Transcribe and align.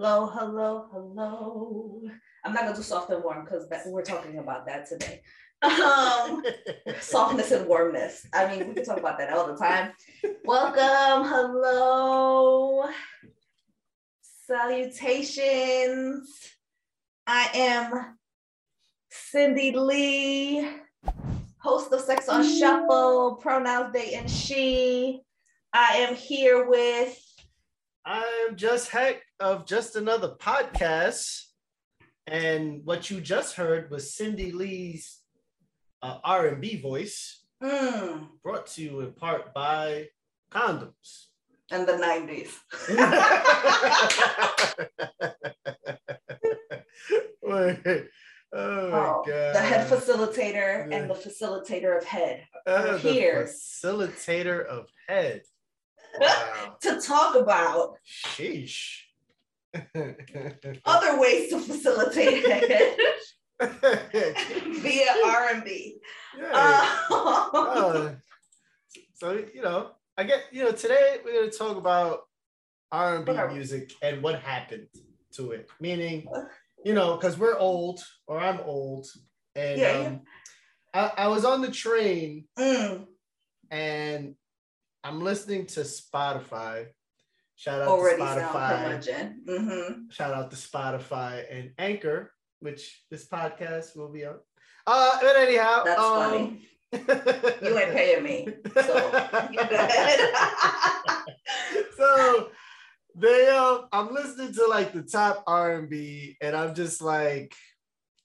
Hello, 0.00 0.26
hello, 0.28 0.86
hello. 0.92 2.02
I'm 2.44 2.52
not 2.52 2.62
gonna 2.62 2.76
do 2.76 2.82
soft 2.82 3.10
and 3.10 3.20
warm 3.24 3.44
because 3.44 3.66
we're 3.86 4.02
talking 4.02 4.38
about 4.38 4.64
that 4.66 4.86
today. 4.86 5.22
Um, 5.60 6.44
softness 7.00 7.50
and 7.50 7.66
warmness. 7.66 8.24
I 8.32 8.46
mean, 8.46 8.68
we 8.68 8.74
can 8.74 8.84
talk 8.84 8.98
about 8.98 9.18
that 9.18 9.32
all 9.32 9.48
the 9.48 9.56
time. 9.56 9.90
Welcome, 10.44 11.28
hello, 11.28 12.88
salutations. 14.46 16.30
I 17.26 17.50
am 17.54 18.18
Cindy 19.10 19.72
Lee, 19.72 20.76
host 21.56 21.92
of 21.92 22.02
Sex 22.02 22.28
on 22.28 22.44
Shuffle, 22.48 23.40
pronouns 23.42 23.92
they 23.92 24.14
and 24.14 24.30
she. 24.30 25.22
I 25.72 25.94
am 25.96 26.14
here 26.14 26.70
with. 26.70 27.20
I'm 28.04 28.54
just 28.54 28.90
heck 28.90 29.22
of 29.40 29.66
just 29.66 29.96
another 29.96 30.34
podcast. 30.38 31.44
And 32.26 32.82
what 32.84 33.10
you 33.10 33.20
just 33.20 33.56
heard 33.56 33.90
was 33.90 34.14
Cindy 34.14 34.52
Lee's 34.52 35.20
uh, 36.02 36.18
R&B 36.24 36.80
voice, 36.80 37.42
Mm, 37.62 38.28
brought 38.44 38.66
to 38.68 38.82
you 38.82 39.00
in 39.00 39.12
part 39.12 39.52
by 39.52 40.06
condoms. 40.52 41.26
And 41.72 41.88
the 41.88 41.94
90s. 41.94 42.52
Oh, 48.50 48.90
my 48.90 48.98
Oh, 48.98 49.22
god. 49.26 49.54
the 49.54 49.60
head 49.60 49.90
facilitator 49.90 50.90
Yeah. 50.90 50.96
and 50.96 51.10
the 51.10 51.14
facilitator 51.14 51.98
of 51.98 52.04
head 52.04 52.46
Uh, 52.66 52.92
the 52.92 52.98
here. 52.98 53.44
facilitator 53.46 54.64
of 54.64 54.86
head. 55.08 55.42
Wow. 56.18 56.76
to 56.80 57.00
talk 57.02 57.34
about 57.36 57.98
Sheesh. 58.06 59.00
Other 60.84 61.20
ways 61.20 61.50
to 61.50 61.60
facilitate 61.60 62.46
head 62.46 62.96
via 64.80 65.14
R&B. 65.26 65.98
Yeah. 66.38 66.50
Uh, 66.52 67.48
Uh, 67.52 68.14
so 69.14 69.44
you 69.52 69.62
know, 69.62 69.90
I 70.16 70.24
get 70.24 70.44
you 70.52 70.64
know 70.64 70.72
today 70.72 71.18
we're 71.24 71.40
gonna 71.40 71.50
talk 71.50 71.76
about 71.76 72.20
R 72.92 73.16
and 73.16 73.26
B 73.26 73.32
music 73.52 73.92
and 74.02 74.22
what 74.22 74.40
happened 74.40 74.86
to 75.34 75.52
it. 75.52 75.68
Meaning, 75.80 76.26
you 76.84 76.94
know, 76.94 77.16
because 77.16 77.38
we're 77.38 77.58
old 77.58 78.00
or 78.26 78.38
I'm 78.38 78.60
old, 78.60 79.06
and 79.54 79.80
Yeah, 79.80 79.90
um, 79.92 80.20
I, 80.94 81.24
I 81.24 81.28
was 81.28 81.44
on 81.44 81.60
the 81.60 81.70
train 81.70 82.44
mm, 82.58 83.06
and 83.70 84.34
I'm 85.04 85.20
listening 85.20 85.66
to 85.66 85.80
Spotify. 85.80 86.86
Shout 87.58 87.82
out 87.82 87.88
already 87.88 88.18
to 88.18 88.24
Spotify. 88.24 89.44
Mhm. 89.44 90.12
Shout 90.12 90.32
out 90.32 90.48
to 90.52 90.56
Spotify 90.56 91.44
and 91.50 91.72
Anchor, 91.76 92.32
which 92.60 93.02
this 93.10 93.26
podcast 93.26 93.96
will 93.96 94.12
be 94.12 94.24
on. 94.24 94.36
Uh, 94.86 95.18
but 95.20 95.34
anyhow, 95.34 95.82
That's 95.84 96.00
um, 96.00 96.22
funny. 96.22 96.68
You 96.92 97.78
ain't 97.78 97.92
paying 97.92 98.22
me, 98.22 98.48
so 98.76 98.96
you 99.50 99.58
go 99.58 99.74
ahead. 99.74 100.20
so 101.96 102.50
they 103.16 103.48
uh, 103.48 103.80
I'm 103.90 104.14
listening 104.14 104.52
to 104.52 104.66
like 104.68 104.92
the 104.92 105.02
top 105.02 105.42
R&B 105.48 106.36
and 106.40 106.54
I'm 106.54 106.76
just 106.76 107.02
like 107.02 107.52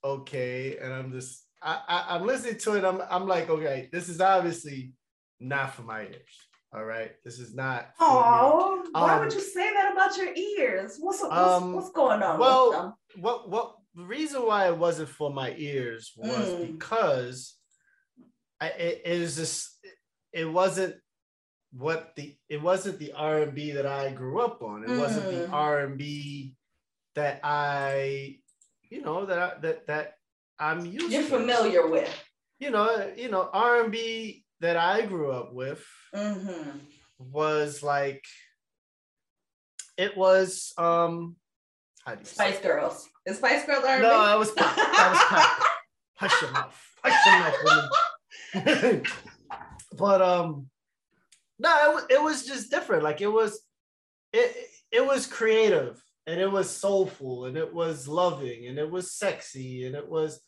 okay 0.04 0.78
and 0.78 0.94
I'm 0.94 1.12
just 1.12 1.44
I, 1.62 1.82
I 1.88 2.16
I'm 2.16 2.28
listening 2.28 2.60
to 2.60 2.76
it 2.76 2.86
I'm 2.86 3.02
I'm 3.10 3.28
like 3.28 3.50
okay 3.50 3.90
this 3.92 4.10
is 4.10 4.22
obviously 4.22 4.94
not 5.40 5.74
for 5.74 5.82
my 5.82 6.04
ears 6.04 6.48
all 6.76 6.84
right 6.86 7.12
this 7.24 7.40
is 7.40 7.54
not. 7.54 7.90
Oh, 8.00 8.84
why 8.92 9.14
Um, 9.16 9.20
would 9.22 9.34
you 9.34 9.40
say 9.42 9.72
that 9.74 9.92
about 9.94 10.18
your 10.18 10.34
ears? 10.34 10.98
What's 11.00 11.22
what's, 11.22 11.34
Um, 11.34 11.74
what's 11.74 11.92
going 11.92 12.22
on 12.24 12.40
well, 12.40 12.70
with 12.70 12.78
them? 12.78 12.94
what 13.24 13.50
what 13.50 13.76
the 13.96 14.04
reason 14.06 14.46
why 14.46 14.68
it 14.68 14.78
wasn't 14.78 15.10
for 15.10 15.30
my 15.32 15.54
ears 15.58 16.14
was 16.18 16.50
Mm. 16.54 16.72
because 16.78 17.56
I, 18.60 18.68
it, 18.70 19.02
it 19.06 19.20
was 19.20 19.36
just 19.36 19.70
it 20.32 20.46
wasn't 20.46 20.96
what 21.74 22.16
the 22.16 22.36
it 22.50 22.62
wasn't 22.62 22.98
the 23.00 23.12
R&B 23.14 23.72
that 23.72 23.86
I 23.86 24.12
grew 24.12 24.42
up 24.42 24.62
on. 24.64 24.84
It 24.84 24.98
wasn't 24.98 25.30
the 25.30 25.48
Mm. 25.48 25.54
R&B 25.54 26.56
that 27.16 27.40
I 27.44 28.40
you 28.90 29.02
know 29.02 29.26
that 29.26 29.38
I, 29.40 29.60
that 29.62 29.88
that 29.88 30.18
I'm 30.60 30.86
used 30.86 31.12
You're 31.12 31.24
to. 31.24 31.28
familiar 31.30 31.88
with. 31.88 32.10
You 32.60 32.72
know, 32.72 33.12
you 33.18 33.30
know 33.30 33.50
R&B 33.52 34.43
that 34.64 34.78
I 34.78 35.06
grew 35.06 35.32
up 35.32 35.54
with 35.54 35.86
Mm-hmm. 36.16 36.78
was 37.20 37.84
like 37.84 38.24
it 39.98 40.16
was 40.16 40.74
um 40.78 41.36
how 42.06 42.14
do 42.16 42.20
you 42.20 42.26
say 42.26 42.34
Spice 42.52 42.60
Girls. 42.60 43.08
Is 43.26 43.38
Spice 43.38 43.66
Girls 43.66 43.84
R&B? 43.86 44.04
No, 44.04 44.26
that 44.26 44.38
was 44.40 44.52
pop. 44.52 44.76
That 44.76 45.10
was 45.12 45.24
pop. 45.30 45.68
Hush 46.16 46.42
your 46.42 46.52
mouth. 46.52 46.82
Hush 47.04 47.26
your 48.54 48.64
mouth, 48.64 49.02
but 49.98 50.22
um, 50.22 50.68
no, 51.60 51.90
it 51.90 51.96
was, 51.96 52.06
it 52.10 52.22
was 52.22 52.46
just 52.46 52.70
different. 52.70 53.04
Like 53.04 53.22
it 53.22 53.32
was, 53.32 53.62
it 54.34 54.56
it 54.92 55.06
was 55.06 55.26
creative 55.26 56.04
and 56.28 56.40
it 56.40 56.52
was 56.52 56.70
soulful 56.70 57.46
and 57.46 57.58
it 57.58 57.74
was 57.74 58.08
loving 58.08 58.68
and 58.68 58.78
it 58.78 58.90
was 58.90 59.14
sexy 59.14 59.86
and 59.86 59.96
it 59.96 60.08
was, 60.08 60.42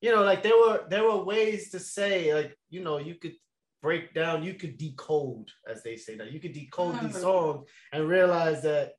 you 0.00 0.14
know, 0.14 0.22
like 0.22 0.42
there 0.42 0.56
were 0.56 0.84
there 0.88 1.04
were 1.04 1.24
ways 1.24 1.70
to 1.70 1.80
say 1.80 2.34
like 2.34 2.56
you 2.70 2.82
know 2.84 2.98
you 2.98 3.14
could 3.16 3.34
break 3.80 4.14
down, 4.14 4.42
you 4.42 4.54
could 4.54 4.76
decode 4.76 5.48
as 5.68 5.82
they 5.82 5.96
say 5.96 6.16
now. 6.16 6.24
You 6.24 6.40
could 6.40 6.52
decode 6.52 7.00
these 7.00 7.16
Mhm. 7.16 7.20
songs 7.20 7.68
and 7.92 8.08
realize 8.08 8.62
that 8.62 8.94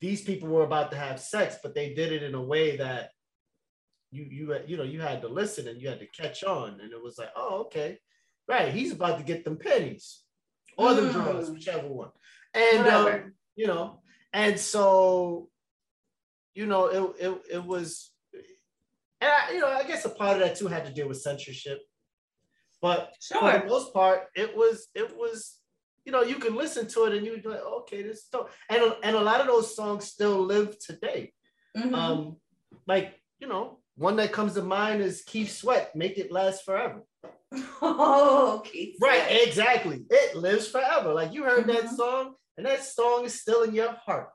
these 0.00 0.22
people 0.22 0.48
were 0.48 0.64
about 0.64 0.90
to 0.90 0.96
have 0.96 1.20
sex, 1.20 1.56
but 1.62 1.74
they 1.74 1.94
did 1.94 2.12
it 2.12 2.22
in 2.22 2.34
a 2.34 2.42
way 2.42 2.76
that 2.76 3.10
you 4.12 4.24
you 4.24 4.58
you 4.66 4.76
know 4.76 4.84
you 4.84 5.00
had 5.00 5.20
to 5.22 5.28
listen 5.28 5.68
and 5.68 5.80
you 5.80 5.88
had 5.88 6.00
to 6.00 6.06
catch 6.06 6.44
on, 6.44 6.80
and 6.80 6.92
it 6.92 7.02
was 7.02 7.18
like, 7.18 7.30
oh 7.36 7.62
okay, 7.66 7.98
right, 8.48 8.72
he's 8.72 8.92
about 8.92 9.18
to 9.18 9.24
get 9.24 9.44
them 9.44 9.56
pennies 9.58 10.22
or 10.78 10.94
the 10.94 11.02
Mm. 11.02 11.12
drugs, 11.12 11.50
whichever 11.50 11.88
one, 11.88 12.10
and 12.54 12.86
um, 12.88 13.34
you 13.56 13.66
know, 13.66 14.02
and 14.32 14.58
so 14.58 15.50
you 16.54 16.66
know 16.66 16.86
it 16.86 17.24
it 17.26 17.42
it 17.54 17.64
was, 17.64 18.12
and 19.20 19.30
I, 19.30 19.52
you 19.52 19.60
know 19.60 19.68
I 19.68 19.84
guess 19.84 20.04
a 20.04 20.10
part 20.10 20.34
of 20.34 20.40
that 20.40 20.56
too 20.56 20.68
had 20.68 20.84
to 20.86 20.92
deal 20.92 21.08
with 21.08 21.20
censorship, 21.22 21.80
but 22.82 23.12
for 23.26 23.52
the 23.52 23.64
most 23.66 23.92
part, 23.94 24.26
it 24.34 24.56
was 24.56 24.88
it 24.94 25.16
was 25.16 25.58
you 26.04 26.12
know 26.12 26.22
you 26.22 26.36
can 26.36 26.54
listen 26.54 26.86
to 26.88 27.04
it 27.06 27.14
and 27.14 27.26
you'd 27.26 27.42
be 27.42 27.48
like, 27.48 27.60
okay, 27.80 28.02
this 28.02 28.18
is 28.18 28.24
dope. 28.30 28.50
and 28.68 28.82
and 29.02 29.16
a 29.16 29.20
lot 29.20 29.40
of 29.40 29.46
those 29.46 29.74
songs 29.74 30.04
still 30.04 30.40
live 30.44 30.78
today. 30.78 31.32
Mhm. 31.76 31.94
Um, 31.94 32.36
like 32.86 33.14
you 33.40 33.48
know, 33.48 33.78
one 33.96 34.16
that 34.16 34.32
comes 34.32 34.54
to 34.54 34.62
mind 34.62 35.02
is 35.02 35.22
Keith 35.22 35.50
Sweat, 35.50 35.94
"Make 35.96 36.16
It 36.18 36.30
Last 36.32 36.64
Forever." 36.64 37.02
oh, 37.82 38.62
Keith. 38.64 38.96
Right, 39.00 39.22
Sweat. 39.26 39.46
exactly. 39.48 40.04
It 40.10 40.36
lives 40.36 40.68
forever. 40.68 41.12
Like 41.14 41.32
you 41.32 41.44
heard 41.44 41.66
that 41.66 41.84
Mhm. 41.84 41.96
song, 41.96 42.34
and 42.56 42.66
that 42.66 42.84
song 42.84 43.24
is 43.24 43.40
still 43.40 43.62
in 43.62 43.74
your 43.74 43.92
heart, 43.92 44.30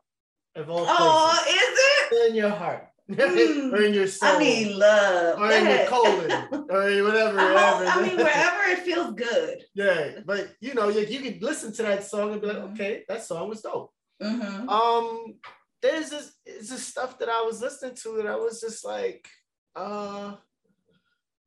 of 0.56 0.70
all 0.70 0.86
Oh, 0.88 1.42
places, 1.44 1.54
is 1.56 1.80
it? 1.80 2.06
Still 2.08 2.26
in 2.28 2.36
your 2.36 2.50
heart. 2.50 2.88
or 3.74 3.82
in 3.84 3.94
your 3.94 4.08
soul, 4.08 4.30
I 4.36 4.40
need 4.40 4.76
love. 4.76 5.40
or 5.40 5.52
in 5.52 5.66
your 5.66 5.86
colon, 5.88 6.32
or 6.70 7.04
whatever. 7.04 7.40
I, 7.40 7.54
whatever. 7.54 7.86
I 7.86 8.02
mean, 8.08 8.18
wherever 8.18 8.64
it 8.72 8.80
feels 8.80 9.14
good. 9.14 9.64
Yeah, 9.74 10.20
but 10.26 10.54
you 10.62 10.74
know, 10.74 10.90
you, 10.90 11.02
you 11.06 11.20
could 11.22 11.42
listen 11.44 11.74
to 11.74 11.84
that 11.84 12.04
song 12.04 12.34
and 12.34 12.42
be 12.42 12.48
like, 12.48 12.58
Mhm. 12.58 12.74
okay, 12.74 13.04
that 13.08 13.24
song 13.24 13.50
was 13.50 13.62
dope. 13.62 13.92
Mhm. 14.22 14.68
Um, 14.70 15.36
there's 15.82 16.10
this, 16.12 16.34
it's 16.46 16.70
this 16.70 16.86
stuff 16.86 17.18
that 17.20 17.30
I 17.30 17.42
was 17.42 17.62
listening 17.62 17.96
to 18.04 18.18
that 18.18 18.28
I 18.28 18.36
was 18.36 18.62
just 18.62 18.86
like, 18.86 19.28
uh, 19.76 20.36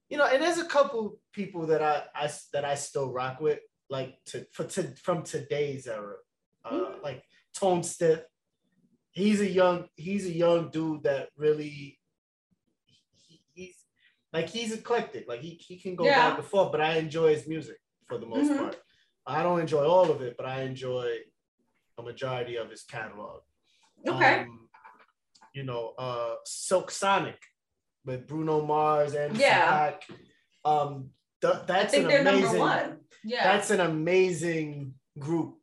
you 0.08 0.18
know, 0.18 0.26
and 0.26 0.42
there's 0.42 0.58
a 0.58 0.64
couple 0.66 1.18
people 1.32 1.66
that 1.68 1.82
I, 1.82 2.02
I 2.14 2.30
that 2.52 2.64
I 2.64 2.74
still 2.74 3.12
rock 3.12 3.40
with, 3.40 3.60
like 3.90 4.16
to 4.26 4.46
for 4.52 4.64
to 4.64 4.82
from 5.02 5.22
today's 5.22 5.86
era, 5.86 6.16
uh, 6.64 6.70
Mhm. 6.72 7.02
like 7.02 7.22
Tone 7.54 7.82
Stith. 7.82 8.24
He's 9.14 9.40
a 9.40 9.48
young, 9.48 9.88
he's 9.96 10.26
a 10.26 10.32
young 10.32 10.70
dude 10.70 11.04
that 11.04 11.28
really, 11.36 11.68
he, 11.68 13.40
he's 13.54 13.76
like 14.32 14.48
he's 14.48 14.72
eclectic, 14.72 15.28
like 15.28 15.40
he 15.40 15.50
he 15.50 15.76
can 15.78 15.94
go 15.94 16.04
Yeah. 16.04 16.30
back 16.30 16.38
and 16.38 16.46
forth, 16.46 16.72
but 16.72 16.80
I 16.80 16.96
enjoy 16.96 17.34
his 17.34 17.46
music 17.46 17.78
for 18.08 18.18
the 18.18 18.26
most 18.26 18.50
Mhm. 18.50 18.58
part. 18.58 18.76
I 19.26 19.42
don't 19.44 19.60
enjoy 19.60 19.84
all 19.86 20.10
of 20.10 20.20
it, 20.20 20.36
but 20.36 20.46
I 20.46 20.62
enjoy 20.62 21.18
a 21.96 22.02
majority 22.02 22.56
of 22.56 22.68
his 22.70 22.82
catalog. 22.82 23.42
Okay. 24.06 24.40
Um, 24.40 24.68
you 25.54 25.62
know, 25.62 25.94
uh, 25.96 26.34
Silk 26.44 26.90
Sonic 26.90 27.40
with 28.04 28.26
Bruno 28.26 28.60
Mars 28.66 29.14
and 29.14 29.36
Yeah. 29.36 29.96
Um, 30.64 31.10
th- 31.40 31.62
that's 31.66 31.94
an 31.94 32.10
amazing. 32.10 32.98
Yeah. 33.22 33.44
That's 33.44 33.70
an 33.70 33.80
amazing 33.80 34.94
group. 35.18 35.60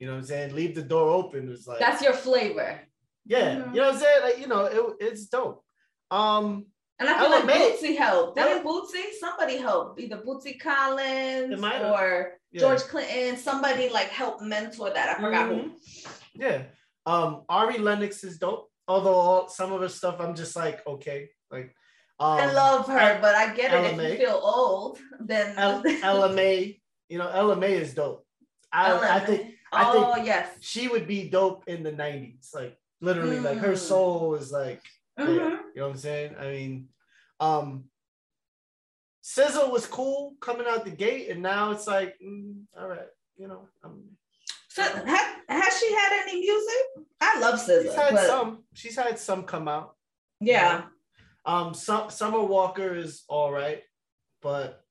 You 0.00 0.06
know 0.06 0.14
what 0.14 0.18
I'm 0.20 0.24
saying? 0.26 0.54
Leave 0.54 0.74
the 0.74 0.82
door 0.82 1.10
open 1.10 1.48
is 1.52 1.66
like 1.68 1.78
That's 1.78 2.02
your 2.02 2.14
flavor. 2.14 2.80
yeah. 3.26 3.56
Mhm. 3.56 3.74
You 3.74 3.80
know 3.80 3.86
what 3.88 3.94
I'm 3.94 4.00
saying? 4.00 4.22
Like 4.22 4.38
you 4.40 4.46
know, 4.48 4.64
it, 4.64 4.96
it's 5.06 5.26
dope. 5.26 5.62
Um, 6.10 6.66
And 6.98 7.08
I 7.08 7.18
feel 7.18 7.30
like 7.30 7.44
LMA. 7.44 7.56
Bootsy 7.60 7.96
helped. 7.96 8.36
Yeah. 8.38 8.44
Didn't 8.46 8.64
Bootsy? 8.66 9.12
Somebody 9.20 9.56
helped. 9.58 10.00
Either 10.00 10.16
Bootsy 10.18 10.58
Collins 10.60 11.52
It 11.52 11.60
might 11.60 11.74
have. 11.76 11.92
or 11.92 12.38
yeah. 12.50 12.60
George 12.60 12.80
Clinton. 12.80 13.36
Somebody 13.36 13.88
like 13.90 14.08
helped 14.08 14.42
mentor 14.42 14.90
that. 14.90 15.16
I 15.18 15.20
forgot 15.20 15.48
who. 15.48 15.54
Mhm. 15.54 15.70
Yeah. 16.34 16.62
Um, 17.06 17.44
Ari 17.48 17.78
Lennox 17.78 18.24
is 18.24 18.38
dope. 18.38 18.68
although 18.88 19.14
all, 19.14 19.48
some 19.48 19.72
of 19.72 19.80
her 19.82 19.88
stuff 19.88 20.16
I'm 20.18 20.34
just 20.34 20.56
like 20.56 20.84
okay, 20.86 21.28
like 21.50 21.74
um, 22.18 22.38
I 22.38 22.52
love 22.52 22.86
her, 22.88 23.18
but 23.22 23.34
I 23.34 23.54
get 23.54 23.72
it. 23.72 23.98
If 23.98 24.12
you 24.20 24.26
feel 24.26 24.40
old, 24.42 24.98
then 25.20 25.56
L- 25.56 25.82
Ella 26.02 26.28
Mai, 26.34 26.76
you 27.08 27.16
know, 27.18 27.28
Ella 27.28 27.56
Mai 27.56 27.68
is 27.84 27.94
dope. 27.94 28.26
I, 28.72 29.16
I 29.16 29.20
think 29.20 29.54
I 29.72 29.92
oh, 29.92 30.14
think 30.14 30.26
yes. 30.26 30.50
she 30.60 30.88
would 30.88 31.06
be 31.06 31.28
dope 31.28 31.64
in 31.66 31.82
the 31.82 31.92
90s. 31.92 32.54
Like 32.54 32.76
literally, 33.00 33.36
mm. 33.36 33.44
like 33.44 33.58
her 33.58 33.74
mm. 33.74 33.78
soul 33.78 34.34
is 34.34 34.50
like 34.50 34.82
mm-hmm. 35.18 35.32
you 35.32 35.38
know 35.38 35.58
what 35.74 35.90
I'm 35.90 35.96
saying? 35.96 36.34
I 36.38 36.50
mean, 36.50 36.88
um 37.38 37.84
SZA 39.24 39.70
was 39.70 39.86
cool 39.86 40.34
coming 40.40 40.66
out 40.68 40.84
the 40.84 40.90
gate, 40.90 41.28
and 41.28 41.42
now 41.42 41.70
it's 41.70 41.86
like, 41.86 42.16
mm, 42.24 42.62
all 42.78 42.88
right, 42.88 43.08
you 43.36 43.48
know. 43.48 43.68
I'm, 43.84 44.02
so 44.68 44.82
has, 44.82 45.36
has 45.48 45.78
she 45.78 45.92
had 45.92 46.22
any 46.22 46.40
music? 46.40 47.06
I 47.20 47.38
love 47.38 47.60
SZA. 47.60 47.82
She's 47.82 47.94
had 47.94 48.12
but... 48.12 48.26
some. 48.26 48.64
She's 48.72 48.96
had 48.96 49.18
some 49.18 49.42
come 49.42 49.68
out. 49.68 49.94
Yeah. 50.40 50.72
You 50.72 50.78
know? 50.78 50.84
Um, 51.46 51.74
some 51.74 52.10
Summer 52.10 52.42
Walker 52.42 52.94
is 52.94 53.24
all 53.28 53.52
right, 53.52 53.82
but 54.42 54.82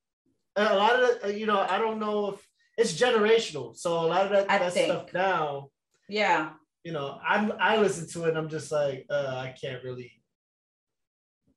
a 0.55 0.75
lot 0.75 1.01
of 1.01 1.21
the, 1.21 1.37
you 1.37 1.45
know, 1.45 1.59
I 1.59 1.77
don't 1.77 1.99
know 1.99 2.31
if 2.31 2.48
it's 2.79 2.93
generational. 2.93 3.75
So 3.75 3.99
a 3.99 4.07
lot 4.07 4.25
of 4.25 4.31
that, 4.31 4.47
that 4.47 4.71
stuff 4.71 5.13
now. 5.13 5.69
Yeah. 6.07 6.51
You 6.85 6.93
know, 6.93 7.19
I'm 7.27 7.51
I 7.59 7.75
listen 7.75 8.07
to 8.11 8.25
it 8.25 8.29
and 8.29 8.37
I'm 8.37 8.49
just 8.49 8.71
like, 8.71 9.05
uh, 9.09 9.35
I 9.35 9.53
can't 9.61 9.83
really 9.83 10.13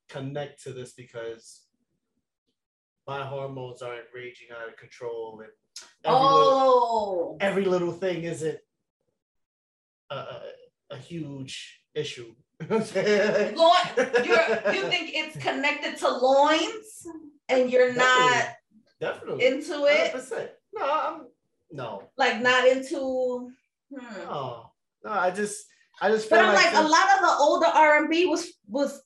connect 0.08 0.64
to 0.64 0.72
this 0.72 0.94
because 0.94 1.62
my 3.06 3.22
hormones 3.24 3.82
aren't 3.82 4.06
raging 4.12 4.48
out 4.50 4.68
of 4.68 4.76
control 4.76 5.40
and 5.40 5.50
every 6.04 6.18
oh 6.18 6.34
little, 6.34 7.36
every 7.40 7.64
little 7.66 7.92
thing 7.92 8.24
isn't 8.24 8.58
a, 10.10 10.14
a, 10.16 10.42
a 10.90 10.96
huge 10.96 11.84
issue. 11.94 12.34
Loin, 12.68 12.82
you 12.82 12.84
think 13.96 15.10
it's 15.14 15.36
connected 15.36 15.98
to 15.98 16.08
loins 16.08 17.06
and 17.48 17.70
you're 17.70 17.92
Definitely. 17.92 18.30
not 18.30 18.48
Definitely. 19.00 19.46
into 19.46 19.84
it? 19.86 20.14
100%. 20.14 20.48
No, 20.74 20.82
I'm 20.82 21.20
no. 21.70 22.02
Like 22.16 22.40
not 22.40 22.68
into. 22.68 23.50
Hmm. 23.94 24.16
No, 24.18 24.70
no. 25.04 25.10
I 25.10 25.30
just, 25.30 25.64
I 26.00 26.10
just. 26.10 26.28
But 26.30 26.40
I'm 26.40 26.54
like, 26.54 26.72
like 26.72 26.84
a 26.84 26.88
lot 26.88 27.06
of 27.14 27.20
the 27.20 27.36
older 27.40 27.66
R 27.66 27.98
and 27.98 28.10
B 28.10 28.26
was 28.26 28.52
was 28.68 29.02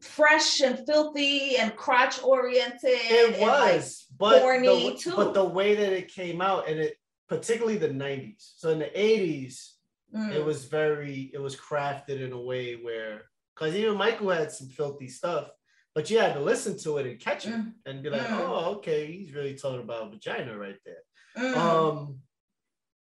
fresh 0.00 0.60
and 0.60 0.84
filthy 0.86 1.56
and 1.56 1.74
crotch 1.76 2.22
oriented. 2.22 2.78
It 2.84 3.40
was, 3.40 4.06
like 4.10 4.18
but 4.18 4.42
corny 4.42 4.90
the, 4.90 4.96
too. 4.96 5.16
But 5.16 5.34
the 5.34 5.44
way 5.44 5.74
that 5.74 5.92
it 5.92 6.08
came 6.08 6.40
out, 6.40 6.68
and 6.68 6.78
it 6.78 6.96
particularly 7.28 7.78
the 7.78 7.88
'90s. 7.88 8.52
So 8.56 8.70
in 8.70 8.78
the 8.78 8.90
'80s, 8.96 9.72
mm. 10.14 10.32
it 10.32 10.44
was 10.44 10.66
very, 10.66 11.30
it 11.32 11.40
was 11.40 11.56
crafted 11.56 12.20
in 12.20 12.32
a 12.32 12.40
way 12.40 12.74
where, 12.74 13.22
because 13.54 13.74
even 13.74 13.96
Michael 13.96 14.30
had 14.30 14.52
some 14.52 14.68
filthy 14.68 15.08
stuff, 15.08 15.48
but 15.94 16.10
you 16.10 16.18
had 16.18 16.34
to 16.34 16.40
listen 16.40 16.76
to 16.78 16.98
it 16.98 17.06
and 17.06 17.20
catch 17.20 17.46
it 17.46 17.52
mm. 17.52 17.72
and 17.86 18.02
be 18.02 18.10
like, 18.10 18.22
mm. 18.22 18.40
oh, 18.40 18.74
okay, 18.76 19.06
he's 19.06 19.32
really 19.32 19.54
talking 19.54 19.80
about 19.80 20.10
vagina 20.10 20.56
right 20.58 20.78
there. 20.84 21.02
Mm. 21.38 21.56
Um, 21.56 22.18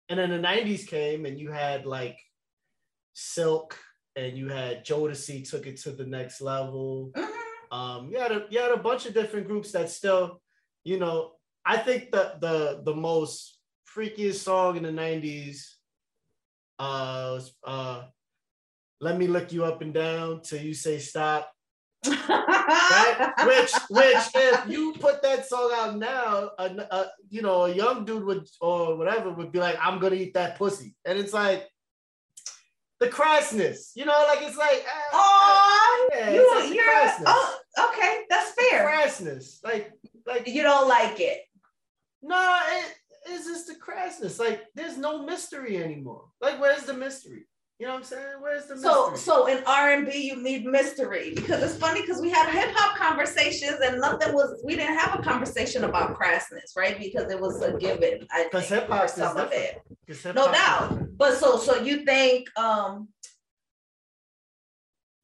and 0.09 0.19
then 0.19 0.29
the 0.29 0.47
90s 0.47 0.87
came 0.87 1.25
and 1.25 1.39
you 1.39 1.51
had 1.51 1.85
like 1.85 2.17
Silk 3.13 3.77
and 4.15 4.37
you 4.37 4.47
had 4.47 4.85
Jodeci 4.85 5.49
took 5.49 5.65
it 5.65 5.77
to 5.81 5.91
the 5.91 6.05
next 6.05 6.39
level. 6.39 7.11
Mm-hmm. 7.15 7.77
Um, 7.77 8.09
you 8.09 8.17
had 8.19 8.31
a 8.31 8.45
you 8.49 8.59
had 8.59 8.71
a 8.71 8.77
bunch 8.77 9.05
of 9.05 9.13
different 9.13 9.47
groups 9.47 9.71
that 9.73 9.89
still, 9.89 10.41
you 10.85 10.97
know, 10.97 11.33
I 11.65 11.77
think 11.77 12.11
the 12.11 12.35
the 12.39 12.81
the 12.85 12.95
most 12.95 13.59
freakiest 13.93 14.35
song 14.35 14.77
in 14.77 14.83
the 14.83 14.89
90s 14.89 15.63
uh 16.79 17.33
was, 17.33 17.55
uh 17.63 18.03
let 19.01 19.17
me 19.17 19.27
look 19.27 19.51
you 19.51 19.65
up 19.65 19.81
and 19.81 19.93
down 19.93 20.41
till 20.41 20.61
you 20.61 20.73
say 20.73 20.99
stop 20.99 21.51
right? 22.05 23.33
Which, 23.45 23.71
which, 23.89 24.23
if 24.35 24.67
you 24.69 24.93
put 24.93 25.21
that 25.23 25.45
song 25.47 25.71
out 25.75 25.97
now, 25.97 26.51
a, 26.57 26.65
a, 26.91 27.05
you 27.29 27.41
know, 27.41 27.65
a 27.65 27.73
young 27.73 28.05
dude 28.05 28.23
would 28.23 28.47
or 28.61 28.95
whatever 28.95 29.31
would 29.31 29.51
be 29.51 29.59
like, 29.59 29.77
"I'm 29.81 29.99
gonna 29.99 30.15
eat 30.15 30.33
that 30.35 30.57
pussy," 30.57 30.95
and 31.05 31.17
it's 31.17 31.33
like 31.33 31.67
the 32.99 33.07
crassness, 33.07 33.91
you 33.95 34.05
know, 34.05 34.25
like 34.27 34.39
it's 34.41 34.57
like, 34.57 34.83
oh, 35.13 36.09
yeah, 36.13 36.31
you, 36.31 36.55
like 36.55 36.73
you're, 36.73 37.25
oh, 37.27 37.59
okay, 37.89 38.23
that's 38.29 38.51
fair. 38.53 38.83
The 38.83 38.91
crassness, 38.91 39.63
like, 39.63 39.91
like 40.25 40.47
you 40.47 40.63
don't 40.63 40.87
like 40.87 41.19
it. 41.19 41.41
No, 42.23 42.59
it 42.71 43.31
is 43.31 43.45
just 43.45 43.67
the 43.67 43.75
crassness. 43.75 44.39
Like, 44.39 44.63
there's 44.73 44.97
no 44.97 45.23
mystery 45.23 45.81
anymore. 45.83 46.25
Like, 46.41 46.59
where's 46.59 46.83
the 46.83 46.93
mystery? 46.93 47.45
You 47.79 47.85
know 47.85 47.93
what 47.93 47.99
I'm 47.99 48.05
saying? 48.05 48.35
Where's 48.39 48.65
the 48.65 48.75
mystery? 48.75 48.91
So 48.91 49.15
so 49.15 49.45
in 49.45 49.63
R 49.67 49.91
and 49.91 50.07
B 50.07 50.25
you 50.25 50.41
need 50.41 50.65
mystery 50.65 51.33
because 51.35 51.61
it's 51.61 51.77
funny 51.77 52.01
because 52.01 52.19
we 52.19 52.29
had 52.31 52.49
hip 52.49 52.75
hop 52.75 52.97
conversations 52.97 53.77
and 53.85 54.01
nothing 54.01 54.33
was 54.33 54.59
we 54.65 54.75
didn't 54.75 54.97
have 54.97 55.19
a 55.19 55.21
conversation 55.21 55.83
about 55.83 56.17
crassness, 56.19 56.75
right? 56.75 56.97
Because 56.97 57.31
it 57.31 57.39
was 57.39 57.61
a 57.61 57.77
given. 57.77 58.27
Because 58.45 58.67
hip 58.67 58.89
hop 58.89 59.09
some 59.09 59.37
of 59.37 59.51
it. 59.51 59.79
No 60.25 60.51
doubt. 60.51 61.17
But 61.17 61.35
so 61.35 61.57
so 61.57 61.83
you 61.83 62.03
think 62.03 62.47
um 62.57 63.09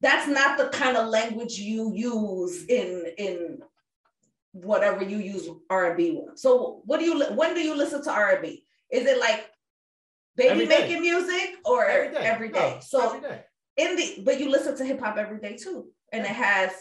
that's 0.00 0.28
not 0.28 0.56
the 0.56 0.68
kind 0.68 0.96
of 0.96 1.08
language 1.08 1.58
you 1.58 1.92
use 1.92 2.66
in 2.66 3.06
in 3.18 3.58
whatever 4.52 5.02
you 5.02 5.18
use 5.18 5.48
R 5.70 5.86
and 5.86 5.96
B. 5.96 6.20
So 6.36 6.82
what 6.84 7.00
do 7.00 7.06
you 7.06 7.24
when 7.34 7.54
do 7.54 7.60
you 7.62 7.74
listen 7.74 8.04
to 8.04 8.12
R 8.12 8.34
and 8.34 8.42
B? 8.42 8.64
Is 8.92 9.06
it 9.06 9.18
like 9.18 9.50
baby 10.36 10.66
making 10.66 11.00
music 11.00 11.56
or 11.64 11.86
every 11.86 12.14
day? 12.14 12.24
Every 12.24 12.48
day. 12.48 12.74
No, 12.74 12.80
so 12.80 13.16
every 13.16 13.28
day. 13.28 13.42
in 13.76 13.96
the 13.96 14.22
but 14.24 14.40
you 14.40 14.50
listen 14.50 14.76
to 14.76 14.84
hip 14.84 15.00
hop 15.00 15.16
every 15.16 15.38
day 15.38 15.56
too, 15.56 15.90
and 16.12 16.24
it 16.24 16.30
has. 16.30 16.72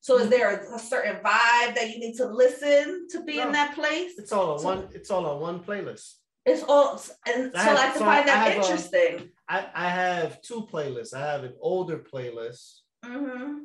So 0.00 0.16
is 0.16 0.22
mm-hmm. 0.22 0.30
there 0.30 0.74
a, 0.74 0.78
certain 0.78 1.16
vibe 1.16 1.74
that 1.74 1.90
you 1.92 1.98
need 1.98 2.16
to 2.18 2.26
listen 2.26 3.08
to 3.10 3.24
be 3.24 3.38
no, 3.38 3.46
in 3.46 3.52
that 3.52 3.74
place? 3.74 4.12
It's 4.18 4.30
all 4.30 4.52
on 4.52 4.58
so, 4.60 4.64
one. 4.64 4.88
It's 4.92 5.10
all 5.10 5.26
on 5.26 5.40
one 5.40 5.60
playlist. 5.60 6.12
It's 6.44 6.62
all, 6.62 7.02
and 7.26 7.50
I 7.56 7.64
so 7.64 7.70
have, 7.70 7.78
I 7.78 7.82
can 7.90 7.98
so 7.98 8.04
find 8.04 8.28
that 8.28 8.36
have, 8.36 8.52
um, 8.52 8.62
interesting. 8.62 9.14
Um, 9.18 9.30
I 9.48 9.66
I 9.74 9.88
have 9.88 10.40
two 10.42 10.68
playlists. 10.70 11.12
I 11.12 11.20
have 11.20 11.42
an 11.42 11.54
older 11.60 11.98
playlist, 11.98 12.82
mm-hmm. 13.04 13.58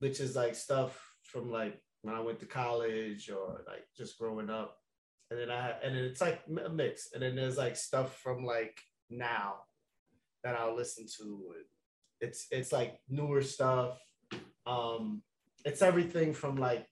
which 0.00 0.20
is 0.20 0.36
like 0.36 0.54
stuff 0.54 1.00
from 1.22 1.50
like 1.50 1.80
when 2.02 2.14
I 2.14 2.20
went 2.20 2.40
to 2.40 2.46
college 2.46 3.30
or 3.30 3.62
like 3.66 3.84
just 3.96 4.18
growing 4.18 4.50
up 4.50 4.76
and 5.30 5.38
then 5.38 5.50
I 5.50 5.74
and 5.82 5.96
then 5.96 6.04
it's 6.04 6.20
like 6.20 6.42
a 6.64 6.68
mix, 6.68 7.08
and 7.12 7.22
then 7.22 7.36
there's 7.36 7.56
like 7.56 7.76
stuff 7.76 8.18
from 8.18 8.44
like 8.44 8.78
now 9.08 9.54
that 10.42 10.56
I'll 10.56 10.76
listen 10.76 11.06
to. 11.18 11.54
It's 12.20 12.48
it's 12.50 12.72
like 12.72 12.98
newer 13.08 13.42
stuff. 13.42 14.00
Um, 14.66 15.22
it's 15.64 15.82
everything 15.82 16.34
from 16.34 16.56
like 16.56 16.88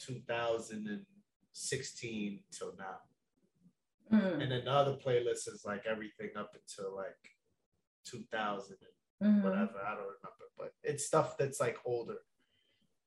2016 0.00 2.40
till 2.52 2.74
now. 2.78 2.98
Mm. 4.12 4.42
And 4.42 4.52
then 4.52 4.64
the 4.64 4.70
other 4.70 4.94
playlist 4.94 5.48
is 5.48 5.64
like 5.66 5.84
everything 5.86 6.30
up 6.36 6.54
until 6.54 6.94
like 6.96 7.36
2000 8.06 8.76
and 9.20 9.30
mm-hmm. 9.30 9.44
whatever. 9.44 9.80
I 9.84 9.90
don't 9.90 10.00
remember, 10.00 10.48
but 10.56 10.72
it's 10.82 11.04
stuff 11.06 11.36
that's 11.36 11.60
like 11.60 11.76
older. 11.84 12.16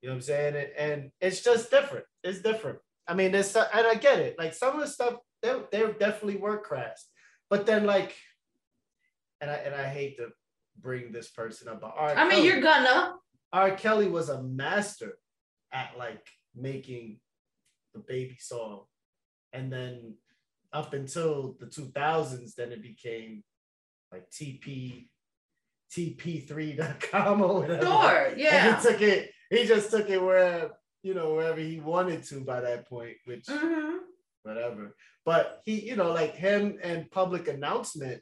You 0.01 0.09
know 0.09 0.15
what 0.15 0.17
I'm 0.17 0.21
saying? 0.21 0.55
And, 0.55 0.69
and 0.77 1.11
it's 1.19 1.41
just 1.41 1.71
different. 1.71 2.05
It's 2.23 2.41
different. 2.41 2.77
I 3.11 3.13
mean, 3.13 3.33
there's 3.33 3.53
and 3.57 3.67
I 3.73 3.95
get 3.95 4.19
it. 4.19 4.37
Like 4.39 4.53
some 4.53 4.73
of 4.73 4.79
the 4.79 4.87
stuff, 4.87 5.15
they 5.41 5.53
they 5.69 5.79
definitely 5.99 6.37
were 6.37 6.59
crass, 6.59 7.07
but 7.49 7.65
then 7.65 7.85
like, 7.85 8.15
and 9.41 9.51
I 9.51 9.55
and 9.55 9.75
I 9.75 9.83
hate 9.83 10.15
to 10.15 10.29
bring 10.79 11.11
this 11.11 11.29
person 11.29 11.67
up, 11.67 11.81
but 11.81 11.93
R. 11.93 12.15
I 12.15 12.23
mean, 12.23 12.31
Kelly, 12.31 12.47
you're 12.47 12.61
gonna. 12.61 13.15
R. 13.51 13.71
Kelly 13.71 14.07
was 14.07 14.29
a 14.29 14.41
master 14.41 15.17
at 15.73 15.91
like 15.97 16.25
making 16.55 17.19
the 17.93 17.99
baby 17.99 18.37
song, 18.39 18.83
and 19.51 19.69
then 19.69 20.15
up 20.71 20.93
until 20.93 21.57
the 21.59 21.65
2000s, 21.65 22.55
then 22.55 22.71
it 22.71 22.81
became 22.81 23.43
like 24.09 24.29
TP 24.29 25.09
TP3.com 25.93 27.41
or 27.41 27.59
whatever. 27.59 27.85
Sure, 27.85 28.33
yeah. 28.37 28.67
And 28.67 28.77
he 28.77 28.89
took 28.89 29.01
it. 29.01 29.31
He 29.49 29.65
just 29.65 29.91
took 29.91 30.09
it 30.09 30.23
where 30.23 30.71
you 31.03 31.13
know, 31.13 31.33
wherever 31.33 31.59
he 31.59 31.79
wanted 31.79 32.23
to 32.23 32.41
by 32.41 32.61
that 32.61 32.87
point, 32.87 33.17
which 33.25 33.45
mm-hmm. 33.45 33.97
whatever. 34.43 34.95
But 35.25 35.61
he, 35.65 35.79
you 35.81 35.95
know, 35.95 36.11
like 36.11 36.35
him 36.35 36.77
and 36.83 37.09
public 37.11 37.47
announcement, 37.47 38.21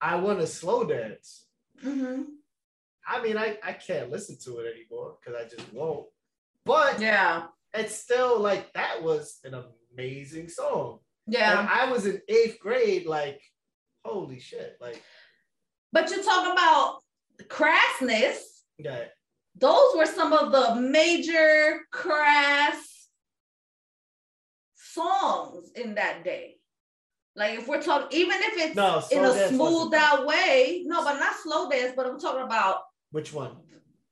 I 0.00 0.16
want 0.16 0.40
to 0.40 0.46
slow 0.46 0.84
dance. 0.84 1.46
Mm-hmm. 1.84 2.22
I 3.06 3.22
mean, 3.22 3.36
I, 3.36 3.58
I 3.62 3.72
can't 3.72 4.10
listen 4.10 4.36
to 4.44 4.58
it 4.58 4.74
anymore 4.74 5.16
because 5.20 5.40
I 5.40 5.48
just 5.48 5.72
won't. 5.72 6.06
But 6.64 7.00
yeah, 7.00 7.44
it's 7.74 7.96
still 7.96 8.38
like 8.38 8.72
that 8.74 9.02
was 9.02 9.38
an 9.44 9.54
amazing 9.92 10.48
song. 10.48 11.00
Yeah. 11.26 11.68
I 11.70 11.90
was 11.90 12.06
in 12.06 12.20
eighth 12.28 12.58
grade, 12.58 13.06
like, 13.06 13.40
holy 14.04 14.40
shit. 14.40 14.76
Like, 14.80 15.02
but 15.92 16.10
you 16.10 16.22
talk 16.22 16.52
about 16.52 16.98
crassness. 17.48 18.38
Yeah 18.78 19.04
those 19.56 19.94
were 19.96 20.06
some 20.06 20.32
of 20.32 20.50
the 20.52 20.80
major 20.80 21.80
crass 21.90 23.08
songs 24.74 25.70
in 25.74 25.94
that 25.96 26.24
day. 26.24 26.56
Like 27.34 27.58
if 27.58 27.66
we're 27.68 27.82
talking, 27.82 28.18
even 28.18 28.36
if 28.40 28.54
it's 28.58 28.76
no, 28.76 29.02
in 29.10 29.24
a 29.24 29.48
smoothed 29.48 29.94
out 29.94 30.26
way, 30.26 30.82
no, 30.84 31.02
but 31.02 31.18
not 31.18 31.34
slow 31.42 31.68
dance, 31.70 31.92
but 31.96 32.06
I'm 32.06 32.18
talking 32.20 32.42
about 32.42 32.80
Which 33.10 33.32
one? 33.32 33.56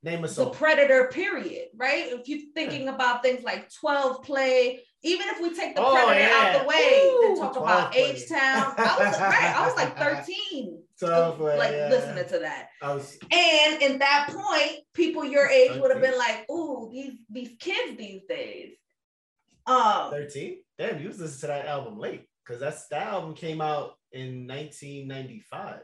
Name 0.02 0.24
a 0.24 0.28
song. 0.28 0.46
the. 0.46 0.50
Predator 0.52 1.08
period, 1.12 1.68
right? 1.76 2.06
If 2.06 2.26
you're 2.28 2.48
thinking 2.54 2.88
about 2.88 3.22
things 3.22 3.42
like 3.44 3.70
12 3.80 4.22
play, 4.22 4.80
even 5.02 5.26
if 5.28 5.40
we 5.42 5.54
take 5.54 5.74
the 5.76 5.82
Oh, 5.84 5.92
Predator 5.92 6.20
yeah. 6.20 6.54
out 6.56 6.62
the 6.62 6.66
way 6.68 7.10
and 7.24 7.36
Ooh, 7.36 7.40
talk 7.42 7.56
about. 7.56 7.94
H 7.94 8.26
Town, 8.26 8.72
I 8.78 8.96
was 8.98 9.20
right. 9.20 9.54
I 9.56 9.66
was 9.66 9.76
like 9.76 9.98
13, 10.26 10.82
12 11.00 11.38
play, 11.38 11.58
like 11.58 11.72
yeah. 11.72 11.88
listening 11.88 12.28
to 12.28 12.38
that. 12.40 12.68
Was 12.82 13.18
And 13.30 13.82
in 13.82 13.98
that 13.98 14.28
point, 14.30 14.80
people 14.94 15.24
your 15.24 15.46
age 15.48 15.78
would 15.80 15.90
have 15.90 16.00
been 16.02 16.18
like, 16.18 16.48
"Ooh, 16.50 16.90
these 16.92 17.18
these 17.28 17.50
kids 17.58 17.98
these 17.98 18.22
days." 18.28 18.76
Um, 19.66 20.10
13. 20.10 20.62
Damn, 20.78 21.00
you 21.00 21.08
was 21.08 21.20
listening 21.20 21.40
to 21.40 21.46
that 21.48 21.66
album 21.66 21.98
late 21.98 22.26
because 22.44 22.60
that's 22.60 22.88
that 22.88 23.06
album 23.08 23.34
came 23.34 23.60
out 23.60 23.94
in 24.12 24.46
1995. 24.46 25.80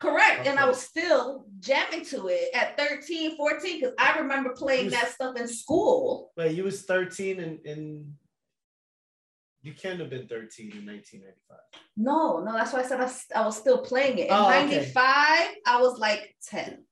correct. 0.00 0.46
And 0.46 0.58
I 0.58 0.66
was 0.66 0.80
still 0.80 1.44
jamming 1.60 2.04
to 2.06 2.28
it 2.28 2.54
at 2.54 2.76
13, 2.78 3.36
14, 3.36 3.80
because 3.80 3.94
I 3.98 4.18
remember 4.18 4.54
playing 4.54 4.86
was- 4.86 4.94
that 4.94 5.12
stuff 5.12 5.36
in 5.36 5.46
school. 5.46 6.32
But 6.36 6.54
you 6.54 6.64
was 6.64 6.82
13 6.82 7.40
and 7.40 7.58
in, 7.64 8.14
you 9.62 9.74
can't 9.74 10.00
have 10.00 10.10
been 10.10 10.26
13 10.26 10.72
in 10.72 10.86
1995. 10.86 11.58
No, 11.96 12.40
no, 12.42 12.52
that's 12.52 12.72
why 12.72 12.80
I 12.80 12.82
said 12.84 13.00
I, 13.34 13.44
was 13.44 13.56
still 13.56 13.78
playing 13.78 14.18
it. 14.18 14.28
In 14.28 14.32
Oh, 14.32 14.48
okay. 14.48 14.66
95, 14.76 14.96
I 15.66 15.80
was 15.80 15.98
like 15.98 16.34
10. 16.48 16.84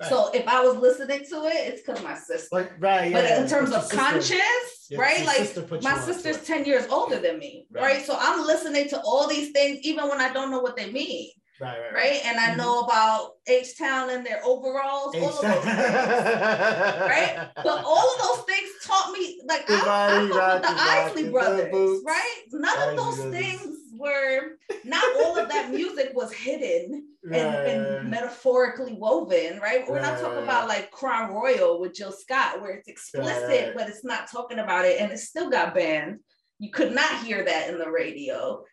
Right. 0.00 0.08
So 0.10 0.30
if 0.34 0.46
I 0.48 0.60
was 0.60 0.76
listening 0.76 1.20
to 1.30 1.44
it, 1.46 1.54
it's 1.68 1.82
because 1.82 2.02
my 2.02 2.16
sister. 2.16 2.48
But 2.50 2.72
right, 2.80 3.12
But 3.12 3.24
yeah, 3.24 3.42
in 3.42 3.48
terms 3.48 3.72
of 3.72 3.82
sister- 3.82 3.96
conscious, 3.96 4.86
your- 4.90 5.00
right? 5.00 5.24
Like 5.24 5.36
sister 5.36 5.66
my 5.82 5.98
sister's 6.00 6.44
10 6.44 6.64
years 6.64 6.86
older 6.88 7.18
than 7.18 7.38
me, 7.38 7.66
Right. 7.70 7.82
right? 7.82 8.04
So 8.04 8.16
I'm 8.18 8.44
listening 8.44 8.88
to 8.88 9.00
all 9.00 9.28
these 9.28 9.52
things 9.52 9.78
even 9.82 10.08
when 10.08 10.20
I 10.20 10.32
don't 10.32 10.50
know 10.50 10.60
what 10.60 10.76
they 10.76 10.90
mean, 10.90 11.30
Right, 11.60 11.78
right, 11.78 11.94
right? 11.94 12.20
And 12.24 12.38
I 12.40 12.48
Mhm. 12.50 12.56
know 12.56 12.80
about 12.80 13.36
H 13.46 13.78
Town 13.78 14.10
and 14.10 14.26
their 14.26 14.44
overalls, 14.44 15.14
all 15.14 15.28
of 15.28 15.40
those 15.40 15.64
things, 15.64 15.76
right? 15.76 17.48
But 17.62 17.84
all 17.84 18.10
of 18.14 18.22
those 18.22 18.44
things 18.44 18.70
taught 18.82 19.12
me, 19.12 19.40
like 19.46 19.70
I, 19.70 19.74
I 19.74 19.84
Body 19.84 20.28
fuck 20.30 20.52
with 20.54 20.62
the 20.62 20.68
Isley 20.68 21.22
the 21.24 21.30
brothers, 21.30 22.02
right? 22.04 22.42
None 22.50 22.88
of 22.90 22.96
those 22.96 23.24
things 23.30 23.78
were, 23.92 24.56
not 24.84 25.04
all 25.20 25.38
of 25.38 25.48
that 25.48 25.70
music 25.70 26.10
was 26.14 26.32
hidden 26.32 27.08
and, 27.32 27.54
and 27.66 28.10
metaphorically 28.10 28.94
woven, 28.94 29.60
right? 29.60 29.86
We're 29.88 30.00
not 30.00 30.20
talking 30.20 30.42
about 30.42 30.68
like 30.68 30.90
Crown 30.90 31.32
Royal 31.32 31.80
with 31.80 31.94
Jill 31.94 32.12
Scott, 32.12 32.60
where 32.60 32.72
it's 32.72 32.88
explicit, 32.88 33.74
but 33.76 33.88
it's 33.88 34.04
not 34.04 34.28
talking 34.30 34.58
about 34.58 34.86
it, 34.86 35.00
and 35.00 35.12
it 35.12 35.18
still 35.18 35.50
got 35.50 35.74
banned. 35.74 36.18
You 36.58 36.70
could 36.72 36.92
not 36.92 37.24
hear 37.24 37.44
that 37.44 37.68
in 37.68 37.78
the 37.78 37.90
radio. 37.90 38.64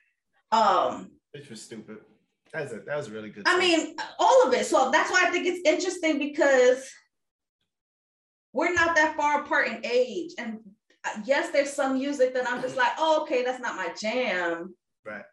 Um, 0.52 1.12
Which 1.32 1.50
was 1.50 1.62
stupid. 1.62 1.98
That 2.54 2.64
was 2.64 2.74
a 2.74 2.80
that 2.86 2.98
was 2.98 3.08
a 3.08 3.12
really 3.12 3.30
good. 3.30 3.44
I 3.46 3.58
mean, 3.58 3.96
all 4.20 4.48
of 4.48 4.54
it. 4.54 4.66
So 4.66 4.92
that's 4.92 5.10
why 5.10 5.26
I 5.26 5.32
think 5.32 5.48
it's 5.48 5.62
interesting 5.66 6.20
because 6.20 6.90
we're 8.54 8.74
not 8.74 8.96
that 8.96 9.16
far 9.16 9.42
apart 9.42 9.68
in 9.68 9.86
age. 9.86 10.32
And 10.38 10.60
uh, 11.06 11.22
yes, 11.24 11.52
there's 11.52 11.72
some 11.72 11.94
music 11.94 12.34
that 12.34 12.50
I'm 12.50 12.62
just 12.62 12.76
like, 12.78 12.92
oh, 12.98 13.22
okay, 13.24 13.44
that's 13.44 13.62
not 13.62 13.76
my 13.76 13.94
jam. 14.00 14.76
Right. 15.06 15.24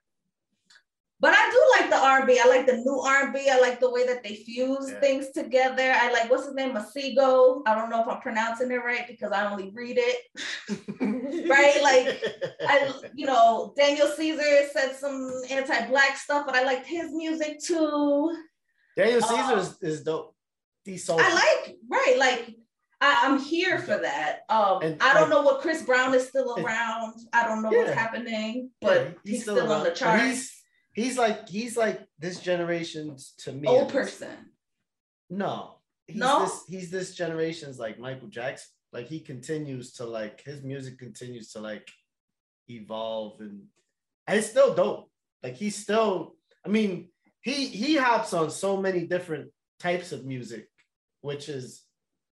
But 1.20 1.34
I 1.36 1.50
do 1.50 1.80
like 1.80 1.90
the 1.90 1.96
R&B. 1.96 2.38
I 2.38 2.46
like 2.48 2.66
the 2.66 2.76
new 2.76 3.00
R&B. 3.00 3.48
I 3.50 3.58
like 3.58 3.80
the 3.80 3.90
way 3.90 4.06
that 4.06 4.22
they 4.22 4.36
fuse 4.36 4.88
Yeah. 4.88 5.00
things 5.00 5.30
together. 5.30 5.92
I 5.96 6.12
like 6.12 6.30
what's 6.30 6.46
his 6.46 6.54
name, 6.54 6.74
Masego. 6.74 7.62
I 7.66 7.74
don't 7.74 7.90
know 7.90 8.00
if 8.02 8.08
I'm 8.08 8.20
pronouncing 8.20 8.70
it 8.70 8.76
right 8.76 9.04
because 9.08 9.32
I 9.32 9.50
only 9.50 9.70
read 9.74 9.98
it. 9.98 10.16
right, 11.50 11.82
like, 11.82 12.22
I, 12.68 12.92
you 13.14 13.26
know, 13.26 13.72
Daniel 13.76 14.06
Caesar 14.16 14.68
said 14.72 14.94
some 14.94 15.32
anti-black 15.50 16.16
stuff, 16.16 16.46
but 16.46 16.54
I 16.54 16.62
liked 16.62 16.86
his 16.86 17.12
music 17.12 17.58
too. 17.64 18.36
Daniel 18.96 19.22
uh, 19.24 19.26
Caesar 19.26 19.58
is, 19.58 19.82
is 19.82 20.02
dope. 20.04 20.34
These 20.84 21.04
songs. 21.04 21.22
I 21.24 21.34
like 21.34 21.76
right, 21.90 22.14
like 22.18 22.54
I, 23.00 23.22
I'm 23.24 23.38
here 23.40 23.78
for 23.80 23.98
that. 23.98 24.40
Um, 24.48 24.82
And, 24.82 25.02
I 25.02 25.14
don't 25.14 25.30
know 25.30 25.42
what 25.42 25.60
Chris 25.60 25.82
Brown 25.82 26.14
is 26.14 26.28
still 26.28 26.54
And- 26.54 26.64
around. 26.64 27.14
I 27.32 27.44
don't 27.46 27.62
know 27.62 27.70
what's 27.70 27.90
Yeah. 27.90 27.94
happening, 27.94 28.70
Yeah, 28.80 28.88
but 28.88 29.16
he's, 29.24 29.42
still, 29.42 29.70
on 29.70 29.82
the 29.84 29.90
charts. 29.90 30.57
He's, 31.02 31.18
like 31.18 31.48
he's 31.48 31.76
like 31.76 32.06
this 32.18 32.40
generation's 32.40 33.34
to 33.38 33.52
me. 33.52 33.68
Old 33.68 33.90
person. 33.92 34.50
No. 35.30 35.76
He's 36.06 36.16
No? 36.16 36.40
this 36.40 36.64
he's 36.66 36.90
this 36.90 37.14
generation's 37.14 37.78
like 37.78 37.98
Michael 37.98 38.28
Jackson. 38.28 38.68
Like 38.92 39.06
he 39.06 39.20
continues 39.20 39.92
to 39.94 40.04
like 40.04 40.42
his 40.42 40.62
music 40.62 40.98
continues 40.98 41.52
to 41.52 41.60
like 41.60 41.86
evolve 42.68 43.40
and, 43.40 43.64
and 44.26 44.38
it's 44.38 44.50
still 44.50 44.74
dope. 44.74 45.10
Like 45.42 45.56
he's 45.56 45.76
still, 45.76 46.34
I 46.64 46.68
mean, 46.68 47.10
he 47.42 47.66
he 47.66 47.96
hops 47.96 48.32
on 48.32 48.50
so 48.50 48.76
many 48.76 49.06
different 49.06 49.50
types 49.78 50.12
of 50.12 50.24
music, 50.24 50.68
which 51.20 51.48
is 51.48 51.84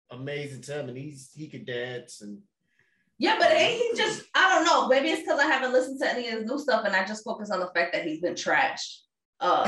amazing 0.09 0.61
to 0.63 0.79
him. 0.79 0.89
And 0.89 0.97
he's 0.97 1.31
he 1.35 1.49
could 1.49 1.65
dance 1.65 2.21
and 2.21 2.39
Yeah, 3.17 3.37
but 3.39 3.51
ain't 3.51 3.81
he 3.81 3.97
just 3.97 4.23
I 4.35 4.53
don't 4.53 4.65
know. 4.65 4.87
Maybe 4.87 5.09
it's 5.09 5.21
because 5.21 5.39
I 5.39 5.45
haven't 5.45 5.71
listened 5.73 5.99
to 6.01 6.09
any 6.11 6.27
of 6.27 6.39
his 6.39 6.45
new 6.51 6.59
stuff 6.59 6.83
and 6.85 6.95
I 6.95 7.05
just 7.05 7.23
focus 7.23 7.49
on 7.49 7.59
the 7.59 7.67
fact 7.73 7.93
that 7.93 8.05
he's 8.05 8.19
been 8.21 8.33
trashed 8.33 8.99
uh, 9.39 9.63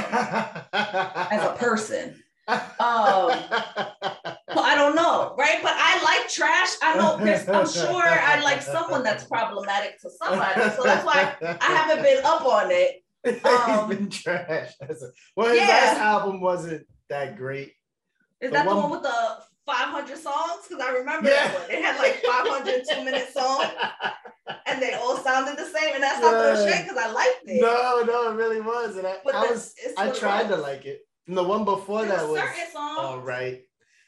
as 1.32 1.44
a 1.44 1.56
person. 1.58 2.16
Um, 2.48 3.32
Well, 4.56 4.63
I 4.66 4.75
don't 4.75 4.96
know, 4.96 5.36
right? 5.38 5.60
But 5.62 5.74
I 5.75 6.01
like 6.04 6.30
trash. 6.30 6.70
I 6.82 6.98
know 6.98 7.18
there's, 7.18 7.48
I'm 7.50 7.68
sure 7.68 8.04
I 8.04 8.39
like 8.42 8.62
someone 8.62 9.04
that's 9.04 9.25
problematic 9.25 10.00
to 10.01 10.10
somebody. 10.10 10.62
So 10.75 10.84
that's 10.84 11.06
why 11.06 11.36
I 11.42 11.66
haven't 11.66 12.04
been 12.04 12.24
up 12.25 12.46
on 12.46 12.70
it. 12.72 13.04
um, 13.46 13.89
He's 13.89 13.98
been 13.98 14.10
trash. 14.10 14.72
That's 14.80 15.04
well, 15.36 15.50
his 15.50 15.58
Yeah. 15.60 15.68
last 15.68 15.98
album 16.00 16.39
wasn't 16.42 16.88
that 17.10 17.36
great. 17.38 17.74
Is 18.39 18.51
The 18.51 18.58
that 18.58 18.66
the 18.68 18.74
one- 18.75 18.84
one 18.84 18.92
with 18.92 19.04
the 19.04 19.38
500 19.68 20.18
songs? 20.18 20.62
Because 20.68 20.84
I 20.84 20.92
remember 20.92 21.30
Yeah. 21.30 21.48
that 21.48 21.62
one. 21.62 21.70
It 21.72 21.84
had 21.84 21.98
like 22.00 22.24
500 22.24 22.84
two 22.90 23.04
minute 23.06 23.30
songs 23.32 23.70
and 24.66 24.82
they 24.82 24.94
all 24.94 25.18
sounded 25.18 25.58
the 25.58 25.66
same. 25.66 25.94
And 25.94 26.02
that's 26.02 26.22
not 26.22 26.32
the 26.32 26.64
Yeah. 26.66 26.78
shit 26.78 26.88
because 26.88 26.98
I 27.06 27.12
liked 27.12 27.42
it. 27.46 27.62
no, 27.62 28.04
no, 28.08 28.32
it 28.32 28.36
really 28.36 28.62
was. 28.62 28.96
And 28.98 29.06
I, 29.06 29.18
But 29.24 29.36
I 29.36 29.46
the- 29.48 29.54
was 29.54 29.74
I 29.98 30.10
tried 30.10 30.48
to 30.48 30.56
like 30.56 30.86
it. 30.86 31.02
And 31.28 31.38
the 31.38 31.44
one 31.44 31.66
before 31.66 32.06
There 32.06 32.18
that 32.18 32.28
was 32.28 32.42
all 32.76 33.20
right. 33.20 33.62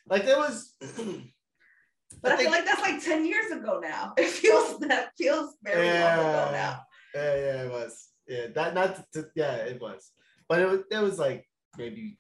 Like 0.07 0.25
there 0.25 0.37
was 0.39 0.73
but 0.79 2.31
I, 2.31 2.35
think- 2.37 2.41
feel 2.41 2.51
like 2.51 2.65
that's 2.65 2.81
like 2.81 3.03
10 3.03 3.25
years 3.25 3.51
ago 3.51 3.79
now. 3.79 4.13
It 4.17 4.29
feels 4.29 4.79
that 4.79 5.11
feels 5.17 5.55
very 5.61 5.87
long 5.99 6.19
ago 6.19 6.49
now. 6.51 6.81
Yeah, 7.13 7.35
yeah, 7.35 7.63
it 7.65 7.71
was. 7.71 8.07
Yeah, 8.27 8.47
that 8.55 8.73
not 8.73 9.11
to, 9.13 9.25
yeah, 9.35 9.55
it 9.55 9.81
was. 9.81 10.11
But 10.47 10.59
it 10.61 10.67
was 10.69 10.79
it 10.91 10.97
was 10.99 11.17
like 11.19 11.47
maybe 11.77 12.17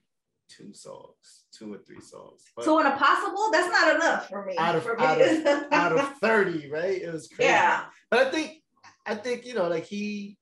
two 0.49 0.73
songs, 0.73 1.38
two 1.57 1.73
or 1.73 1.77
three 1.79 2.01
songs. 2.01 2.43
But 2.55 2.65
So 2.65 2.79
in 2.79 2.85
a 2.85 2.95
possible, 2.95 3.49
that's 3.51 3.71
not 3.71 3.95
enough 3.95 4.29
for 4.29 4.45
me. 4.45 4.55
Out 4.57 4.75
of- 4.75 4.83
for 4.83 4.95
me 4.95 5.03
out 5.05 5.15
to- 5.17 5.67
out 5.71 5.91
of 5.97 6.17
30, 6.19 6.69
right? 6.69 7.01
It 7.01 7.11
was 7.11 7.27
crazy. 7.27 7.49
yeah. 7.51 7.85
But 8.11 8.27
I 8.27 8.31
think 8.31 8.63
I 9.05 9.15
think 9.15 9.45
you 9.45 9.53
know, 9.55 9.67
like 9.67 9.85
he, 9.85 10.37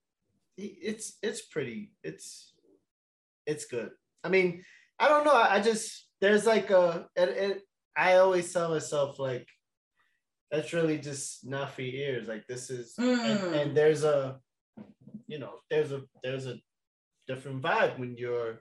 he 0.56 0.66
it's 0.82 1.18
it's 1.22 1.42
pretty, 1.42 1.92
it's 2.04 2.54
it's 3.46 3.66
good. 3.66 3.92
I 4.24 4.30
mean, 4.30 4.64
I 5.00 5.08
don't 5.08 5.24
know. 5.26 5.34
I, 5.34 5.56
I 5.56 5.62
just 5.62 6.08
there's 6.20 6.46
like 6.46 6.70
a 6.72 7.08
it, 7.16 7.30
it 7.30 7.62
I 7.96 8.16
always 8.18 8.52
tell 8.52 8.70
myself 8.70 9.20
like 9.20 9.48
that's 10.52 10.74
really 10.74 10.98
just 10.98 11.46
not 11.46 11.72
for 11.74 11.82
ears. 11.82 12.28
Like 12.28 12.46
this 12.48 12.70
is 12.70 12.94
and, 12.98 13.40
Mm. 13.40 13.62
and 13.62 13.78
there's 13.78 14.04
a 14.04 14.40
you 15.28 15.40
know, 15.40 15.56
there's 15.70 15.92
a 15.92 16.04
there's 16.24 16.46
a 16.48 16.56
different 17.28 17.62
vibe 17.62 18.00
when 18.00 18.16
you're 18.18 18.60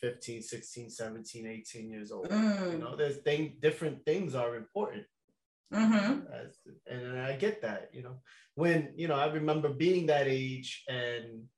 15, 0.00 0.42
16, 0.42 0.90
17, 0.90 1.46
18 1.46 1.90
years 1.90 2.10
old. 2.12 2.26
You 2.30 2.36
Mm. 2.36 2.80
know, 2.80 2.96
there's 2.96 3.16
thing 3.18 3.56
different 3.60 4.04
things 4.04 4.34
are 4.34 4.56
important 4.56 5.04
Mm-hmm. 5.72 6.20
as, 6.32 6.58
and 6.86 7.18
I 7.20 7.34
get 7.36 7.62
that, 7.62 7.90
you 7.92 8.02
know, 8.04 8.20
when 8.54 8.92
you 8.96 9.08
know, 9.08 9.16
I 9.16 9.26
remember 9.32 9.68
being 9.68 10.06
that 10.06 10.28
age 10.28 10.84
and 10.88 11.48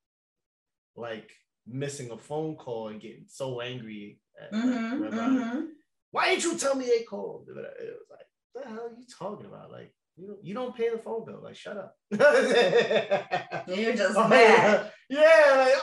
like 0.97 1.30
missing 1.66 2.11
a 2.11 2.16
phone 2.16 2.57
call 2.57 2.88
and 2.88 3.00
getting 3.00 3.26
so 3.28 3.61
angry. 3.61 4.18
At, 4.40 4.52
Mm-hmm. 4.52 5.04
I- 5.04 5.09
Mm-hmm. 5.09 5.61
Why 6.11 6.30
didn't 6.30 6.45
you 6.45 6.57
tell 6.57 6.75
me 6.75 6.87
they 6.87 7.02
called? 7.02 7.49
It 7.50 7.54
was 7.54 8.09
like, 8.11 8.26
what 8.54 8.64
the 8.64 8.71
hell 8.71 8.87
are 8.87 8.97
you 8.99 9.04
talking 9.18 9.45
about? 9.45 9.71
Like, 9.71 9.92
you 10.16 10.26
don't, 10.28 10.42
you 10.42 10.54
don't 10.54 10.75
pay 10.75 10.88
the 10.88 10.97
phone 10.99 11.26
bill. 11.26 11.40
Like, 11.45 11.54
shut 11.54 11.76
up. 11.76 11.95
You're 13.68 13.95
just 13.95 14.16
Oh, 14.16 14.26
mad. 14.26 14.90
yeah, 15.11 15.21
yeah, 15.21 15.54
like, 15.57 15.75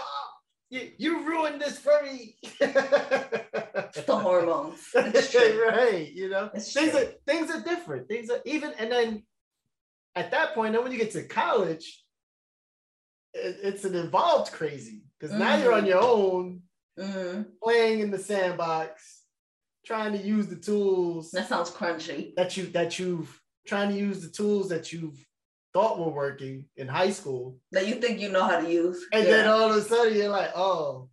you, 0.76 0.92
you 0.98 1.26
ruined 1.28 1.62
this 1.62 1.78
for 1.80 1.98
me. 2.04 2.36
It's 2.44 4.02
the 4.06 4.16
hormones. 4.18 4.80
It's 4.96 5.32
true. 5.32 5.66
right, 5.68 6.12
you 6.12 6.30
know, 6.30 6.50
It's 6.54 6.72
things 6.74 6.92
true. 6.92 7.02
are 7.02 7.06
things 7.26 7.50
are 7.52 7.62
different. 7.62 8.08
Things 8.08 8.30
are 8.30 8.42
even, 8.46 8.74
and 8.80 8.92
then 8.92 9.24
at 10.16 10.32
that 10.32 10.54
point, 10.54 10.74
then 10.74 10.84
when 10.84 10.92
you 10.92 10.98
get 10.98 11.12
to 11.12 11.24
college, 11.24 12.04
it, 13.34 13.58
it's 13.64 13.86
an 13.86 13.96
involved 13.96 14.52
crazy 14.52 15.04
because 15.20 15.36
now 15.36 15.56
you're 15.58 15.74
on 15.74 15.84
Mhm. 15.84 15.88
your 15.88 16.04
own, 16.04 16.62
Mm, 16.98 17.46
playing 17.62 18.00
in 18.00 18.10
the 18.10 18.18
sandbox, 18.18 19.24
trying 19.86 20.14
to 20.14 20.18
use 20.18 20.48
the 20.48 20.56
tools 20.56 21.30
that 21.32 21.50
sounds 21.50 21.70
crunchy. 21.70 22.34
that 22.36 22.56
you 22.56 22.68
that 22.68 22.98
you've 22.98 23.42
trying 23.68 23.90
to 23.90 23.98
use 23.98 24.22
the 24.22 24.30
tools 24.30 24.70
that 24.70 24.94
you've 24.94 25.20
thought 25.76 26.00
were 26.00 26.10
working 26.26 26.66
in 26.78 26.88
high 26.88 27.12
school, 27.12 27.60
That 27.74 27.86
you 27.90 27.96
think 27.96 28.20
you 28.22 28.30
know 28.32 28.46
how 28.46 28.62
to 28.62 28.70
use. 28.72 29.00
and 29.14 29.26
Yeah. 29.26 29.32
then 29.32 29.48
all 29.50 29.70
of 29.70 29.76
a 29.76 29.82
sudden 29.82 30.16
you're 30.16 30.30
like, 30.30 30.52
oh, 30.56 31.10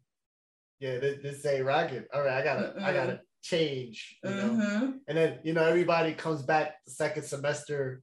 yeah, 0.78 0.99
this, 0.99 1.19
this 1.23 1.45
ain't 1.47 1.64
rocket. 1.66 2.07
All 2.14 2.23
right, 2.23 2.38
I 2.40 2.45
gotta, 2.45 2.66
I 2.78 2.90
Mm-mm. 2.90 2.95
gotta, 2.95 3.21
change, 3.42 4.19
you 4.23 4.31
know. 4.31 4.50
Mm-hmm. 4.54 4.90
And 5.09 5.19
then 5.19 5.31
you 5.42 5.52
know 5.52 5.64
everybody 5.64 6.12
comes 6.14 6.42
back 6.42 6.76
the 6.87 6.92
second 6.92 7.25
semester. 7.25 8.00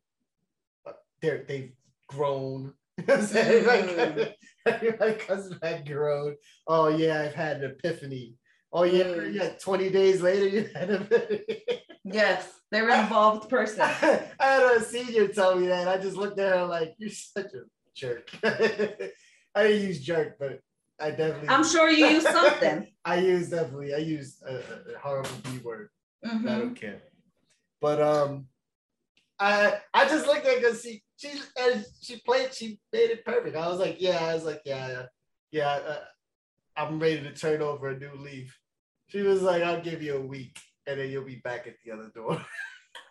They're 1.22 1.46
they've 1.48 1.72
grown. 2.08 2.74
You 2.98 3.06
know 3.08 3.14
what 3.16 3.20
I'm 3.20 3.26
saying? 3.26 3.66
Like, 3.66 4.36
everybody 4.66 5.14
comes 5.14 5.54
back 5.64 5.86
grown. 5.86 6.36
Oh 6.68 6.90
yeah, 6.90 7.22
I've 7.22 7.34
had 7.34 7.64
an 7.64 7.72
epiphany. 7.72 8.36
Oh 8.74 8.84
yeah, 8.84 9.04
Mm. 9.06 9.34
yeah. 9.34 9.50
Twenty 9.62 9.90
days 9.90 10.22
later, 10.22 10.48
you 10.50 10.70
had 10.76 10.90
an 10.90 11.04
epiphany. 11.04 11.56
Yes, 12.04 12.59
they're 12.72 12.90
an 12.90 13.00
involved 13.04 13.50
person. 13.50 13.82
I 13.82 14.28
had 14.40 14.64
a 14.78 14.82
senior 14.84 15.28
tell 15.30 15.56
me 15.56 15.68
that. 15.68 15.88
I 15.88 15.98
just 15.98 16.16
looked 16.18 16.40
at 16.40 16.54
her 16.56 16.66
like, 16.66 16.96
"You're 16.98 17.10
such 17.10 17.54
a 17.54 17.64
jerk." 17.96 18.30
I 18.44 19.64
didn't 19.64 19.88
use 19.88 20.02
jerk, 20.02 20.38
but 20.40 20.60
I 21.00 21.12
definitely. 21.12 21.50
I'm 21.50 21.64
sure 21.66 21.90
you 21.90 22.06
use 22.08 22.24
something. 22.30 22.88
I 23.06 23.18
use 23.20 23.50
definitely. 23.50 23.94
I 23.94 23.98
use 23.98 24.42
a, 24.48 24.56
a- 24.58 25.00
horrible 25.02 25.30
B 25.44 25.58
word. 25.60 25.90
I 26.24 26.28
Mhm. 26.30 26.44
don't 26.46 26.76
care. 26.76 27.02
But 27.82 28.02
um, 28.02 28.48
I 29.40 29.80
I 29.94 30.06
just 30.08 30.28
looked 30.28 30.46
at 30.46 30.58
because 30.62 30.82
she 30.84 31.02
she 31.18 31.32
and 31.60 31.86
she 32.02 32.18
played. 32.20 32.54
She 32.54 32.80
made 32.92 33.10
it 33.12 33.26
perfect. 33.26 33.56
I 33.56 33.68
was 33.68 33.80
like, 33.80 33.98
yeah. 34.02 34.20
I 34.26 34.34
was 34.36 34.44
like, 34.46 34.62
yeah, 34.66 35.06
yeah. 35.52 35.70
Uh, 35.70 36.00
I'm 36.76 37.00
ready 37.00 37.22
to 37.24 37.34
turn 37.34 37.62
over 37.62 37.90
a 37.90 37.98
new 37.98 38.14
leaf. 38.16 38.58
She 39.08 39.22
was 39.22 39.42
like, 39.42 39.64
I'll 39.64 39.82
give 39.82 40.04
you 40.04 40.16
a 40.18 40.22
week, 40.22 40.60
and 40.88 41.00
then 41.00 41.10
you'll 41.10 41.26
be 41.26 41.42
back 41.44 41.68
at 41.68 41.76
the 41.86 41.92
other 41.92 42.10
door. 42.14 42.44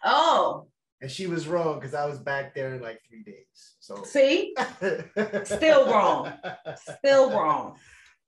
Oh, 0.04 0.68
And 1.00 1.08
she 1.08 1.28
was 1.28 1.46
wrong 1.46 1.76
because 1.78 1.94
I 1.94 2.06
was 2.06 2.18
back 2.18 2.56
there 2.56 2.74
in 2.74 2.82
like 2.82 3.00
three 3.08 3.22
days. 3.22 3.76
So 3.78 4.02
see, 4.02 4.52
Still 5.44 5.86
wrong. 5.86 6.32
still 6.74 7.30
wrong. 7.30 7.76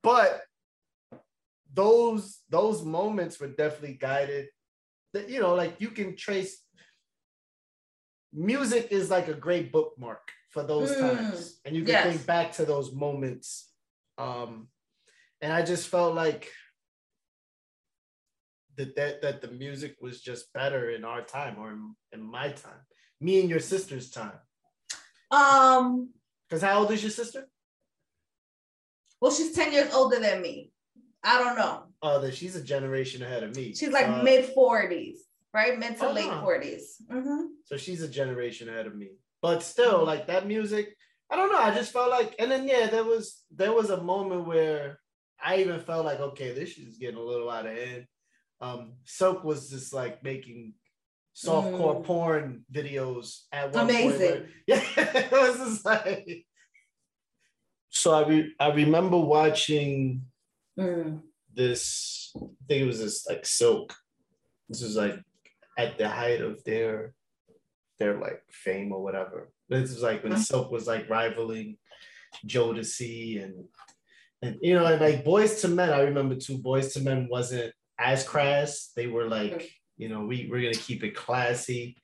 But 0.04 0.42
those 1.74 2.38
those 2.48 2.84
moments 2.84 3.40
were 3.40 3.48
definitely 3.48 3.94
guided. 3.94 4.46
That 5.14 5.28
you 5.28 5.40
know, 5.40 5.54
like 5.56 5.80
you 5.80 5.88
can 5.90 6.14
trace. 6.16 6.62
Music 8.32 8.88
is 8.92 9.10
like 9.10 9.26
a 9.26 9.34
great 9.34 9.72
bookmark 9.72 10.30
for 10.50 10.62
those 10.62 10.92
Mm, 10.92 11.00
times, 11.00 11.60
and 11.64 11.74
you 11.74 11.82
can 11.82 11.90
yes. 11.90 12.06
think 12.06 12.26
back 12.26 12.52
to 12.52 12.64
those 12.64 12.92
moments. 12.94 13.72
Um, 14.16 14.68
and 15.40 15.52
I 15.52 15.62
just 15.64 15.88
felt 15.88 16.14
like 16.14 16.48
that 18.80 18.96
that 18.96 19.22
that 19.22 19.40
the 19.42 19.48
music 19.48 19.96
was 20.00 20.20
just 20.22 20.52
better 20.52 20.90
in 20.90 21.04
our 21.04 21.22
time 21.22 21.56
or 21.58 21.70
in, 21.72 21.94
in 22.12 22.22
my 22.22 22.48
time, 22.50 22.80
me 23.20 23.40
and 23.40 23.50
your 23.50 23.60
sister's 23.60 24.10
time. 24.10 24.38
Um, 25.30 26.10
Because 26.48 26.62
how 26.62 26.80
old 26.80 26.90
is 26.90 27.02
your 27.02 27.10
sister? 27.12 27.46
well, 29.20 29.30
she's 29.30 29.52
10 29.52 29.72
years 29.72 29.92
older 29.92 30.18
than 30.18 30.40
me. 30.40 30.72
I 31.22 31.38
don't 31.38 31.56
know. 31.56 31.84
Oh, 32.00 32.20
that 32.22 32.34
she's 32.34 32.56
a 32.56 32.62
generation 32.62 33.22
ahead 33.22 33.42
of 33.42 33.54
me. 33.54 33.74
She's 33.74 33.90
like 33.92 34.06
Uh, 34.08 34.22
mid 34.22 34.54
40s, 34.54 35.18
right? 35.52 35.78
Mid 35.78 35.98
to 35.98 36.08
Oh, 36.08 36.12
late 36.12 36.28
wow. 36.30 36.42
40s. 36.42 36.82
hmm 37.10 37.46
So 37.66 37.76
she's 37.76 38.00
a 38.02 38.08
generation 38.08 38.70
ahead 38.70 38.86
of 38.86 38.96
me. 38.96 39.08
But 39.42 39.62
still, 39.62 40.04
like 40.04 40.26
that 40.28 40.46
music, 40.46 40.96
I 41.30 41.36
don't 41.36 41.52
know. 41.52 41.58
I 41.58 41.74
just 41.74 41.92
felt 41.92 42.10
like, 42.10 42.34
and 42.38 42.50
then 42.50 42.66
yeah, 42.66 42.86
there 42.88 43.04
was 43.04 43.44
there 43.50 43.72
was 43.72 43.90
a 43.90 44.02
moment 44.02 44.46
where 44.46 44.98
I 45.42 45.58
even 45.62 45.80
felt 45.80 46.04
like, 46.06 46.20
okay, 46.20 46.52
this 46.52 46.76
is 46.78 46.96
getting 46.98 47.20
a 47.20 47.22
little 47.32 47.50
out 47.50 47.66
of 47.66 47.76
hand. 47.76 48.06
Um, 48.60 48.92
Silk 49.04 49.42
was 49.44 49.70
just 49.70 49.92
like 49.94 50.22
making 50.22 50.74
softcore 51.34 52.00
Mm. 52.00 52.04
porn 52.04 52.64
videos 52.72 53.44
at 53.52 53.72
one 53.72 53.84
Amazing. 53.84 54.10
point. 54.10 54.20
where- 54.20 54.48
yeah, 54.66 54.84
it 54.96 55.32
was 55.32 55.56
just 55.58 55.84
like. 55.84 56.46
So 57.92 58.12
I 58.14 58.28
re- 58.28 58.54
I 58.60 58.68
remember 58.72 59.18
watching 59.18 60.22
Mm. 60.78 61.22
this 61.52 62.30
I 62.36 62.38
think 62.68 62.82
it 62.82 62.86
was 62.86 63.00
this 63.00 63.26
like 63.26 63.44
silk. 63.44 63.92
This 64.68 64.80
was 64.82 64.94
like 64.96 65.18
at 65.76 65.98
the 65.98 66.08
height 66.08 66.40
of 66.40 66.62
their 66.64 67.14
their 67.98 68.18
like 68.20 68.42
fame 68.48 68.92
or 68.92 69.02
whatever. 69.02 69.50
This 69.68 69.90
was 69.92 70.02
like 70.02 70.22
when 70.22 70.32
Mhm. 70.34 70.38
Silk 70.38 70.70
was 70.70 70.86
like 70.86 71.10
rivaling 71.10 71.78
Jodeci 72.46 73.42
and 73.42 73.66
and 74.42 74.56
you 74.62 74.74
know 74.74 74.86
and 74.86 75.00
like 75.00 75.24
Boyz 75.24 75.64
II 75.64 75.74
Men. 75.74 75.90
I 75.90 76.02
remember 76.02 76.36
too. 76.36 76.58
Boyz 76.58 76.96
II 76.96 77.02
Men 77.02 77.28
wasn't 77.28 77.74
as 78.00 78.24
crass. 78.24 78.90
They 78.96 79.06
were 79.06 79.28
like 79.28 79.70
you 79.96 80.08
know 80.08 80.24
we 80.24 80.48
we're 80.50 80.62
gonna 80.62 80.74
keep 80.74 81.04
it 81.04 81.14
classy. 81.14 81.96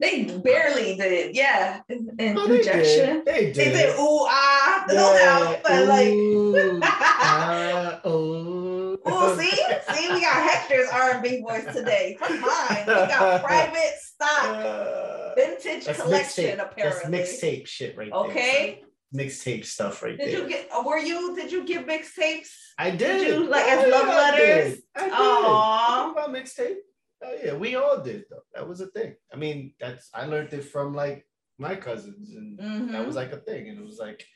They 0.00 0.24
barely 0.24 0.96
did, 0.96 1.36
yeah. 1.36 1.80
In 1.88 2.36
Oh, 2.36 2.48
they 2.48 2.62
did. 2.62 3.24
They 3.24 3.52
They 3.52 3.52
did. 3.52 3.72
did 3.72 3.98
ooh 3.98 4.26
ah, 4.28 4.84
no 4.88 5.16
doubt, 5.16 5.60
but 5.62 5.86
like, 5.86 6.08
Ooh, 6.08 6.80
ah, 6.82 8.00
ooh. 8.04 8.98
oh, 9.06 9.38
see, 9.38 9.50
see, 9.50 10.12
we 10.12 10.20
got 10.20 10.50
Hector's 10.50 10.88
R&B 10.92 11.42
voice 11.42 11.72
today. 11.72 12.16
Come 12.18 12.42
on, 12.42 12.76
we 12.80 12.84
got 12.86 13.44
private 13.44 13.94
stock, 14.00 14.46
Uh, 14.46 15.34
vintage 15.36 15.84
That's 15.84 16.00
collection 16.02 16.58
mixtape. 16.58 16.74
That's 16.76 17.04
mixtape 17.06 17.66
shit 17.68 17.96
right 17.96 18.10
there. 18.10 18.20
Okay. 18.20 18.83
Mixtape 19.14 19.64
stuff 19.64 20.02
right 20.02 20.18
there. 20.18 20.26
Did 20.26 20.34
there. 20.36 20.42
you 20.42 20.48
get? 20.48 20.84
Were 20.84 20.98
you? 20.98 21.36
Did 21.36 21.52
you 21.52 21.64
give 21.64 21.82
mixtapes? 21.86 22.50
I 22.78 22.90
did. 22.90 23.28
you, 23.28 23.48
like, 23.48 23.64
Oh, 23.66 23.78
as 23.84 23.92
love 23.92 24.06
yeah, 24.08 24.16
letters? 24.16 24.74
did. 24.74 24.82
Did. 24.96 25.12
Aw. 25.12 26.10
About 26.12 26.30
mixtape. 26.30 26.76
Oh 27.22 27.36
yeah, 27.42 27.54
we 27.54 27.76
all 27.76 28.00
did 28.02 28.24
though. 28.28 28.42
That 28.54 28.68
was 28.68 28.80
a 28.80 28.88
thing. 28.88 29.14
I 29.32 29.36
mean, 29.36 29.74
that's 29.78 30.10
I 30.12 30.26
learned 30.26 30.52
it 30.52 30.62
from 30.64 30.94
like 30.94 31.26
my 31.58 31.76
cousins, 31.76 32.34
and 32.34 32.58
that 32.58 32.64
Mhm. 32.64 33.06
was 33.06 33.14
like 33.16 33.32
a 33.32 33.38
thing. 33.38 33.68
And 33.68 33.78
it 33.78 33.84
was 33.84 33.98
like, 33.98 34.26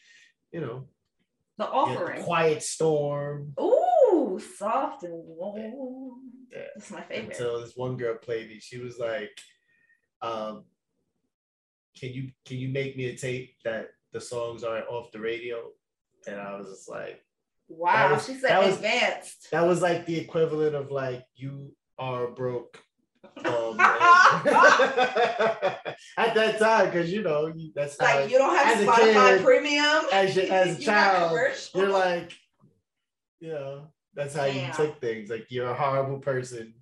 you 0.53 0.61
know, 0.61 0.89
The 1.59 1.69
offering. 1.69 2.23
Quiet 2.23 2.63
Storm. 2.63 3.55
Ooh, 3.61 4.41
soft 4.57 5.03
and 5.03 5.13
warm. 5.13 6.21
Yeah. 6.53 6.63
That's 6.77 6.91
my 6.93 7.03
favorite. 7.03 7.33
Until 7.33 7.61
this 7.61 7.75
one 7.77 7.97
girl 7.97 8.17
played 8.17 8.49
me. 8.49 8.61
She 8.61 8.79
was 8.79 8.97
like, 8.99 9.37
um, 10.23 10.65
"Can 11.99 12.13
you 12.13 12.31
can 12.47 12.59
you 12.59 12.69
make 12.69 12.97
me 12.97 13.07
a 13.07 13.17
tape 13.17 13.57
that 13.65 13.89
the 14.13 14.21
songs 14.21 14.65
are 14.65 14.83
off 14.89 15.13
the 15.13 15.21
radio?" 15.21 15.71
And 16.27 16.41
I 16.41 16.59
was 16.59 16.69
just 16.69 16.89
like. 16.89 17.23
wow, 17.69 18.15
was- 18.15 18.27
she 18.27 18.35
that 18.35 18.41
said 18.41 18.67
was- 18.67 18.77
advanced. 18.77 19.51
That 19.51 19.67
was 19.67 19.83
like 19.83 20.07
the 20.07 20.19
equivalent 20.19 20.75
of 20.75 20.91
like 20.91 21.25
you 21.35 21.73
are 21.99 22.29
broke. 22.29 22.81
Um, 23.45 23.79
at 23.81 23.85
that 26.35 26.59
time, 26.59 26.87
because 26.87 27.13
you 27.13 27.23
know 27.23 27.49
you, 27.55 27.73
that's 27.75 27.99
Like 28.01 28.31
you 28.31 28.39
don't 28.39 28.57
have 28.57 28.79
Spotify 28.79 29.37
kid, 29.37 29.45
Premium. 29.45 30.05
as 30.13 30.37
you- 30.37 30.43
as 30.51 30.79
a 30.79 30.83
child, 30.83 31.37
you're 31.75 31.89
like, 31.89 32.33
you 33.41 33.49
know, 33.51 33.89
that's 34.15 34.35
how 34.35 34.45
you 34.45 34.69
took 34.75 35.01
things. 35.01 35.31
Like 35.31 35.47
you're 35.51 35.71
a 35.71 35.75
horrible 35.75 36.19
person. 36.21 36.75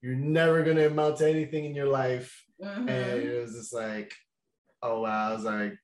You're 0.00 0.14
never 0.16 0.62
gonna 0.62 0.86
amount 0.86 1.16
to 1.18 1.28
anything 1.28 1.64
in 1.64 1.74
your 1.74 1.88
life, 1.88 2.44
Mhm. 2.62 2.88
and 2.88 3.22
it 3.22 3.40
was 3.40 3.54
just 3.54 3.74
like, 3.74 4.14
oh 4.82 5.00
wow, 5.02 5.30
I 5.30 5.34
was 5.34 5.44
like, 5.44 5.74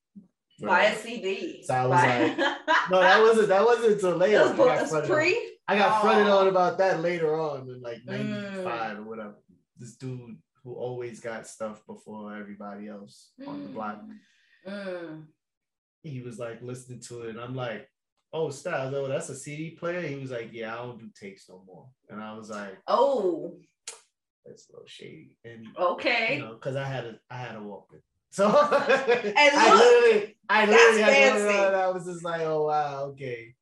Buy 0.60 0.84
a. 0.84 0.96
CD. 0.96 1.62
So 1.64 1.74
I 1.74 1.86
was 1.86 2.00
Buy- 2.02 2.56
no, 2.90 3.00
that 3.00 3.20
wasn't 3.20 3.48
that 3.48 3.64
wasn't 3.64 3.92
until 3.94 4.16
later. 4.16 4.40
Was, 4.40 4.52
I 4.52 4.56
got 4.56 4.88
fronted 4.88 5.10
on. 5.10 5.34
I 5.66 5.78
got 5.78 6.00
fronted 6.02 6.26
on 6.28 6.48
about 6.48 6.78
that 6.78 7.00
later 7.00 7.40
on 7.40 7.68
in 7.68 7.80
like 7.80 7.98
Mm. 8.06 8.52
95 8.54 8.98
or 8.98 9.02
whatever. 9.04 9.34
This 9.78 9.96
dude 9.96 10.36
who 10.62 10.74
always 10.74 11.20
got 11.20 11.46
stuff 11.46 11.82
before 11.86 12.36
everybody 12.36 12.88
else 12.88 13.32
on 13.46 13.62
the 13.64 13.68
block, 13.68 14.00
Mm. 14.66 15.24
he 16.02 16.22
was 16.22 16.38
like 16.38 16.62
listening 16.62 17.00
to 17.08 17.22
it. 17.22 17.30
And 17.30 17.40
I'm 17.40 17.54
like, 17.54 17.88
oh, 18.32 18.50
Styles, 18.50 18.94
oh, 18.94 19.08
that's 19.08 19.28
a 19.28 19.34
CD 19.36 19.70
player. 19.70 20.00
He 20.02 20.16
was 20.16 20.30
like, 20.30 20.50
yeah, 20.52 20.74
I 20.74 20.78
don't 20.78 20.98
do 20.98 21.08
tapes 21.18 21.46
no 21.48 21.62
more. 21.66 21.88
And 22.08 22.20
I 22.22 22.36
was 22.36 22.50
like, 22.50 22.78
Oh, 22.86 23.56
that's 24.46 24.68
a 24.68 24.72
little 24.72 24.86
shady. 24.88 25.36
And 25.44 25.66
okay. 25.78 26.36
you 26.36 26.42
know, 26.42 26.54
because 26.54 26.76
I 26.76 26.84
had 26.84 27.04
a 27.06 27.18
I 27.30 27.36
had 27.36 27.56
a 27.56 27.60
Walkman. 27.60 28.02
So 28.34 28.46
And 28.50 29.34
I 29.36 29.74
literally, 29.74 30.36
I 30.48 30.66
literally 30.66 31.00
that's 31.02 31.16
had 31.16 31.30
one 31.30 31.38
fancy. 31.38 31.58
and 31.66 31.76
I 31.76 31.88
was 31.90 32.04
just 32.04 32.24
like, 32.24 32.40
oh 32.42 32.64
wow, 32.66 33.04
okay. 33.12 33.54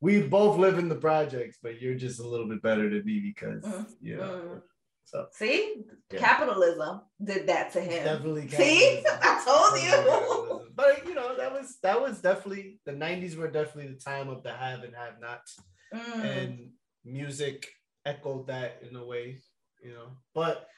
We 0.00 0.22
both 0.22 0.56
live 0.56 0.78
in 0.78 0.88
the 0.88 0.94
projects, 0.94 1.58
but 1.62 1.80
you're 1.82 1.96
just 1.96 2.20
a 2.20 2.26
little 2.26 2.48
bit 2.48 2.62
better 2.62 2.88
than 2.88 3.04
me 3.04 3.18
because 3.20 3.64
Mm, 3.64 3.86
you 4.00 4.16
know. 4.18 4.22
mm. 4.22 4.62
So 5.04 5.26
See, 5.32 5.82
Yeah. 6.12 6.20
capitalism 6.20 7.00
did 7.22 7.48
that 7.48 7.72
to 7.72 7.80
him. 7.80 8.04
definitely 8.04 8.48
See. 8.48 9.02
I 9.30 9.32
told 9.44 9.82
you. 9.82 10.66
But 10.76 11.04
you 11.06 11.14
know, 11.14 11.36
that 11.36 11.52
was 11.52 11.78
that 11.82 12.00
was 12.00 12.20
definitely 12.20 12.78
the 12.86 12.92
90s 12.92 13.34
were 13.36 13.50
definitely 13.50 13.92
the 13.94 14.00
time 14.00 14.28
of 14.28 14.44
the 14.44 14.52
have 14.52 14.84
and 14.84 14.94
have 14.94 15.14
nots. 15.20 15.58
Mm. 15.92 16.24
and 16.24 16.70
music 17.04 17.66
echoed 18.06 18.46
that 18.46 18.80
in 18.88 18.94
a 18.94 19.04
way, 19.04 19.40
you 19.82 19.92
know. 19.92 20.08
But 20.34 20.68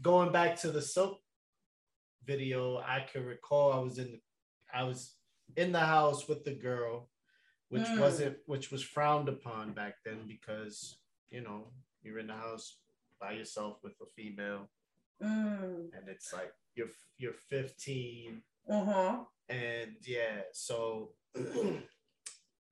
going 0.00 0.32
back 0.32 0.56
to 0.62 0.70
the 0.70 0.80
soap 0.80 1.18
video, 2.36 2.78
I 2.78 3.06
can 3.10 3.24
recall 3.24 3.72
I 3.72 3.78
was 3.78 3.98
in 3.98 4.12
the, 4.12 4.20
I 4.74 4.82
was 4.84 5.14
in 5.56 5.72
the 5.72 5.80
house 5.80 6.28
with 6.28 6.44
the 6.44 6.54
girl, 6.54 7.08
which 7.68 7.84
Mm. 7.88 7.98
wasn't 8.00 8.36
which 8.46 8.70
was 8.70 8.82
frowned 8.82 9.28
upon 9.28 9.72
back 9.72 9.94
then 10.04 10.26
because 10.26 10.98
you 11.30 11.40
know 11.40 11.72
you're 12.02 12.18
in 12.18 12.26
the 12.26 12.34
house 12.34 12.78
by 13.20 13.32
yourself 13.32 13.78
with 13.82 13.94
a 14.02 14.06
female, 14.16 14.68
Mm. 15.22 15.92
and 15.94 16.08
it's 16.08 16.32
like 16.32 16.52
you're 16.74 16.90
you're 17.16 17.32
15 17.32 18.42
Uh-huh. 18.68 19.24
and 19.48 19.96
yeah, 20.06 20.42
so 20.52 21.14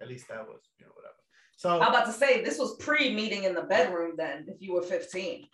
at 0.00 0.08
least 0.08 0.28
that 0.28 0.46
was, 0.46 0.62
you 0.78 0.84
know, 0.86 0.92
whatever. 0.94 1.14
So 1.56 1.80
I'm 1.80 1.88
about 1.88 2.06
to 2.06 2.12
say 2.12 2.42
this 2.44 2.58
was 2.58 2.76
pre 2.76 3.14
meeting 3.14 3.44
in 3.44 3.54
the 3.54 3.62
bedroom 3.62 4.14
then, 4.16 4.44
if 4.48 4.60
you 4.60 4.74
were 4.74 4.82
15. 4.82 5.48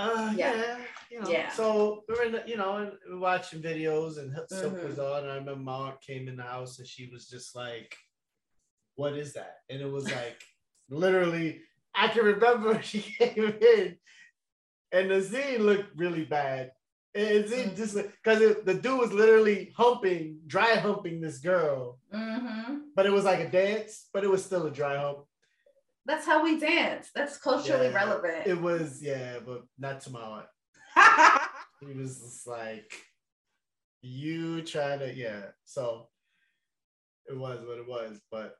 Uh, 0.00 0.32
Yeah. 0.36 0.54
yeah. 0.56 0.78
you 1.10 1.20
know. 1.20 1.30
Yeah. 1.30 1.50
So 1.50 2.04
we 2.08 2.14
were, 2.14 2.22
in 2.24 2.32
the, 2.32 2.42
you 2.46 2.56
know, 2.56 2.76
and 2.76 2.92
we 3.06 3.14
were 3.14 3.20
watching 3.20 3.60
videos, 3.62 4.18
and 4.18 4.34
Silk 4.48 4.74
Mhm. 4.74 4.84
was 4.88 4.98
on. 4.98 5.22
And 5.24 5.32
I 5.32 5.36
remember 5.36 5.60
my 5.60 5.72
aunt 5.88 6.00
came 6.00 6.28
in 6.28 6.36
the 6.36 6.42
house, 6.44 6.78
and 6.78 6.86
she 6.88 7.08
was 7.12 7.28
just 7.28 7.54
like, 7.54 7.94
"What 8.96 9.14
is 9.16 9.32
that?" 9.34 9.58
And 9.68 9.80
it 9.80 9.90
was 9.90 10.04
like, 10.20 10.40
literally, 10.88 11.62
I 11.94 12.08
can 12.08 12.24
remember 12.24 12.80
she 12.82 13.00
came 13.18 13.44
in, 13.74 13.98
and 14.92 15.10
the 15.10 15.22
scene 15.22 15.62
looked 15.64 15.96
really 15.96 16.24
bad. 16.24 16.72
And 17.14 17.26
It 17.26 17.48
seemed 17.50 17.72
Mm. 17.72 17.76
just 17.76 17.94
because 17.96 18.64
the 18.64 18.74
dude 18.74 19.00
was 19.00 19.12
literally 19.12 19.72
humping, 19.76 20.40
dry 20.46 20.76
humping 20.76 21.20
this 21.20 21.38
girl, 21.38 21.98
Mm-hmm. 22.14 22.90
but 22.94 23.04
it 23.06 23.10
was 23.12 23.24
like 23.24 23.40
a 23.40 23.50
dance, 23.50 24.08
but 24.12 24.22
it 24.24 24.30
was 24.30 24.44
still 24.44 24.66
a 24.66 24.70
dry 24.70 24.96
hump. 24.96 25.26
That's 26.06 26.26
how 26.26 26.42
we 26.42 26.58
dance. 26.58 27.10
That's 27.14 27.38
culturally 27.38 27.88
Yeah, 27.88 27.94
relevant. 27.94 28.46
It 28.46 28.60
was, 28.60 29.00
yeah, 29.02 29.38
but 29.44 29.62
not 29.78 30.00
to 30.02 30.10
my 30.10 30.20
aunt. 30.20 30.46
He 31.80 31.94
was 31.94 32.20
just 32.20 32.46
like, 32.46 32.92
you 34.02 34.60
trying 34.62 34.98
to, 34.98 35.14
yeah. 35.14 35.44
So 35.64 36.08
it 37.26 37.36
was 37.36 37.60
what 37.66 37.78
it 37.78 37.88
was, 37.88 38.20
but 38.30 38.54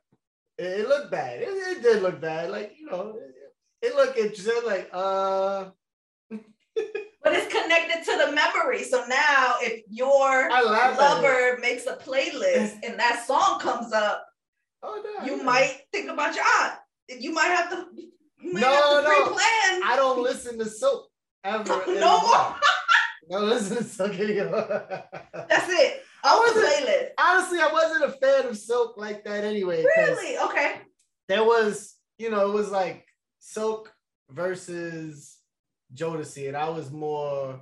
it, 0.57 0.79
it 0.79 0.87
looked 0.87 1.11
bad. 1.11 1.41
It, 1.41 1.49
it 1.49 1.83
did 1.83 2.01
look 2.01 2.19
bad. 2.19 2.49
Like, 2.49 2.73
you 2.79 2.87
know, 2.87 3.17
it, 3.81 3.87
it 3.89 3.95
looked 3.95 4.17
interesting. 4.17 4.61
Like, 4.65 4.89
uh, 4.91 5.65
but 6.31 7.33
it's 7.33 7.53
connected 7.53 8.03
to 8.11 8.25
the 8.25 8.31
memory. 8.31 8.83
So 8.83 9.05
now 9.07 9.55
if 9.61 9.83
your 9.87 10.51
I 10.51 10.63
laugh 10.63 10.99
at 10.99 11.17
it. 11.17 11.21
lover 11.21 11.57
makes 11.61 11.85
a 11.85 11.97
playlist 11.97 12.79
and 12.83 12.99
that 12.99 13.23
song 13.27 13.59
comes 13.59 13.93
up, 13.93 14.25
oh, 14.81 15.01
no, 15.03 15.25
you 15.25 15.37
yeah. 15.37 15.43
might 15.43 15.81
think 15.91 16.09
about 16.09 16.33
your 16.35 16.45
aunt. 16.61 16.73
You 17.19 17.31
might 17.33 17.45
have 17.47 17.69
to 17.71 17.85
No, 18.41 18.59
have 18.59 19.03
to 19.03 19.09
no. 19.09 19.23
pre-plan. 19.25 19.81
I 19.85 19.93
don't 19.95 20.21
listen 20.23 20.57
to 20.59 20.65
soap 20.65 21.07
ever. 21.43 21.83
No 21.87 22.21
more. 22.21 22.55
No, 23.29 23.39
listen 23.45 23.77
to 23.77 23.83
soap. 23.83 24.11
That's 24.17 25.69
it. 25.69 26.03
I 26.23 26.37
wasn't- 26.39 26.65
playlist. 26.65 27.07
Honestly, 27.19 27.59
I 27.59 27.69
wasn't 27.71 28.03
a 28.05 28.11
fan 28.17 28.45
of 28.47 28.57
Silk 28.57 28.97
like 28.97 29.23
that 29.25 29.43
anyway. 29.43 29.83
Really? 29.97 30.37
Okay. 30.37 30.75
There 31.27 31.43
was, 31.43 31.95
you 32.17 32.29
know, 32.29 32.49
it 32.49 32.53
was 32.53 32.69
like 32.71 33.05
Silk 33.39 33.93
versus 34.29 35.37
Jodeci, 35.93 36.47
and 36.47 36.57
I 36.57 36.69
was 36.69 36.91
more, 36.91 37.61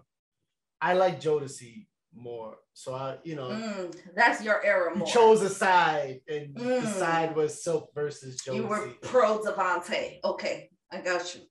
I 0.81 0.93
like 0.93 1.19
Jodeci 1.21 1.87
more. 2.19 2.57
So 2.73 2.93
I, 2.93 3.17
you 3.23 3.35
know, 3.35 3.49
Mm, 3.49 3.95
that's 4.15 4.43
your 4.43 4.63
era 4.65 4.91
you 4.93 4.99
more. 4.99 5.07
chose 5.07 5.41
a 5.41 5.49
side, 5.49 6.21
and 6.27 6.55
the 6.55 6.63
Mm. 6.63 6.93
side 6.99 7.35
was 7.35 7.63
Silk 7.63 7.91
versus 7.93 8.41
Jodeci. 8.41 8.55
You 8.55 8.67
were 8.67 8.87
pro 9.01 9.39
Devante. 9.39 10.19
Okay, 10.23 10.69
I 10.91 11.01
got 11.01 11.33
you. 11.35 11.41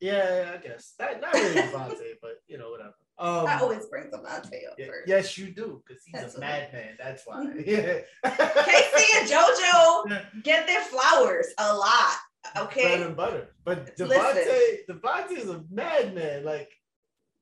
yeah, 0.00 0.52
I 0.54 0.56
guess 0.66 0.94
that 0.98 1.20
not 1.20 1.34
really 1.34 1.54
Devontae, 1.62 2.14
but 2.22 2.36
you 2.46 2.58
know, 2.58 2.70
whatever. 2.70 2.94
Um, 3.18 3.46
I 3.46 3.58
always 3.60 3.84
bring 3.86 4.10
Devante 4.10 4.66
up 4.66 4.76
yeah, 4.78 4.86
first. 4.86 5.06
yes, 5.08 5.36
you 5.36 5.50
do, 5.52 5.82
because 5.86 6.02
he's 6.04 6.18
That's 6.20 6.34
a 6.36 6.40
madman. 6.40 6.96
That's 6.98 7.22
why. 7.26 7.44
Yeah. 7.66 7.98
K-Ci 8.24 9.18
and 9.18 9.28
JoJo 9.28 10.42
get 10.42 10.66
their 10.66 10.80
flowers 10.82 11.48
a 11.58 11.74
lot. 11.76 12.16
bread 12.54 12.64
Okay. 12.68 13.02
and 13.02 13.14
butter. 13.14 13.54
But 13.64 13.90
Listen. 13.98 14.08
Devontae, 14.08 14.86
Devontae 14.88 15.32
is 15.38 15.48
a 15.50 15.62
madman. 15.70 16.44
Like 16.44 16.70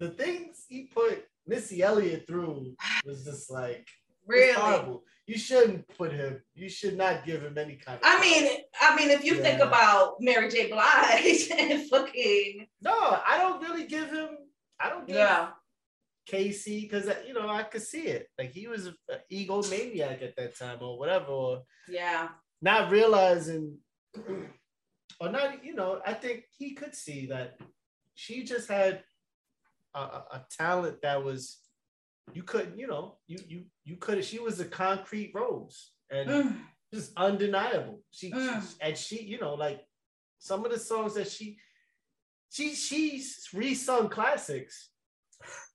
the 0.01 0.11
things 0.11 0.65
he 0.69 0.85
put 0.93 1.25
Missy 1.49 1.83
Elliott 1.83 2.27
through 2.27 2.75
was 3.05 3.25
just 3.25 3.51
like 3.51 3.87
Really. 4.27 4.53
horrible. 4.53 5.05
You 5.27 5.39
shouldn't 5.39 5.89
put 5.97 6.13
him. 6.13 6.43
You 6.55 6.69
should 6.69 6.97
not 6.97 7.25
give 7.25 7.43
him 7.43 7.57
any 7.57 7.77
kind 7.77 7.99
of. 7.99 8.03
I 8.05 8.21
mean, 8.21 8.51
I 8.81 8.95
mean, 8.95 9.11
if 9.11 9.25
you 9.25 9.37
think 9.37 9.61
about 9.61 10.17
Mary 10.21 10.49
J. 10.51 10.71
Blige 10.71 11.51
and 11.59 11.89
fucking 11.89 12.67
no, 12.83 12.93
I 12.93 13.39
don't 13.39 13.63
really 13.63 13.87
give 13.87 14.11
him. 14.11 14.29
I 14.81 14.91
don't 14.91 15.07
give 15.07 15.17
yeah, 15.17 15.49
K-Ci 16.27 16.83
because 16.83 17.09
uh, 17.09 17.17
you 17.27 17.35
know 17.35 17.49
I 17.49 17.63
could 17.63 17.83
see 17.83 18.03
it. 18.03 18.29
Like 18.39 18.53
he 18.53 18.69
was 18.69 18.87
an 18.87 18.95
egomaniac 19.33 20.23
at 20.23 20.37
that 20.37 20.59
time 20.59 20.79
or 20.83 20.99
whatever, 20.99 21.27
or 21.27 21.63
yeah, 21.89 22.29
not 22.61 22.91
realizing, 22.91 23.79
or 25.21 25.31
not. 25.31 25.65
You 25.65 25.75
know, 25.75 26.01
I 26.07 26.13
think 26.13 26.45
he 26.59 26.75
could 26.75 26.95
see 26.95 27.27
that 27.27 27.59
she 28.15 28.45
just 28.45 28.69
had 28.69 29.03
a, 29.95 29.99
a, 29.99 30.45
talent 30.57 31.03
that 31.03 31.23
was 31.25 31.59
you 32.33 32.43
couldn't. 32.43 32.79
You 32.79 32.87
know, 32.87 33.17
you 33.27 33.39
you 33.49 33.65
you 33.85 33.97
could. 33.97 34.25
She 34.25 34.39
was 34.39 34.61
a 34.61 34.65
concrete 34.65 35.33
rose 35.35 35.93
and 36.11 36.29
Mm, 36.29 36.57
just 36.93 37.13
undeniable. 37.17 38.03
She, 38.11 38.31
Mm. 38.31 38.63
she 38.63 38.77
and 38.81 38.97
she, 38.97 39.23
you 39.23 39.39
know, 39.41 39.55
like 39.55 39.81
some 40.39 40.65
of 40.65 40.71
the 40.73 40.79
songs 40.79 41.15
that 41.15 41.29
she 41.31 41.59
she 42.51 42.75
she's 42.75 43.49
resung 43.55 44.11
classics 44.11 44.91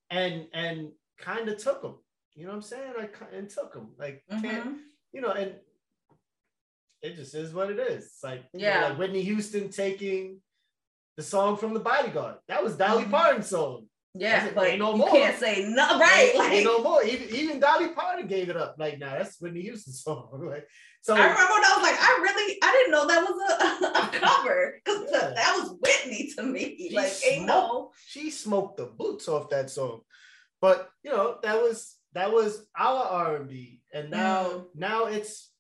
and 0.10 0.48
and 0.54 0.92
kind 1.20 1.50
of 1.50 1.58
took 1.58 1.82
them. 1.82 1.96
You 2.36 2.46
know 2.46 2.52
what 2.52 2.56
I'm 2.58 2.62
saying? 2.64 2.94
Like 2.98 3.16
and 3.34 3.50
took 3.50 3.74
them. 3.74 3.94
Like 3.98 4.24
can't 4.30 4.66
mhm. 4.66 4.78
you 5.12 5.22
know 5.22 5.32
and 5.32 5.56
it 7.02 7.16
just 7.16 7.36
is 7.36 7.54
what 7.54 7.70
it 7.70 7.80
is. 7.80 8.06
It's 8.06 8.24
like 8.24 8.44
you 8.54 8.62
know, 8.62 8.66
Yeah. 8.68 8.88
like 8.90 8.98
Whitney 8.98 9.24
Houston 9.24 9.70
taking 9.70 10.42
the 11.18 11.24
song 11.24 11.58
from 11.58 11.74
the 11.74 11.80
Bodyguard. 11.80 12.38
That 12.48 12.64
was 12.64 12.76
Dolly 12.76 13.04
Mhm. 13.06 13.12
Parton's 13.12 13.50
song. 13.50 13.88
Yeah, 14.16 14.46
Ain't 14.46 14.56
but 14.56 14.78
no 14.78 14.92
you 14.92 14.98
more. 14.98 15.10
can't 15.12 15.38
say 15.40 15.66
no, 15.70 16.00
right? 16.00 16.30
Ain't- 16.30 16.38
Like 16.38 16.52
ain't 16.52 16.66
no 16.66 16.84
more. 16.84 17.04
Even 17.04 17.36
even 17.36 17.60
Dolly 17.60 17.90
Parton 17.90 18.28
gave 18.28 18.50
it 18.50 18.58
up. 18.58 18.76
Like, 18.78 19.00
nah, 19.00 19.12
that's 19.18 19.40
Whitney 19.42 19.62
Houston's 19.62 20.04
song. 20.04 20.30
like, 20.50 20.68
so 21.02 21.16
I 21.16 21.20
remember 21.20 21.42
when 21.54 21.64
I 21.66 21.74
was 21.76 21.84
like, 21.84 22.00
I 22.00 22.20
really, 22.22 22.58
I 22.62 22.72
didn't 22.72 22.92
know 22.92 23.08
that 23.08 23.24
was 23.28 23.38
a, 23.52 24.18
a 24.18 24.20
cover 24.26 24.82
because 24.86 25.10
Yeah. 25.12 25.32
that 25.36 25.56
was 25.58 25.78
Whitney 25.82 26.32
to 26.36 26.44
me. 26.44 26.76
She 26.90 26.96
like, 26.96 27.12
ain't 27.30 27.46
no, 27.46 27.92
she 28.08 28.30
smoked 28.30 28.78
the 28.78 28.86
boots 28.86 29.28
off 29.28 29.50
that 29.50 29.70
song. 29.70 30.02
But 30.62 30.90
you 31.04 31.12
know, 31.12 31.40
that 31.44 31.62
was 31.62 31.96
that 32.14 32.32
was 32.32 32.66
our 32.78 33.04
R 33.04 33.36
and 33.38 33.50
B, 33.50 33.82
and 33.94 34.12
now 34.12 34.44
Mm. 34.46 34.66
now 34.76 35.06
it's 35.06 35.52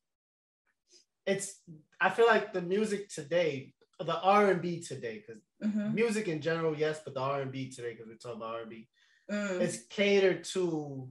it's. 1.25 1.59
I 1.99 2.09
feel 2.09 2.27
like 2.27 2.51
the 2.53 2.61
music 2.61 3.09
today, 3.09 3.73
the 3.99 4.19
R 4.19 4.51
and 4.51 4.61
B 4.61 4.81
today, 4.81 5.23
because 5.25 5.41
Mhm. 5.63 5.93
music 5.93 6.27
in 6.27 6.41
general, 6.41 6.77
yes, 6.77 7.01
but 7.03 7.13
the 7.13 7.19
R 7.21 7.41
and 7.41 7.51
B 7.51 7.69
today, 7.69 7.91
because 7.93 8.07
we're 8.07 8.15
talking 8.17 8.37
about 8.41 8.55
R 8.55 8.61
and 8.61 8.69
B, 8.69 8.87
Mm. 9.31 9.61
it's 9.61 9.83
catered 9.87 10.43
to 10.45 11.09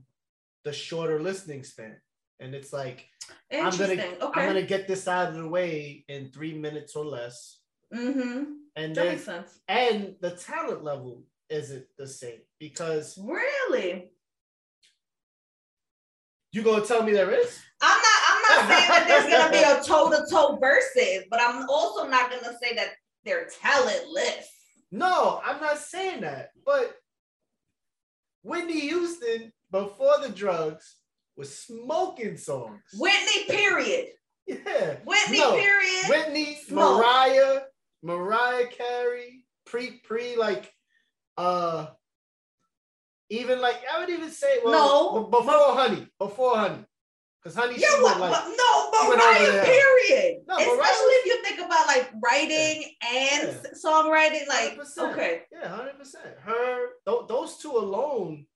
the 0.63 0.71
shorter 0.71 1.19
listening 1.19 1.63
span, 1.63 1.99
and 2.39 2.53
it's 2.53 2.71
like 2.71 3.07
I'm 3.51 3.75
gonna 3.75 3.93
okay, 3.93 4.41
I'm 4.41 4.47
gonna 4.47 4.61
get 4.61 4.87
this 4.87 5.07
out 5.07 5.29
of 5.29 5.35
the 5.35 5.47
way 5.47 6.05
in 6.07 6.29
three 6.31 6.53
minutes 6.53 6.95
or 6.95 7.05
less, 7.05 7.59
mm-hmm. 7.93 8.53
and 8.75 8.95
that 8.95 9.03
then 9.03 9.07
makes 9.13 9.23
sense. 9.25 9.59
and 9.67 10.15
the 10.21 10.31
talent 10.31 10.83
level 10.83 11.23
isn't 11.49 11.87
the 11.97 12.07
same 12.07 12.41
because 12.59 13.17
Really, 13.17 14.11
you 16.51 16.61
gonna 16.61 16.85
tell 16.85 17.03
me 17.03 17.13
there 17.13 17.31
is? 17.31 17.59
I'm 17.81 17.97
not. 18.01 18.19
I'm 18.29 18.41
not 18.41 18.69
saying 18.69 18.89
that 18.89 19.05
there's 19.07 19.33
gonna 19.33 19.51
be 19.51 19.63
a 19.63 19.83
toe 19.83 20.09
to 20.11 20.29
toe 20.29 20.57
versus, 20.57 21.25
but 21.29 21.41
I'm 21.41 21.67
also 21.69 22.07
not 22.07 22.29
gonna 22.29 22.57
say 22.61 22.75
that 22.75 22.89
they're 23.25 23.47
talentless. 23.61 24.47
No, 24.91 25.41
I'm 25.43 25.59
not 25.61 25.77
saying 25.79 26.21
that. 26.21 26.49
But 26.65 26.93
Whitney 28.43 28.81
Houston, 28.81 29.51
before 29.71 30.15
the 30.21 30.29
drugs, 30.29 30.95
was 31.35 31.57
smoking 31.57 32.37
songs. 32.37 32.81
Whitney, 32.97 33.45
period. 33.49 34.07
Yeah. 34.45 34.97
Whitney, 35.05 35.37
No, 35.39 35.53
period. 35.53 36.05
Whitney, 36.09 36.55
Smoke. 36.67 36.97
Mariah, 36.97 37.61
Mariah 38.01 38.67
Carey, 38.67 39.45
pre 39.65 40.01
pre 40.03 40.35
like 40.35 40.69
uh 41.37 41.85
even 43.29 43.61
like 43.61 43.77
I 43.89 44.01
would 44.01 44.09
even 44.09 44.29
say 44.31 44.59
well 44.65 45.13
No. 45.15 45.23
before 45.27 45.75
honey, 45.77 46.07
before 46.19 46.57
honey. 46.57 46.83
Because 47.43 47.57
honey 47.57 47.75
Yeah, 47.77 47.87
but, 48.01 48.03
went 48.03 48.19
like 48.21 48.31
but 48.31 48.55
no, 48.55 49.07
went 49.09 49.17
Mariah, 49.19 49.65
period. 49.65 50.43
No, 50.47 50.55
Especially 50.55 50.77
Mariah- 50.77 51.19
if 51.19 51.25
you 51.25 51.43
think 51.43 51.59
about 51.59 51.87
like 51.87 52.11
writing 52.23 52.95
and 53.01 53.49
Yeah. 53.49 53.71
songwriting, 53.73 54.47
like 54.47 54.77
100%. 54.77 55.11
okay, 55.11 55.43
Yeah, 55.51 55.67
hundred 55.67 55.97
percent. 55.99 56.39
Her 56.39 56.87
th- 57.05 57.27
those 57.27 57.57
two 57.57 57.71
alone, 57.71 58.47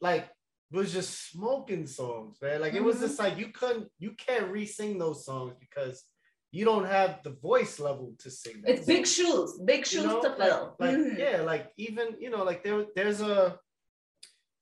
like, 0.00 0.28
was 0.72 0.92
just 0.92 1.30
smoking 1.30 1.86
songs, 1.86 2.38
man. 2.42 2.60
Like 2.60 2.74
it 2.74 2.82
was 2.82 2.96
Mhm. 2.96 3.00
just 3.00 3.18
like 3.20 3.38
you 3.38 3.52
couldn't, 3.52 3.90
you 3.98 4.12
can't 4.12 4.50
re-sing 4.50 4.98
those 4.98 5.24
songs 5.24 5.54
because 5.60 6.04
you 6.50 6.64
don't 6.64 6.84
have 6.86 7.22
the 7.22 7.30
voice 7.30 7.78
level 7.78 8.14
to 8.18 8.30
sing. 8.30 8.62
those 8.62 8.78
it's 8.78 8.86
big 8.86 9.06
shoes, 9.06 9.58
big 9.64 9.78
You 9.80 9.84
shoes 9.84 10.04
know? 10.04 10.20
to 10.22 10.28
Like- 10.30 10.38
fill. 10.50 10.76
Like, 10.80 10.90
Mhm. 10.96 11.18
yeah, 11.18 11.42
like 11.42 11.72
even 11.76 12.16
you 12.20 12.30
know, 12.30 12.42
like 12.42 12.64
there, 12.64 12.84
there's 12.96 13.20
a, 13.20 13.58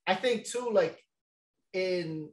I 0.05 0.15
think 0.15 0.45
too, 0.45 0.69
like 0.69 1.03
in 1.73 2.31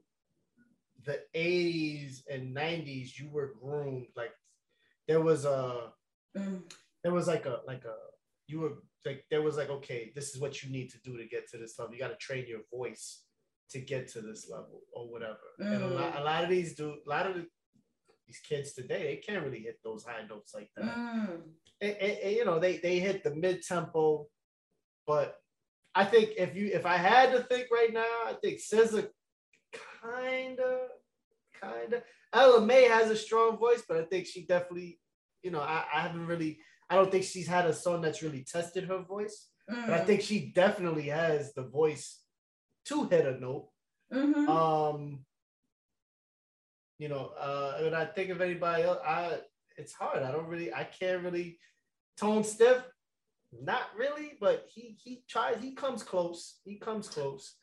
the 1.04 1.20
80s 1.34 2.22
and 2.30 2.54
90s, 2.56 3.18
you 3.18 3.28
were 3.30 3.54
groomed. 3.62 4.06
Like 4.16 4.32
there 5.08 5.20
was 5.20 5.44
a 5.44 5.92
Mm. 6.36 6.62
there 7.04 7.12
was 7.12 7.28
like 7.28 7.46
a 7.46 7.60
like 7.64 7.84
a 7.84 7.94
you 8.48 8.58
were 8.58 8.72
like 9.06 9.24
there 9.30 9.40
was 9.42 9.56
like 9.56 9.70
okay 9.70 10.10
this 10.16 10.34
is 10.34 10.40
what 10.40 10.64
you 10.64 10.68
need 10.70 10.90
to 10.90 10.98
do 11.04 11.16
to 11.16 11.26
get 11.26 11.48
to 11.48 11.56
this 11.58 11.78
level 11.78 11.94
you 11.94 12.00
got 12.00 12.08
to 12.08 12.16
train 12.16 12.44
your 12.48 12.62
voice 12.72 13.22
to 13.70 13.78
get 13.78 14.08
to 14.08 14.20
this 14.20 14.50
level 14.50 14.80
or 14.92 15.08
whatever 15.12 15.46
and 15.60 15.80
a 15.84 15.86
lot, 15.86 16.12
Mm. 16.14 16.20
a 16.20 16.24
lot 16.24 16.42
of 16.42 16.50
these 16.50 16.74
do 16.74 16.88
a 17.06 17.08
lot 17.08 17.28
of 17.28 17.36
the 17.36 17.46
these 18.26 18.40
kids 18.40 18.72
today, 18.72 19.02
they 19.04 19.16
can't 19.16 19.44
really 19.44 19.60
hit 19.60 19.78
those 19.84 20.02
high 20.04 20.26
notes 20.26 20.54
like 20.54 20.70
that. 20.76 20.86
Mm. 20.96 21.42
And, 21.80 21.96
and, 21.96 22.18
and, 22.24 22.32
you 22.36 22.44
know, 22.44 22.58
they 22.58 22.78
they 22.78 22.98
hit 22.98 23.22
the 23.22 23.34
mid 23.34 23.62
tempo, 23.62 24.26
but 25.06 25.36
I 25.94 26.04
think 26.04 26.30
if 26.38 26.56
you 26.56 26.66
if 26.72 26.86
I 26.86 26.96
had 26.96 27.32
to 27.32 27.42
think 27.44 27.68
right 27.70 27.92
now, 27.92 28.00
I 28.26 28.34
think 28.42 28.58
SZA 28.60 29.08
kinda, 30.04 30.88
kinda. 31.60 32.02
Ella 32.32 32.60
Mai 32.60 32.88
has 32.88 33.10
a 33.10 33.16
strong 33.16 33.56
voice, 33.56 33.82
but 33.88 33.96
I 33.96 34.04
think 34.04 34.26
she 34.26 34.44
definitely, 34.44 34.98
you 35.42 35.50
know, 35.50 35.60
I, 35.60 35.84
I 35.94 36.00
haven't 36.00 36.26
really, 36.26 36.58
I 36.90 36.96
don't 36.96 37.10
think 37.10 37.24
she's 37.24 37.46
had 37.46 37.66
a 37.66 37.72
song 37.72 38.02
that's 38.02 38.22
really 38.22 38.44
tested 38.44 38.84
her 38.84 38.98
voice. 38.98 39.48
Mm. 39.70 39.86
But 39.86 39.94
I 39.94 40.00
mm. 40.00 40.06
think 40.06 40.20
she 40.20 40.52
definitely 40.54 41.08
has 41.08 41.54
the 41.54 41.62
voice 41.62 42.20
to 42.86 43.04
hit 43.04 43.26
a 43.26 43.40
note. 43.40 43.68
Mm-hmm. 44.12 44.48
Um, 44.48 45.24
you 46.98 47.08
know, 47.08 47.32
uh, 47.38 47.78
when 47.80 47.94
I 47.94 48.04
think 48.04 48.30
of 48.30 48.40
anybody 48.40 48.84
else, 48.84 48.98
I 49.04 49.38
it's 49.76 49.92
hard. 49.92 50.22
I 50.22 50.30
don't 50.30 50.46
really, 50.46 50.72
I 50.72 50.84
can't 50.84 51.22
really 51.22 51.58
Tone 52.16 52.44
Stith. 52.44 52.82
Not 53.62 53.90
really, 53.96 54.32
but 54.40 54.66
he 54.68 54.96
he 55.02 55.22
tries. 55.28 55.62
He 55.62 55.74
comes 55.74 56.02
close. 56.02 56.58
He 56.64 56.76
comes 56.76 57.08
close. 57.08 57.54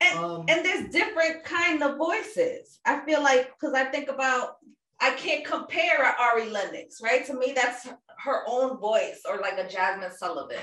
And, 0.00 0.18
um, 0.18 0.44
and 0.48 0.64
there's 0.64 0.90
different 0.90 1.44
kind 1.44 1.82
of 1.82 1.98
voices. 1.98 2.80
I 2.86 3.04
feel 3.04 3.22
like 3.22 3.52
because 3.58 3.74
I 3.74 3.84
think 3.84 4.08
about 4.08 4.56
I 5.00 5.10
can't 5.12 5.44
compare 5.44 6.04
Ari 6.04 6.50
Lennox, 6.50 7.00
right? 7.02 7.24
To 7.26 7.34
me, 7.34 7.52
that's 7.54 7.86
her 8.18 8.42
own 8.46 8.78
voice, 8.78 9.22
or 9.28 9.38
like 9.38 9.58
a 9.58 9.64
Jazmine 9.64 10.12
Sullivan. 10.12 10.56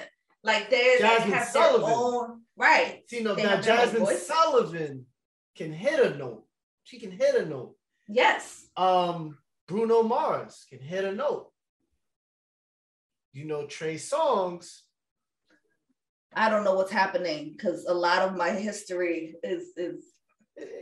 Like 0.44 0.70
there's 0.70 1.02
Jazmine 1.02 1.34
have 1.34 1.48
Sullivan. 1.48 1.82
their 1.82 1.98
own 1.98 2.42
right. 2.56 3.04
See, 3.08 3.22
no, 3.22 3.36
now 3.36 3.60
Jazmine 3.62 4.16
Sullivan 4.18 5.06
can 5.56 5.74
hit 5.74 6.00
a 6.00 6.18
note. 6.18 6.46
She 6.84 7.00
can 7.00 7.12
hit 7.12 7.36
a 7.36 7.46
note. 7.46 7.76
Yes. 8.08 8.68
Um, 8.78 9.38
Bruno 9.68 10.04
Mars 10.04 10.66
can 10.70 10.80
hit 10.80 11.04
a 11.04 11.12
note. 11.12 11.52
You 13.34 13.46
know, 13.46 13.66
Trey 13.66 13.96
Songz. 13.96 14.82
I 16.36 16.50
don't 16.50 16.64
know 16.64 16.76
what's 16.76 16.92
happening 16.92 17.54
because 17.56 17.86
a 17.86 17.94
lot 17.94 18.22
of 18.22 18.36
my 18.36 18.52
history 18.52 19.36
is 19.44 19.72
is. 19.78 20.06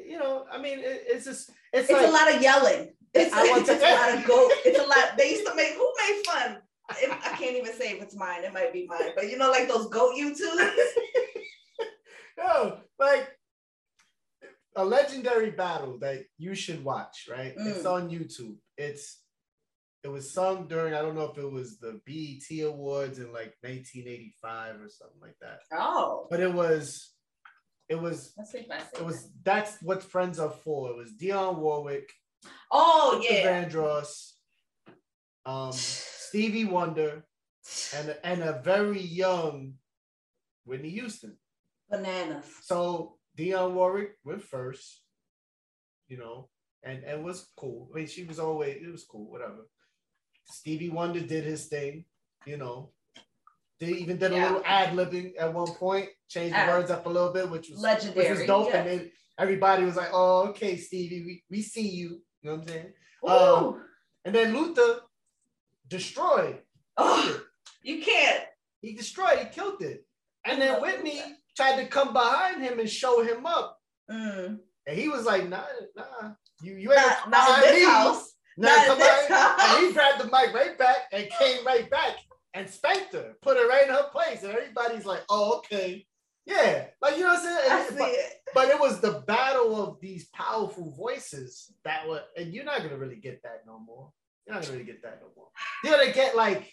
You 0.08 0.18
know, 0.20 0.46
I 0.50 0.58
mean, 0.58 0.80
it, 0.80 1.04
it's 1.08 1.26
just 1.26 1.50
it's, 1.74 1.90
it's 1.90 1.92
like, 1.92 2.08
a 2.08 2.12
lot 2.12 2.34
of 2.34 2.42
yelling. 2.42 2.94
It's, 3.14 3.34
I 3.34 3.44
want 3.50 3.66
to, 3.66 3.74
it's 3.74 3.84
a 3.84 3.94
lot 3.94 4.18
of 4.18 4.26
go. 4.26 4.50
It's 4.66 4.80
a 4.80 4.84
lot. 4.84 5.18
They 5.18 5.32
used 5.32 5.46
to 5.46 5.56
make 5.56 5.74
who 5.74 5.94
made 6.00 6.24
fun. 6.26 6.58
If, 7.02 7.12
I 7.12 7.36
can't 7.36 7.58
even 7.58 7.74
say 7.74 7.92
if 7.92 8.02
it's 8.02 8.16
mine. 8.16 8.44
It 8.44 8.54
might 8.54 8.72
be 8.72 8.86
mine, 8.88 9.12
but 9.16 9.30
you 9.30 9.38
know, 9.38 9.52
like 9.52 9.68
those 9.68 9.88
goat 9.90 10.16
YouTubes. 10.16 10.72
no, 12.38 12.78
like 13.00 13.28
a 14.76 14.86
legendary 14.86 15.52
battle 15.52 15.98
that 16.00 16.24
you 16.38 16.56
should 16.56 16.84
watch, 16.84 17.28
right? 17.30 17.56
Mm. 17.58 17.68
It's 17.68 17.86
on 17.86 18.10
YouTube. 18.10 18.56
It's 18.78 19.22
it 20.06 20.12
was 20.12 20.32
sung 20.32 20.68
during 20.68 20.94
I 20.94 21.02
don't 21.02 21.16
know 21.16 21.32
if 21.32 21.38
it 21.40 21.52
was 21.52 21.80
the 21.80 22.00
BET 22.06 22.64
Awards 22.64 23.18
in 23.18 23.34
like 23.34 23.56
1985 23.62 24.76
or 24.76 24.88
something 24.88 25.20
like 25.20 25.36
that. 25.42 25.62
Oh. 25.74 26.28
But 26.30 26.42
it 26.42 26.54
was 26.54 27.12
it 27.90 28.00
was 28.00 28.36
it 28.94 29.04
was 29.04 29.32
that's 29.44 29.82
what 29.82 30.04
friends 30.04 30.38
are 30.38 30.54
for. 30.64 30.92
It 30.92 30.98
was 30.98 31.14
Dionne 31.20 31.58
Warwick. 31.58 32.12
Oh 32.72 33.20
yeah. 33.28 33.48
Vandross, 33.48 34.34
um, 35.44 35.72
Stevie 35.72 36.66
Wonder, 36.66 37.26
and 37.96 38.16
and 38.24 38.44
a 38.44 38.62
very 38.64 39.02
young 39.02 39.74
Whitney 40.66 40.92
Houston. 40.92 41.36
Bananas. 41.90 42.46
So 42.62 43.16
Dionne 43.36 43.74
Warwick 43.74 44.18
went 44.24 44.44
first, 44.44 45.02
you 46.08 46.18
know, 46.18 46.50
and 46.84 47.04
and 47.04 47.24
was 47.24 47.48
cool. 47.58 47.90
I 47.92 47.98
mean, 47.98 48.08
she 48.08 48.24
was 48.24 48.38
always 48.38 48.78
it 48.80 48.92
was 48.92 49.04
cool, 49.04 49.32
whatever. 49.32 49.66
Stevie 50.46 50.90
Wonder 50.90 51.22
did 51.22 51.44
his 51.44 51.66
thing, 51.66 52.06
you 52.46 52.58
know. 52.58 52.92
They 53.80 53.88
even 53.88 54.18
did 54.18 54.32
a 54.32 54.36
little 54.36 54.62
ad 54.66 54.96
libbing 54.96 55.34
at 55.38 55.54
one 55.54 55.68
point, 55.68 56.10
changed 56.30 56.56
the 56.56 56.66
words 56.68 56.92
up 56.92 57.06
a 57.06 57.10
little 57.10 57.34
bit, 57.34 57.50
which 57.50 57.70
was 57.70 57.80
legendary. 57.80 58.30
Which 58.30 58.40
was 58.40 58.48
dope. 58.48 58.70
Yeah. 58.70 58.78
And 58.78 58.90
then 58.90 59.12
everybody 59.38 59.84
was 59.84 59.98
like, 59.98 60.10
"Oh, 60.14 60.48
okay, 60.50 60.78
Stevie, 60.78 61.26
we, 61.26 61.44
we 61.50 61.62
see 61.62 61.88
you." 61.88 62.22
You 62.42 62.52
know 62.52 62.56
what 62.58 62.62
I'm 62.62 62.68
saying? 62.68 62.94
Um, 63.28 63.82
and 64.24 64.34
then 64.34 64.54
Luther 64.54 65.02
destroyed. 65.88 66.60
Oh, 66.96 67.42
you 67.84 68.02
can't. 68.02 68.46
He 68.82 68.94
destroyed. 68.94 69.40
He 69.40 69.46
killed 69.46 69.82
it. 69.82 70.06
And 70.46 70.62
then 70.62 70.82
Whitney 70.82 71.22
tried 71.58 71.82
to 71.82 71.88
come 71.88 72.14
behind 72.14 72.64
him 72.64 72.80
and 72.80 72.90
show 72.90 73.24
him 73.24 73.46
up. 73.46 73.80
Mm. 74.10 74.60
And 74.88 74.98
he 74.98 75.10
was 75.10 75.26
like, 75.26 75.50
nah, 75.50 75.64
nah, 75.96 76.32
you, 76.62 76.76
you 76.76 76.92
ain't 76.92 77.02
not, 77.02 77.32
not 77.32 77.64
in 77.64 77.70
this 77.70 77.80
me. 77.80 77.86
house. 77.86 78.35
Nah, 78.58 78.68
not 78.68 78.86
come 78.88 79.02
on. 79.02 79.32
House. 79.32 79.78
And 79.78 79.88
he 79.88 79.94
grabbed 79.94 80.22
the 80.22 80.26
mic 80.26 80.54
right 80.54 80.78
back 80.78 80.98
and 81.12 81.30
came 81.40 81.66
right 81.66 81.90
back 81.90 82.18
and 82.54 82.70
spanked 82.70 83.14
her, 83.14 83.34
put 83.42 83.58
her 83.58 83.68
right 83.68 83.88
in 83.88 83.94
her 83.94 84.10
place. 84.12 84.44
And 84.44 84.54
everybody's 84.54 85.06
like, 85.06 85.22
oh, 85.30 85.58
okay. 85.58 86.06
Yeah. 86.46 86.86
Like, 87.02 87.18
you 87.18 87.24
know 87.24 87.34
what 87.34 87.40
I'm 87.40 87.44
saying? 87.44 87.72
I 87.72 87.88
But, 87.98 88.10
it. 88.10 88.34
but 88.54 88.68
it 88.70 88.80
was 88.80 89.02
the 89.02 89.24
battle 89.28 89.82
of 89.82 90.00
these 90.00 90.28
powerful 90.34 90.92
voices 90.98 91.74
that 91.84 92.08
were, 92.08 92.22
and 92.38 92.54
you're 92.54 92.64
not 92.64 92.80
going 92.80 92.92
to 92.92 92.98
really 92.98 93.18
get 93.18 93.42
that 93.44 93.64
no 93.66 93.80
more. 93.80 94.12
You're 94.46 94.56
not 94.56 94.64
going 94.64 94.78
to 94.78 94.84
really 94.84 94.92
get 94.92 95.02
that 95.04 95.22
no 95.22 95.28
more. 95.36 95.48
You're 95.84 95.94
going 95.94 96.08
to 96.08 96.14
get 96.14 96.36
like, 96.36 96.72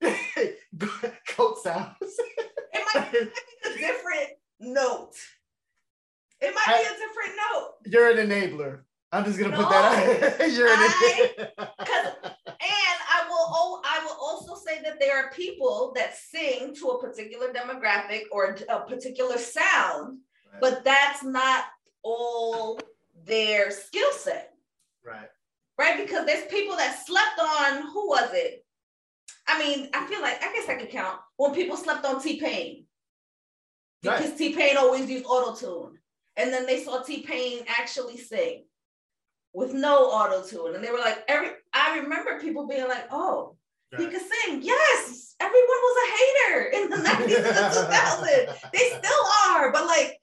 goat 1.36 1.58
sounds. 1.62 1.96
it 2.00 2.84
might 2.94 3.12
be 3.12 3.18
a 3.18 3.76
different 3.78 4.30
note. 4.60 5.14
It 6.40 6.54
might 6.54 6.68
I, 6.68 6.78
be 6.78 6.86
a 6.86 6.98
different 6.98 7.36
note. 7.52 7.70
You're 7.86 8.10
an 8.10 8.28
enabler. 8.28 8.80
I'm 9.12 9.26
just 9.26 9.38
gonna 9.38 9.50
no, 9.50 9.58
put 9.58 9.68
that 9.68 10.40
out. 10.40 10.50
You're 10.52 10.72
an 10.72 10.78
enabler. 10.78 11.50
and 11.58 12.98
I 13.12 13.26
will 13.28 13.46
oh, 13.50 13.82
I 13.84 14.02
will 14.04 14.16
also 14.18 14.54
say 14.54 14.80
that 14.82 14.98
there 14.98 15.18
are 15.18 15.30
people 15.32 15.92
that 15.96 16.16
sing 16.16 16.74
to 16.76 16.88
a 16.88 17.00
particular 17.00 17.52
demographic 17.52 18.22
or 18.32 18.56
a 18.70 18.80
particular 18.80 19.36
sound, 19.36 20.18
right. 20.50 20.60
but 20.62 20.82
that's 20.82 21.22
not 21.22 21.64
all 22.02 22.80
their 23.26 23.70
skill 23.70 24.10
set. 24.12 24.54
Right. 25.04 25.28
Right, 25.78 26.06
because 26.06 26.26
there's 26.26 26.46
people 26.46 26.76
that 26.76 27.04
slept 27.04 27.38
on 27.38 27.90
who 27.92 28.08
was 28.08 28.30
it? 28.32 28.64
I 29.46 29.58
mean, 29.58 29.88
I 29.92 30.06
feel 30.06 30.22
like 30.22 30.42
I 30.42 30.52
guess 30.54 30.68
I 30.68 30.76
could 30.76 30.90
count 30.90 31.18
when 31.36 31.54
people 31.54 31.76
slept 31.76 32.06
on 32.06 32.22
T 32.22 32.40
Pain 32.40 32.86
because 34.00 34.30
right. 34.30 34.38
T 34.38 34.54
Pain 34.54 34.78
always 34.78 35.10
used 35.10 35.26
auto 35.26 35.54
tune, 35.54 35.98
and 36.36 36.50
then 36.50 36.64
they 36.64 36.82
saw 36.82 37.02
T 37.02 37.22
Pain 37.22 37.64
actually 37.68 38.16
sing 38.16 38.64
with 39.54 39.72
no 39.74 40.06
auto 40.06 40.46
tune, 40.46 40.74
and 40.74 40.84
they 40.84 40.90
were 40.90 40.98
like, 40.98 41.24
every. 41.28 41.50
I 41.72 41.98
remember 41.98 42.40
people 42.40 42.66
being 42.66 42.88
like, 42.88 43.06
"Oh, 43.10 43.56
right. 43.92 44.02
he 44.02 44.06
could 44.08 44.20
sing." 44.20 44.62
Yes, 44.62 45.34
everyone 45.40 45.66
was 45.66 45.96
a 46.04 46.10
hater 46.16 46.64
in 46.70 46.90
the 46.90 46.96
nineties 47.02 47.36
and 47.36 47.72
two 47.72 47.82
thousand. 47.82 48.48
They 48.72 48.88
still 48.98 49.24
are, 49.48 49.72
but 49.72 49.86
like 49.86 50.18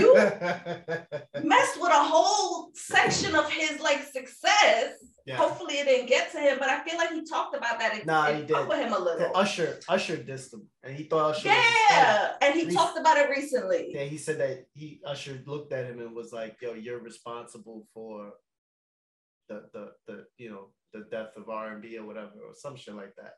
you 0.00 0.14
messed 1.44 1.80
with 1.80 1.90
a 1.90 2.02
whole 2.02 2.70
section 2.74 3.34
of 3.34 3.50
his 3.50 3.80
like 3.80 4.02
success 4.04 4.98
yeah. 5.28 5.36
Hopefully 5.36 5.74
it 5.74 5.84
didn't 5.84 6.08
get 6.08 6.32
to 6.32 6.40
him, 6.40 6.56
but 6.58 6.70
I 6.70 6.82
feel 6.82 6.96
like 6.96 7.10
he 7.12 7.22
talked 7.22 7.54
about 7.54 7.78
that. 7.80 8.06
nah, 8.06 8.32
he 8.32 8.44
did. 8.44 8.66
with 8.66 8.78
him 8.78 8.94
a 8.94 8.98
little. 8.98 9.30
Usher, 9.34 9.78
Usher 9.86 10.16
dissed 10.16 10.54
him, 10.54 10.66
and 10.82 10.96
he 10.96 11.04
thought 11.04 11.36
Usher. 11.36 11.48
Yeah, 11.48 12.32
and 12.40 12.54
he 12.54 12.74
talked 12.74 12.98
about 12.98 13.18
it 13.18 13.28
recently. 13.28 13.90
Yeah, 13.90 14.04
he 14.04 14.16
said 14.16 14.40
that 14.40 14.64
he 14.72 15.02
Usher 15.04 15.38
looked 15.44 15.74
at 15.74 15.84
him 15.84 16.00
and 16.00 16.16
was 16.16 16.32
like, 16.32 16.56
"Yo, 16.62 16.72
you're 16.72 17.00
responsible 17.00 17.86
for 17.92 18.32
the 19.48 19.64
the 19.72 19.92
the 20.06 20.24
you 20.36 20.50
know 20.50 20.68
the 20.92 21.06
death 21.10 21.36
of 21.36 21.48
R 21.48 21.72
and 21.72 21.82
B 21.82 21.98
or 21.98 22.06
whatever 22.06 22.32
or 22.46 22.54
some 22.54 22.76
shit 22.76 22.94
like 22.94 23.14
that." 23.16 23.34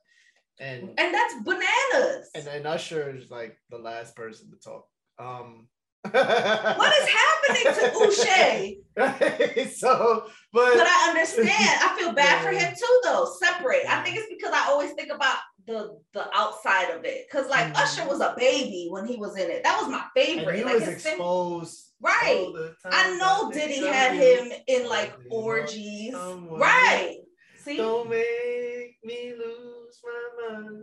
And 0.59 0.91
and 0.99 1.15
that's 1.15 1.35
bananas. 1.43 2.31
And 2.35 2.45
then 2.45 2.67
Usher 2.67 3.17
is 3.17 3.31
like 3.31 3.59
the 3.71 3.79
last 3.79 4.15
person 4.15 4.51
to 4.51 4.57
talk. 4.57 4.87
Um, 5.19 5.69
what 6.11 6.95
is 6.95 7.09
happening 7.09 7.75
to 7.75 7.91
Uche? 7.99 9.71
so, 9.75 10.25
but 10.53 10.75
but 10.75 10.87
I 10.87 11.07
understand. 11.11 11.49
I 11.51 11.97
feel 11.99 12.13
bad 12.13 12.43
for 12.43 12.51
him 12.51 12.75
too, 12.75 13.01
though. 13.05 13.31
Separate. 13.39 13.87
I 13.89 14.03
think 14.03 14.17
it's 14.17 14.29
because 14.29 14.53
I 14.55 14.67
always 14.69 14.93
think 14.93 15.11
about 15.13 15.37
the 15.67 15.99
the 16.15 16.27
outside 16.35 16.91
of 16.91 17.05
it. 17.05 17.29
Cause 17.31 17.49
like 17.49 17.73
mm. 17.73 17.77
Usher 17.77 18.07
was 18.07 18.21
a 18.21 18.35
baby 18.37 18.89
when 18.91 19.07
he 19.07 19.17
was 19.17 19.37
in 19.37 19.51
it. 19.51 19.63
That 19.63 19.79
was 19.81 19.91
my 19.91 20.05
favorite. 20.15 20.49
And 20.49 20.59
he 20.59 20.65
like 20.65 20.81
was 20.81 20.89
exposed. 20.89 21.90
Right. 22.01 22.47
I 22.85 23.17
know 23.19 23.51
Diddy 23.53 23.85
had 23.87 24.15
him 24.15 24.53
in 24.67 24.89
like 24.89 25.13
orgies. 25.31 26.15
Right. 26.15 27.19
See. 27.59 27.77
Don't 27.77 28.09
make 28.09 28.97
me 29.05 29.35
lose 29.39 30.01
my 30.03 30.57
mind. 30.57 30.83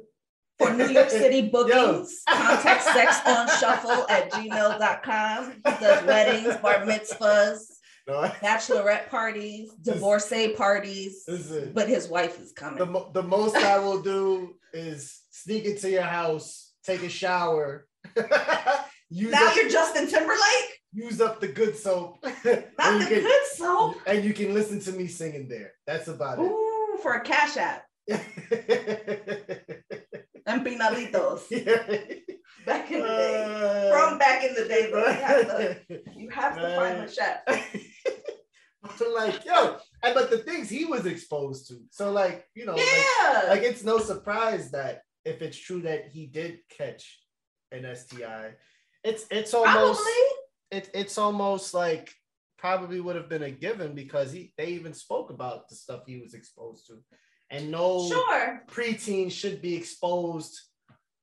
For 0.60 0.74
New 0.74 0.88
York 0.88 1.10
City 1.10 1.50
bookings, 1.52 2.24
contact 2.28 2.84
sex 2.84 3.20
on 3.28 3.48
shuffle 3.60 4.10
at 4.10 4.32
gmail.com. 4.32 5.52
He 5.52 5.62
does 5.62 6.04
weddings, 6.06 6.56
bar 6.58 6.80
mitzvahs, 6.80 7.60
no, 8.08 8.22
bachelorette 8.42 9.10
parties, 9.10 9.72
divorcee 9.82 10.54
parties. 10.54 11.26
Listen, 11.28 11.72
but 11.74 11.88
his 11.88 12.08
wife 12.08 12.40
is 12.40 12.54
coming. 12.54 12.80
The, 12.80 13.06
the 13.14 13.24
most 13.24 13.56
I 13.56 13.78
will 13.80 14.02
do 14.02 14.56
is 14.74 15.22
sneak 15.30 15.66
into 15.66 15.92
your 15.92 16.04
house, 16.04 16.72
take 16.84 17.04
a 17.04 17.10
shower. 17.10 17.88
now 18.16 19.54
you're 19.54 19.70
Justin 19.70 20.08
Timberlake? 20.08 20.77
Use 20.98 21.22
up 21.22 21.40
the 21.40 21.48
good 21.48 21.78
soap. 21.78 22.18
Not 22.24 22.34
the 22.44 23.06
can, 23.08 23.22
good 23.22 23.46
soap. 23.54 23.98
And 24.08 24.26
you 24.26 24.34
can 24.34 24.52
listen 24.56 24.80
to 24.80 24.92
me 24.94 25.06
singing 25.06 25.48
there. 25.48 25.74
That's 25.86 26.08
about 26.08 26.40
it. 26.40 26.42
Ooh, 26.42 26.98
for 27.04 27.14
a 27.14 27.22
cash 27.22 27.56
app. 27.56 27.84
and 28.10 28.18
pinalitos. 30.66 31.52
Back 32.66 32.90
in 32.92 33.02
the 33.02 33.08
day. 33.08 33.44
Uh, 33.46 33.92
From 33.92 34.18
back 34.18 34.44
in 34.44 34.56
the 34.56 34.68
day, 34.68 34.90
but 34.92 35.06
you 35.08 35.14
have 35.22 35.48
to, 35.48 35.78
you 36.16 36.30
have 36.32 36.56
to 36.56 36.66
uh, 36.66 36.76
find 36.76 37.08
the 37.08 37.14
chef. 37.14 37.42
like, 39.16 39.46
yo, 39.46 39.78
and 40.02 40.16
but 40.16 40.32
the 40.32 40.40
things 40.40 40.68
he 40.68 40.86
was 40.86 41.06
exposed 41.06 41.68
to. 41.68 41.76
So, 41.92 42.12
like, 42.12 42.44
you 42.56 42.66
know, 42.66 42.76
yeah. 42.76 43.42
like, 43.42 43.50
like 43.50 43.62
it's 43.62 43.84
no 43.84 44.00
surprise 44.00 44.72
that 44.72 45.02
if 45.26 45.44
it's 45.44 45.58
true 45.60 45.84
that 45.84 46.08
he 46.12 46.26
did 46.26 46.58
catch 46.76 47.20
an 47.72 47.86
STI, 47.96 48.56
it's 49.04 49.28
it's 49.30 49.54
almost 49.54 50.02
it, 50.72 50.90
it's 50.94 51.18
almost 51.18 51.74
like 51.74 52.14
probably 52.58 53.00
would 53.00 53.16
have 53.16 53.30
been 53.30 53.44
a 53.44 53.52
given 53.52 53.94
because 53.94 54.32
he 54.32 54.54
they 54.58 54.68
even 54.68 54.94
spoke 54.94 55.30
about 55.30 55.70
the 55.70 55.76
stuff 55.76 56.02
he 56.06 56.20
was 56.20 56.34
exposed 56.34 56.88
to. 56.88 56.98
And 57.50 57.72
no 57.72 58.08
sure. 58.10 58.64
preteen 58.68 59.32
should 59.32 59.62
be 59.62 59.76
exposed 59.76 60.60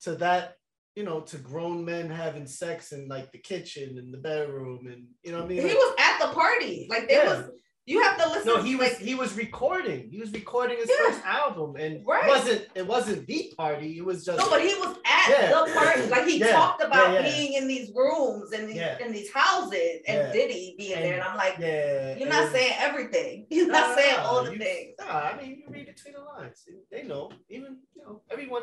to 0.02 0.14
that, 0.16 0.54
you 0.96 1.02
know, 1.02 1.20
to 1.20 1.36
grown 1.36 1.84
men 1.84 2.08
having 2.08 2.46
sex 2.46 2.92
in 2.92 3.08
like 3.08 3.30
the 3.32 3.38
kitchen 3.38 3.98
and 3.98 4.12
the 4.12 4.18
bedroom 4.18 4.86
and 4.86 5.04
you 5.22 5.32
know 5.32 5.38
what 5.38 5.46
I 5.46 5.48
mean? 5.48 5.58
He 5.58 5.68
like, 5.68 5.76
was 5.76 5.94
at 5.98 6.18
the 6.20 6.34
party. 6.34 6.86
Like 6.88 7.08
there 7.08 7.24
yeah. 7.24 7.36
was 7.36 7.50
you 7.86 8.02
have 8.02 8.16
to 8.16 8.28
listen. 8.30 8.46
No, 8.46 8.62
he 8.62 8.76
was 8.76 8.96
he 8.96 9.14
was 9.14 9.36
recording. 9.36 10.08
He 10.10 10.18
was 10.18 10.32
recording 10.32 10.78
his 10.78 10.88
yeah. 10.88 11.06
first 11.06 11.26
album, 11.26 11.76
and 11.76 12.04
right. 12.06 12.24
it 12.24 12.28
wasn't 12.28 12.66
it 12.74 12.86
wasn't 12.86 13.26
the 13.26 13.52
party. 13.58 13.98
It 13.98 14.04
was 14.04 14.24
just 14.24 14.38
no, 14.38 14.48
but 14.48 14.62
he 14.62 14.74
was 14.74 14.96
at 15.04 15.28
yeah. 15.28 15.48
the 15.50 15.70
party. 15.74 16.06
Like 16.08 16.26
he 16.26 16.38
yeah. 16.38 16.52
talked 16.52 16.82
about 16.82 17.22
being 17.22 17.52
in 17.52 17.68
these 17.68 17.90
rooms 17.94 18.52
and 18.52 18.70
these 18.70 18.80
in 19.04 19.12
these 19.12 19.30
houses, 19.30 20.00
and 20.08 20.32
Diddy 20.32 20.74
being 20.78 20.94
and, 20.94 21.04
there. 21.04 21.14
And 21.14 21.22
I'm 21.22 21.36
like, 21.36 21.56
yeah, 21.58 22.16
you're 22.16 22.28
not 22.28 22.50
saying 22.52 22.72
everything. 22.78 23.46
You're 23.50 23.66
nah, 23.66 23.80
not 23.80 23.98
saying 23.98 24.16
all 24.18 24.44
the 24.44 24.52
you, 24.52 24.58
things. 24.58 24.94
Nah, 24.98 25.06
I 25.06 25.36
mean, 25.40 25.62
you 25.62 25.64
read 25.68 25.86
between 25.86 26.14
the 26.14 26.20
lines. 26.20 26.66
They 26.90 27.02
know. 27.02 27.30
Even 27.50 27.80
you 27.94 28.02
know, 28.02 28.22
everyone. 28.30 28.62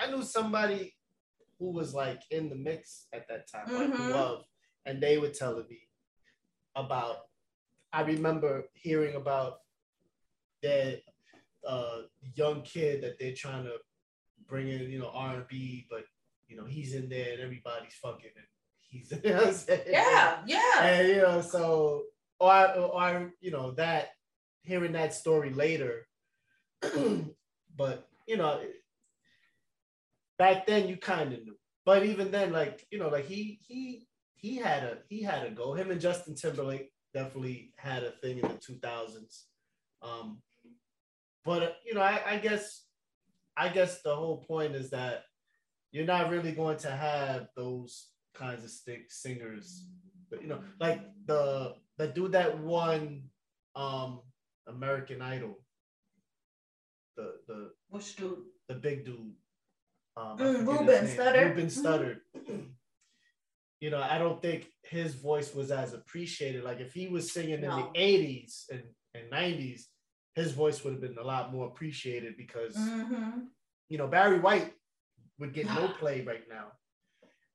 I 0.00 0.10
knew 0.10 0.22
somebody 0.22 0.94
who 1.60 1.70
was 1.70 1.94
like 1.94 2.22
in 2.30 2.48
the 2.48 2.56
mix 2.56 3.06
at 3.12 3.28
that 3.28 3.46
time, 3.52 3.66
mm-hmm. 3.66 4.02
like 4.02 4.14
love, 4.14 4.44
and 4.84 5.00
they 5.00 5.18
were 5.18 5.28
telling 5.28 5.66
me 5.68 5.82
about 6.74 7.16
I 7.92 8.02
remember 8.02 8.64
hearing 8.74 9.16
about 9.16 9.58
that 10.62 11.02
uh, 11.66 12.02
young 12.34 12.62
kid 12.62 13.02
that 13.02 13.18
they're 13.18 13.34
trying 13.34 13.64
to 13.64 13.74
bring 14.46 14.68
in, 14.68 14.90
you 14.90 14.98
know, 14.98 15.10
R 15.12 15.36
and 15.36 15.48
B, 15.48 15.86
but 15.90 16.04
you 16.48 16.56
know 16.56 16.64
he's 16.64 16.94
in 16.94 17.08
there 17.08 17.32
and 17.32 17.40
everybody's 17.40 17.94
fucking 17.94 18.30
and 18.36 18.46
he's 18.80 19.12
you 19.24 19.30
know 19.30 19.54
yeah 19.88 20.40
yeah. 20.46 20.82
And 20.82 21.08
you 21.08 21.16
know 21.16 21.40
so 21.40 22.02
or 22.38 22.74
or 22.74 23.32
you 23.40 23.50
know 23.50 23.70
that 23.72 24.10
hearing 24.62 24.92
that 24.92 25.14
story 25.14 25.50
later, 25.52 26.06
but 27.76 28.08
you 28.26 28.36
know 28.36 28.60
back 30.38 30.66
then 30.66 30.88
you 30.88 30.96
kind 30.96 31.32
of 31.32 31.42
knew, 31.44 31.56
but 31.84 32.04
even 32.04 32.30
then 32.30 32.52
like 32.52 32.86
you 32.90 32.98
know 32.98 33.08
like 33.08 33.26
he 33.26 33.60
he 33.66 34.06
he 34.34 34.56
had 34.56 34.82
a 34.82 34.98
he 35.08 35.22
had 35.22 35.46
a 35.46 35.50
go. 35.50 35.74
Him 35.74 35.90
and 35.90 36.00
Justin 36.00 36.34
Timberlake 36.34 36.90
definitely 37.14 37.72
had 37.76 38.04
a 38.04 38.10
thing 38.10 38.38
in 38.38 38.42
the 38.42 38.54
2000s. 38.54 39.44
Um, 40.02 40.42
but 41.44 41.76
you 41.84 41.94
know, 41.94 42.00
I, 42.00 42.20
I 42.26 42.38
guess 42.38 42.84
I 43.56 43.68
guess 43.68 44.02
the 44.02 44.14
whole 44.14 44.38
point 44.38 44.74
is 44.74 44.90
that 44.90 45.24
you're 45.92 46.06
not 46.06 46.30
really 46.30 46.52
going 46.52 46.78
to 46.78 46.90
have 46.90 47.48
those 47.56 48.08
kinds 48.34 48.64
of 48.64 48.70
stick 48.70 49.10
singers. 49.10 49.86
But 50.30 50.42
you 50.42 50.48
know, 50.48 50.60
like 50.78 51.02
the 51.26 51.74
the 51.98 52.08
dude 52.08 52.32
that 52.32 52.58
won 52.58 53.24
um 53.74 54.20
American 54.66 55.22
Idol. 55.22 55.58
The 57.16 57.34
the 57.46 57.70
which 57.88 58.16
dude? 58.16 58.38
The 58.68 58.74
big 58.74 59.04
dude. 59.04 59.34
Um, 60.16 60.38
mm, 60.38 60.66
Ruben 60.66 61.06
Studdard. 61.06 61.48
Ruben 61.48 61.66
Studdard. 61.66 62.20
you 63.80 63.88
know, 63.88 64.00
I 64.00 64.18
don't 64.18 64.40
think 64.42 64.68
his 64.84 65.14
voice 65.14 65.54
was 65.54 65.70
as 65.70 65.94
appreciated. 65.94 66.64
Like 66.64 66.80
if 66.80 66.92
he 66.92 67.08
was 67.08 67.32
singing 67.32 67.62
no. 67.62 67.70
in 67.70 67.76
the 67.76 67.98
80s 67.98 68.64
and, 68.70 68.82
and 69.14 69.32
90s, 69.32 69.84
his 70.34 70.52
voice 70.52 70.84
would 70.84 70.92
have 70.92 71.00
been 71.00 71.16
a 71.18 71.26
lot 71.26 71.52
more 71.52 71.66
appreciated 71.66 72.36
because, 72.36 72.76
mm-hmm. 72.76 73.40
you 73.88 73.98
know, 73.98 74.06
Barry 74.06 74.38
White 74.38 74.72
would 75.38 75.54
get 75.54 75.66
no 75.66 75.88
play 75.98 76.22
right 76.22 76.44
now. 76.48 76.66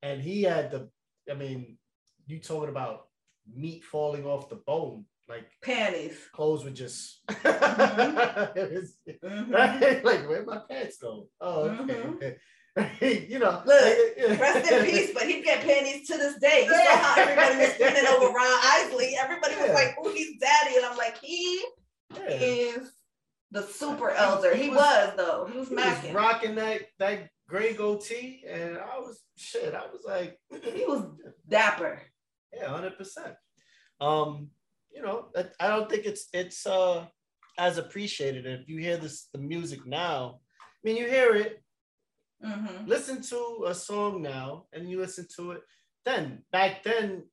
And 0.01 0.21
he 0.21 0.43
had 0.43 0.71
the, 0.71 0.89
I 1.31 1.35
mean, 1.35 1.77
you 2.27 2.39
talking 2.39 2.69
about 2.69 3.07
meat 3.51 3.83
falling 3.83 4.25
off 4.25 4.49
the 4.49 4.55
bone, 4.55 5.05
like 5.29 5.45
panties. 5.63 6.17
Clothes 6.33 6.63
would 6.63 6.75
just, 6.75 7.25
mm-hmm. 7.27 8.59
was, 8.75 8.97
mm-hmm. 9.23 9.51
like, 10.05 10.27
where 10.27 10.43
my 10.43 10.61
pants 10.69 10.97
go? 10.97 11.27
Oh, 11.39 11.69
okay. 11.69 11.93
Mm-hmm. 11.93 12.29
you 13.01 13.39
know, 13.39 13.61
look, 13.65 14.39
rest 14.39 14.71
in 14.71 14.85
peace. 14.85 15.11
But 15.13 15.23
he'd 15.23 15.43
get 15.43 15.63
panties 15.63 16.07
to 16.07 16.17
this 16.17 16.37
day. 16.39 16.65
You 16.65 16.71
saw 16.71 16.97
how 16.97 17.21
everybody 17.21 17.57
was 17.57 17.73
spinning 17.75 18.05
over 18.07 18.27
Ron 18.27 18.59
Isley. 18.63 19.15
Everybody 19.17 19.55
was 19.55 19.67
yeah. 19.67 19.73
like, 19.73 19.95
"Oh, 19.99 20.11
he's 20.11 20.39
daddy," 20.39 20.75
and 20.75 20.85
I'm 20.85 20.97
like, 20.97 21.17
he 21.19 21.63
yeah. 22.13 22.29
is 22.29 22.91
the 23.51 23.63
super 23.63 24.09
elder. 24.09 24.53
He, 24.53 24.63
he 24.63 24.69
was, 24.69 24.77
was, 24.77 25.13
though. 25.15 25.47
He 25.51 25.57
was 25.57 25.69
he. 25.69 25.75
Was 25.75 26.13
rocking 26.13 26.55
that 26.55 26.81
that 26.99 27.29
gray 27.47 27.73
goatee, 27.73 28.43
and 28.49 28.77
I 28.77 28.99
was 28.99 29.21
shit. 29.37 29.73
I 29.73 29.85
was 29.85 30.03
like, 30.05 30.37
he 30.63 30.83
was 30.85 31.05
dapper. 31.47 32.01
Yeah, 32.53 32.69
hundred 32.69 32.97
percent. 32.97 33.35
Um, 34.01 34.49
you 34.93 35.01
know, 35.01 35.27
I 35.59 35.67
don't 35.69 35.89
think 35.89 36.05
it's 36.05 36.27
it's 36.33 36.67
uh 36.67 37.05
as 37.57 37.77
appreciated. 37.77 38.45
If 38.45 38.67
you 38.67 38.79
hear 38.79 38.97
this 38.97 39.29
the 39.31 39.39
music 39.39 39.85
now, 39.85 40.41
I 40.59 40.65
mean, 40.83 40.97
you 40.97 41.07
hear 41.07 41.35
it 41.35 41.61
Mm-hmm. 42.43 42.87
Listen 42.87 43.21
to 43.21 43.65
a 43.67 43.75
song 43.75 44.21
now 44.21 44.65
and 44.73 44.89
you 44.89 44.99
listen 44.99 45.27
to 45.37 45.51
it 45.51 45.61
then. 46.03 46.43
Back 46.51 46.83
then, 46.83 47.23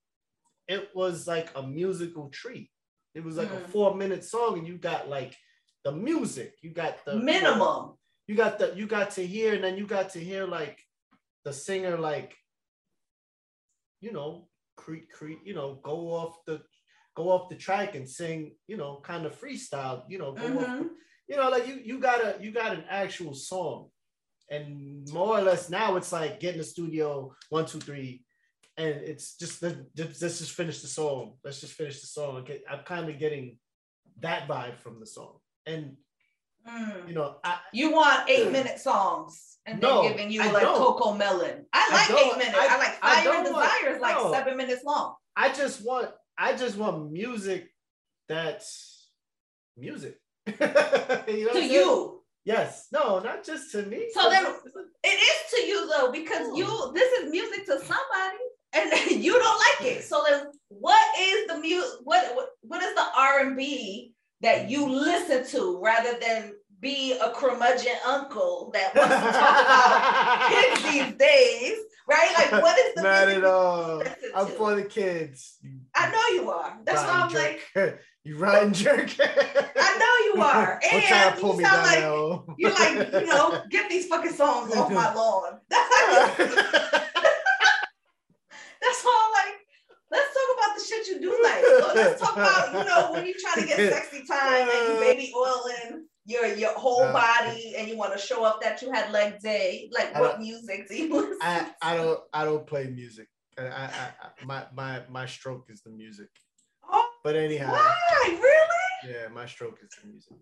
it 0.68 0.90
was 0.94 1.26
like 1.26 1.50
a 1.54 1.62
musical 1.62 2.28
treat. 2.28 2.70
It 3.14 3.24
was 3.24 3.36
like 3.36 3.50
mm. 3.50 3.64
a 3.64 3.68
four 3.68 3.94
minute 3.94 4.24
song 4.24 4.58
and 4.58 4.66
you 4.66 4.78
got 4.78 5.08
like 5.08 5.36
the 5.84 5.92
music. 5.92 6.54
You 6.62 6.70
got 6.70 7.04
the 7.04 7.16
minimum. 7.16 7.94
You 8.26 8.36
got 8.36 8.58
the 8.58 8.72
you 8.74 8.86
got 8.86 9.10
to 9.12 9.26
hear 9.26 9.54
and 9.54 9.64
then 9.64 9.76
you 9.76 9.86
got 9.86 10.10
to 10.10 10.20
hear 10.20 10.46
like 10.46 10.78
the 11.44 11.52
singer 11.52 11.98
like 11.98 12.34
you 14.00 14.12
know 14.12 14.48
create 14.76 15.10
create 15.10 15.40
you 15.44 15.54
know 15.54 15.80
go 15.82 16.08
off 16.08 16.36
the 16.46 16.62
go 17.14 17.30
off 17.30 17.48
the 17.48 17.56
track 17.56 17.94
and 17.94 18.08
sing 18.08 18.52
you 18.66 18.76
know 18.76 19.00
kind 19.02 19.26
of 19.26 19.38
freestyle 19.38 20.04
you 20.08 20.18
know 20.18 20.32
go 20.32 20.42
mm-hmm. 20.42 20.58
off 20.58 20.86
you 21.28 21.36
know 21.36 21.50
like 21.50 21.66
you 21.66 21.80
you 21.84 21.98
got 21.98 22.20
a 22.20 22.36
you 22.40 22.52
got 22.52 22.72
an 22.72 22.84
actual 22.88 23.34
song 23.34 23.88
and 24.52 25.10
more 25.12 25.38
or 25.38 25.42
less 25.42 25.70
now 25.70 25.96
it's 25.96 26.12
like 26.12 26.38
get 26.38 26.52
in 26.52 26.58
the 26.58 26.64
studio 26.64 27.34
one 27.48 27.66
two 27.66 27.80
three 27.80 28.22
and 28.76 28.88
it's 28.88 29.36
just 29.36 29.62
let's 29.62 30.18
just 30.18 30.52
finish 30.52 30.80
the 30.80 30.88
song. 30.88 31.34
Let's 31.44 31.60
just 31.60 31.74
finish 31.74 32.00
the 32.00 32.06
song. 32.06 32.46
I'm 32.70 32.84
kind 32.84 33.08
of 33.08 33.18
getting 33.18 33.58
that 34.20 34.48
vibe 34.48 34.78
from 34.78 34.98
the 34.98 35.06
song. 35.06 35.38
And 35.66 35.96
mm. 36.68 37.08
you 37.08 37.14
know 37.14 37.36
I, 37.44 37.58
you 37.72 37.92
want 37.92 38.28
eight 38.28 38.50
minute 38.50 38.78
songs 38.78 39.58
and 39.66 39.80
no, 39.80 40.02
then 40.02 40.12
giving 40.12 40.32
you 40.32 40.42
I 40.42 40.50
like 40.50 40.62
don't. 40.62 40.98
CoComelon 40.98 41.64
i 41.72 41.92
like 41.92 42.10
I 42.10 42.20
eight 42.20 42.38
minutes 42.38 42.58
i, 42.58 42.68
I 42.68 42.78
like 42.78 42.94
fire 43.00 43.34
and 43.36 43.46
desire 43.46 43.94
is 43.94 44.00
like 44.00 44.16
no. 44.16 44.32
seven 44.32 44.56
minutes 44.56 44.84
long. 44.84 45.14
I 45.36 45.52
just 45.52 45.84
want 45.84 46.10
i 46.38 46.54
just 46.54 46.76
want 46.76 47.12
music 47.12 47.68
that's 48.28 49.08
music. 49.76 50.18
You 50.48 51.46
know 51.46 51.52
to 51.52 51.64
you 51.64 52.11
Yes. 52.44 52.88
No, 52.92 53.20
not 53.20 53.44
just 53.44 53.70
to 53.72 53.82
me. 53.82 54.08
So 54.12 54.28
then 54.28 54.44
it 55.04 55.08
is 55.08 55.50
to 55.54 55.66
you 55.66 55.88
though, 55.88 56.10
because 56.10 56.48
oh. 56.50 56.56
you 56.56 56.92
this 56.94 57.12
is 57.20 57.30
music 57.30 57.66
to 57.66 57.78
somebody 57.78 58.42
and 58.72 59.10
you 59.24 59.38
don't 59.38 59.62
like 59.80 59.92
it. 59.92 60.04
So 60.04 60.22
then 60.28 60.46
what 60.68 61.06
is 61.20 61.46
the 61.46 61.58
music 61.58 62.00
what, 62.04 62.34
what 62.34 62.48
what 62.62 62.82
is 62.82 62.94
the 62.94 63.06
R&B 63.16 64.12
that 64.40 64.68
you 64.68 64.88
listen 64.88 65.46
to 65.46 65.80
rather 65.80 66.18
than 66.18 66.52
be 66.80 67.12
a 67.12 67.30
curmudgeon 67.30 67.94
uncle 68.04 68.72
that 68.74 68.94
wants 68.94 69.14
to 69.14 69.20
talk 69.20 69.60
about 69.62 70.50
kids 70.82 70.82
these 70.82 71.14
days, 71.16 71.78
right? 72.08 72.32
Like, 72.34 72.62
what 72.62 72.76
is 72.76 72.94
the 72.96 73.02
not 73.02 73.28
at 73.28 73.44
all? 73.44 74.02
I'm 74.34 74.48
for 74.48 74.74
the 74.74 74.82
kids. 74.82 75.58
I 75.94 76.10
know 76.10 76.42
you 76.42 76.50
are. 76.50 76.78
That's 76.84 77.02
why 77.02 77.10
I'm 77.10 77.30
jerk. 77.30 77.60
like, 77.74 78.00
you 78.24 78.38
riding 78.38 78.72
jerk. 78.72 79.14
I 79.20 79.98
know 79.98 80.34
you 80.34 80.42
are. 80.42 80.80
And 80.90 81.02
trying 81.02 81.34
to 81.34 81.40
pull 81.40 81.56
you 81.60 81.66
sound 81.66 81.82
like 81.82 82.00
now. 82.00 82.44
you're 82.58 82.70
like, 82.72 83.12
you 83.12 83.26
know, 83.32 83.62
get 83.70 83.90
these 83.90 84.06
fucking 84.06 84.32
songs 84.32 84.74
off 84.74 84.90
my 84.90 85.12
lawn. 85.12 85.58
That's 85.68 85.94
how 85.94 86.34
you, 86.38 86.46
That's 88.80 89.06
all 89.06 89.32
like. 89.32 89.58
Let's 90.10 90.28
talk 90.34 90.48
about 90.58 90.76
the 90.76 90.84
shit 90.84 91.06
you 91.08 91.20
do 91.22 91.40
like. 91.42 91.64
So 91.64 91.92
let's 91.94 92.20
talk 92.20 92.36
about, 92.36 92.72
you 92.74 92.84
know, 92.84 93.12
when 93.12 93.24
you 93.24 93.32
try 93.32 93.62
to 93.62 93.66
get 93.66 93.78
sexy 93.78 94.26
time 94.26 94.68
and 94.68 94.88
you 94.88 95.00
baby 95.00 95.32
oiling 95.34 96.04
your 96.26 96.46
your 96.54 96.74
whole 96.78 97.02
uh, 97.02 97.12
body 97.12 97.74
and 97.76 97.88
you 97.88 97.96
want 97.96 98.12
to 98.12 98.18
show 98.18 98.44
up 98.44 98.60
that 98.60 98.82
you 98.82 98.92
had 98.92 99.10
leg 99.10 99.40
day. 99.40 99.88
Like 99.90 100.14
what 100.18 100.38
music 100.38 100.88
do 100.88 100.96
you 100.96 101.14
listen 101.14 101.38
I, 101.40 101.66
I 101.80 101.96
don't 101.96 102.20
I 102.32 102.44
don't 102.44 102.66
play 102.66 102.88
music. 102.88 103.28
I, 103.58 103.62
I, 103.62 103.84
I, 103.86 104.44
my 104.44 104.64
my 104.74 105.02
my 105.10 105.26
stroke 105.26 105.66
is 105.68 105.82
the 105.82 105.90
music. 105.90 106.28
Oh, 106.90 107.08
But 107.24 107.36
anyhow, 107.36 107.72
why? 107.72 107.94
Really? 108.28 109.12
yeah, 109.14 109.28
my 109.28 109.46
stroke 109.46 109.78
is 109.82 109.90
the 110.02 110.08
music. 110.08 110.32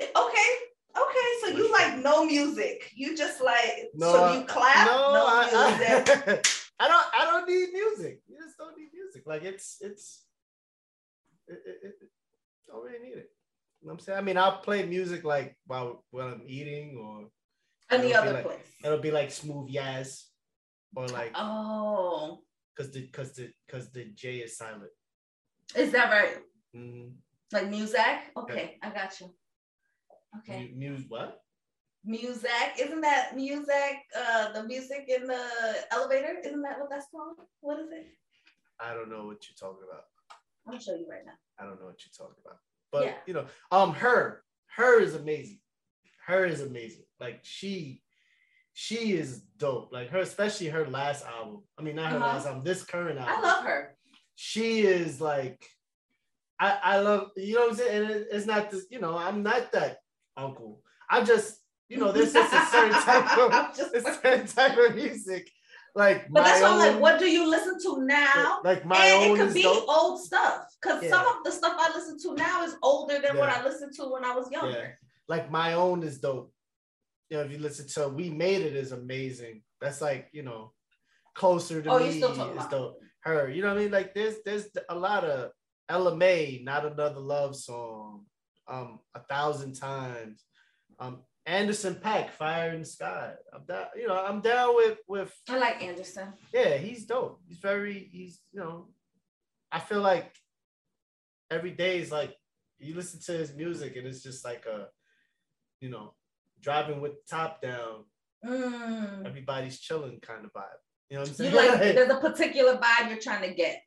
Okay. 0.00 0.50
Okay. 0.96 1.28
So 1.42 1.48
you 1.48 1.70
like 1.72 1.98
no 1.98 2.24
music. 2.24 2.90
You 2.94 3.16
just 3.16 3.40
like 3.42 3.88
No, 3.94 4.12
so 4.12 4.32
you 4.34 4.44
clap 4.44 4.86
no, 4.86 5.12
no, 5.14 5.24
I. 5.26 5.48
I, 5.52 6.40
I 6.80 6.86
don't 6.88 7.06
I 7.18 7.24
don't 7.24 7.48
need 7.48 7.72
music. 7.72 8.20
You 8.28 8.38
just 8.44 8.56
don't 8.56 8.76
need 8.78 8.88
music. 8.92 9.22
Like 9.26 9.42
it's 9.44 9.78
it's 9.80 10.24
it, 11.48 11.58
it, 11.66 11.78
it, 11.82 12.08
don't 12.68 12.84
really 12.84 13.00
need 13.00 13.16
it. 13.16 13.30
You 13.80 13.88
know 13.88 13.92
what 13.92 13.92
I'm 13.94 13.98
saying? 14.00 14.18
I 14.18 14.22
mean, 14.22 14.36
I'll 14.38 14.58
play 14.58 14.84
music 14.86 15.24
like 15.24 15.56
while 15.66 16.04
while 16.10 16.28
I'm 16.28 16.42
eating 16.46 16.96
or 17.02 17.28
Any 17.90 18.14
other 18.14 18.32
like- 18.32 18.44
place. 18.44 18.66
it'll 18.84 18.98
be 18.98 19.10
like 19.10 19.30
smooth 19.32 19.70
jazz 19.72 20.27
or 20.96 21.06
like 21.08 21.32
Oh, 21.34 22.40
because 22.76 22.92
the 22.92 23.02
because 23.02 23.32
the 23.32 23.50
because 23.66 23.90
the 23.90 24.04
J 24.14 24.36
is 24.38 24.56
silent. 24.56 24.90
is 25.76 25.92
that 25.92 26.10
right? 26.10 26.36
Mm-hmm. 26.76 27.08
Like 27.52 27.68
music? 27.70 28.16
Okay, 28.36 28.78
I 28.82 28.90
got 28.90 29.18
you. 29.20 29.32
Okay. 30.38 30.72
Muse 30.76 31.04
what? 31.08 31.40
Music. 32.04 32.50
Isn't 32.78 33.00
that 33.00 33.34
music? 33.34 33.94
Uh 34.16 34.52
the 34.52 34.62
music 34.64 35.04
in 35.08 35.26
the 35.26 35.42
elevator? 35.90 36.36
Isn't 36.44 36.62
that 36.62 36.78
what 36.78 36.90
that's 36.90 37.06
called? 37.10 37.36
What 37.60 37.80
is 37.80 37.88
it? 37.92 38.06
I 38.80 38.94
don't 38.94 39.10
know 39.10 39.26
what 39.26 39.38
you're 39.48 39.56
talking 39.58 39.84
about. 39.88 40.04
I'll 40.68 40.78
show 40.78 40.94
you 40.94 41.06
right 41.10 41.24
now. 41.24 41.32
I 41.58 41.64
don't 41.64 41.80
know 41.80 41.86
what 41.86 41.96
you're 42.04 42.16
talking 42.26 42.40
about. 42.44 42.58
But 42.92 43.04
Yeah. 43.06 43.14
you 43.26 43.34
know, 43.34 43.46
um, 43.72 43.92
her, 43.94 44.44
her 44.76 45.00
is 45.00 45.14
amazing. 45.14 45.58
Her 46.26 46.44
is 46.44 46.60
amazing. 46.60 47.04
Like 47.18 47.40
she, 47.42 48.02
she 48.80 49.14
is 49.14 49.40
dope. 49.58 49.88
Like 49.92 50.08
her, 50.10 50.20
especially 50.20 50.68
her 50.68 50.86
last 50.86 51.24
album. 51.26 51.64
I 51.76 51.82
mean, 51.82 51.96
not 51.96 52.12
her 52.12 52.18
Uh-huh. 52.18 52.26
last 52.28 52.46
album. 52.46 52.62
This 52.62 52.84
current 52.84 53.18
album. 53.18 53.34
I 53.36 53.40
love 53.42 53.64
her. 53.64 53.96
She 54.36 54.82
is 54.82 55.20
like, 55.20 55.66
I, 56.60 56.78
I 56.84 56.98
love. 57.00 57.30
You 57.36 57.56
know 57.56 57.62
what 57.62 57.70
I'm 57.70 57.76
saying? 57.76 58.02
And 58.02 58.10
it, 58.12 58.28
it's 58.30 58.46
not 58.46 58.70
this. 58.70 58.86
You 58.88 59.00
know, 59.00 59.18
I'm 59.18 59.42
not 59.42 59.72
that 59.72 59.98
uncle. 60.36 60.80
I'm 61.10 61.26
just. 61.26 61.58
You 61.88 61.96
know, 61.96 62.12
there's 62.12 62.32
just 62.34 62.52
a 62.52 62.66
certain 62.66 62.92
type 63.02 63.36
of 63.38 63.76
just- 63.76 63.94
a 63.96 64.00
certain 64.22 64.46
type 64.46 64.78
of 64.78 64.94
music. 64.94 65.50
Like 65.96 66.28
But 66.30 66.44
that's 66.44 66.62
why 66.62 66.68
I'm 66.70 66.78
like, 66.78 67.00
what 67.00 67.18
do 67.18 67.26
you 67.28 67.50
listen 67.50 67.80
to 67.82 68.04
now? 68.06 68.60
Like 68.62 68.86
my 68.86 69.04
and 69.06 69.30
own 69.32 69.40
it 69.40 69.44
could 69.44 69.54
be 69.54 69.62
dope. 69.62 69.88
old 69.88 70.20
stuff 70.24 70.66
because 70.80 71.08
some 71.08 71.26
of 71.26 71.42
the 71.44 71.50
stuff 71.50 71.74
I 71.76 71.90
listen 71.96 72.16
to 72.22 72.34
now 72.36 72.62
is 72.62 72.76
older 72.82 73.18
than 73.18 73.36
what 73.38 73.48
I 73.48 73.64
listened 73.64 73.92
to 73.96 74.04
when 74.04 74.24
I 74.24 74.36
was 74.36 74.48
younger. 74.52 74.96
like 75.26 75.50
my 75.50 75.72
own 75.72 76.04
is 76.04 76.18
dope. 76.18 76.52
You 77.30 77.36
know, 77.38 77.42
if 77.44 77.52
you 77.52 77.58
listen 77.58 77.86
to 77.88 78.08
We 78.08 78.30
Made 78.30 78.62
It 78.62 78.74
is 78.76 78.92
amazing. 78.92 79.62
That's 79.80 80.00
like, 80.00 80.28
you 80.32 80.42
know, 80.42 80.72
closer 81.34 81.82
to 81.82 81.90
Oh, 81.90 81.98
me 81.98 82.12
still 82.12 82.32
is 82.32 82.66
dope. 82.66 83.00
Her, 83.20 83.50
you 83.50 83.62
know 83.62 83.68
what 83.68 83.78
I 83.78 83.80
mean? 83.82 83.90
Like 83.90 84.14
there's 84.14 84.36
there's 84.44 84.68
a 84.88 84.94
lot 84.94 85.24
of 85.24 85.50
Ella 85.88 86.16
Mai, 86.16 86.60
not 86.62 86.86
another 86.86 87.20
love 87.20 87.56
song, 87.56 88.24
um, 88.66 89.00
a 89.14 89.20
thousand 89.20 89.74
times. 89.74 90.44
Um, 90.98 91.22
Anderson 91.46 91.94
.Paak, 91.94 92.30
Fire 92.30 92.72
in 92.72 92.80
the 92.80 92.86
Sky. 92.86 93.32
I'm 93.54 93.64
down, 93.64 93.86
you 93.96 94.06
know, 94.06 94.22
I'm 94.24 94.40
down 94.40 94.76
with 94.76 94.98
with 95.08 95.34
I 95.48 95.58
like 95.58 95.82
Anderson. 95.82 96.32
yeah, 96.52 96.76
he's 96.76 97.06
dope. 97.06 97.40
He's 97.48 97.58
very, 97.58 98.08
he's, 98.12 98.40
you 98.52 98.60
know, 98.60 98.88
I 99.72 99.80
feel 99.80 100.00
like 100.00 100.30
every 101.50 101.70
day 101.70 101.98
is 101.98 102.12
like 102.12 102.36
you 102.78 102.94
listen 102.94 103.20
to 103.20 103.32
his 103.32 103.54
music 103.54 103.96
and 103.96 104.06
it's 104.06 104.22
just 104.22 104.44
like 104.44 104.64
a, 104.66 104.88
you 105.80 105.88
know, 105.90 106.14
driving 106.60 107.00
with 107.00 107.12
top 107.28 107.60
down, 107.62 108.04
Mm. 108.44 109.26
everybody's 109.26 109.80
chilling 109.80 110.20
kind 110.20 110.44
of 110.44 110.52
vibe. 110.52 110.62
You 111.10 111.16
know 111.16 111.22
what 111.22 111.28
I'm 111.30 111.34
saying? 111.34 111.50
You 111.50 111.56
like 111.56 111.78
there's 111.96 112.10
a 112.10 112.20
particular 112.20 112.76
vibe 112.78 113.08
you're 113.08 113.18
trying 113.18 113.42
to 113.48 113.52
get. 113.54 113.82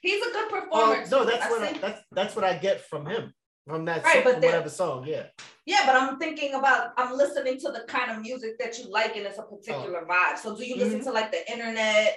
He's 0.00 0.20
a 0.26 0.30
good 0.32 0.48
performer. 0.50 1.04
Oh, 1.04 1.08
no, 1.08 1.24
that's 1.24 1.46
I 1.46 1.50
what 1.50 1.62
I, 1.62 1.72
that's 1.78 2.02
that's 2.10 2.34
what 2.36 2.44
I 2.44 2.58
get 2.58 2.80
from 2.80 3.06
him, 3.06 3.32
from 3.66 3.84
that 3.84 4.02
Right, 4.02 4.14
song, 4.14 4.24
but 4.24 4.34
from 4.34 4.42
whatever 4.42 4.68
song. 4.68 5.06
Yeah, 5.06 5.26
yeah, 5.66 5.82
but 5.86 5.94
I'm 5.94 6.18
thinking 6.18 6.54
about 6.54 6.94
I'm 6.96 7.16
listening 7.16 7.58
to 7.60 7.70
the 7.70 7.84
kind 7.86 8.10
of 8.10 8.20
music 8.22 8.58
that 8.58 8.76
you 8.78 8.90
like 8.90 9.14
and 9.16 9.24
it's 9.26 9.38
a 9.38 9.42
particular 9.42 10.04
Oh. 10.04 10.06
vibe. 10.12 10.38
So 10.38 10.56
do 10.56 10.64
you 10.66 10.76
listen 10.76 11.00
Mhm. 11.00 11.04
to 11.04 11.12
like 11.12 11.30
the 11.30 11.48
internet? 11.50 12.16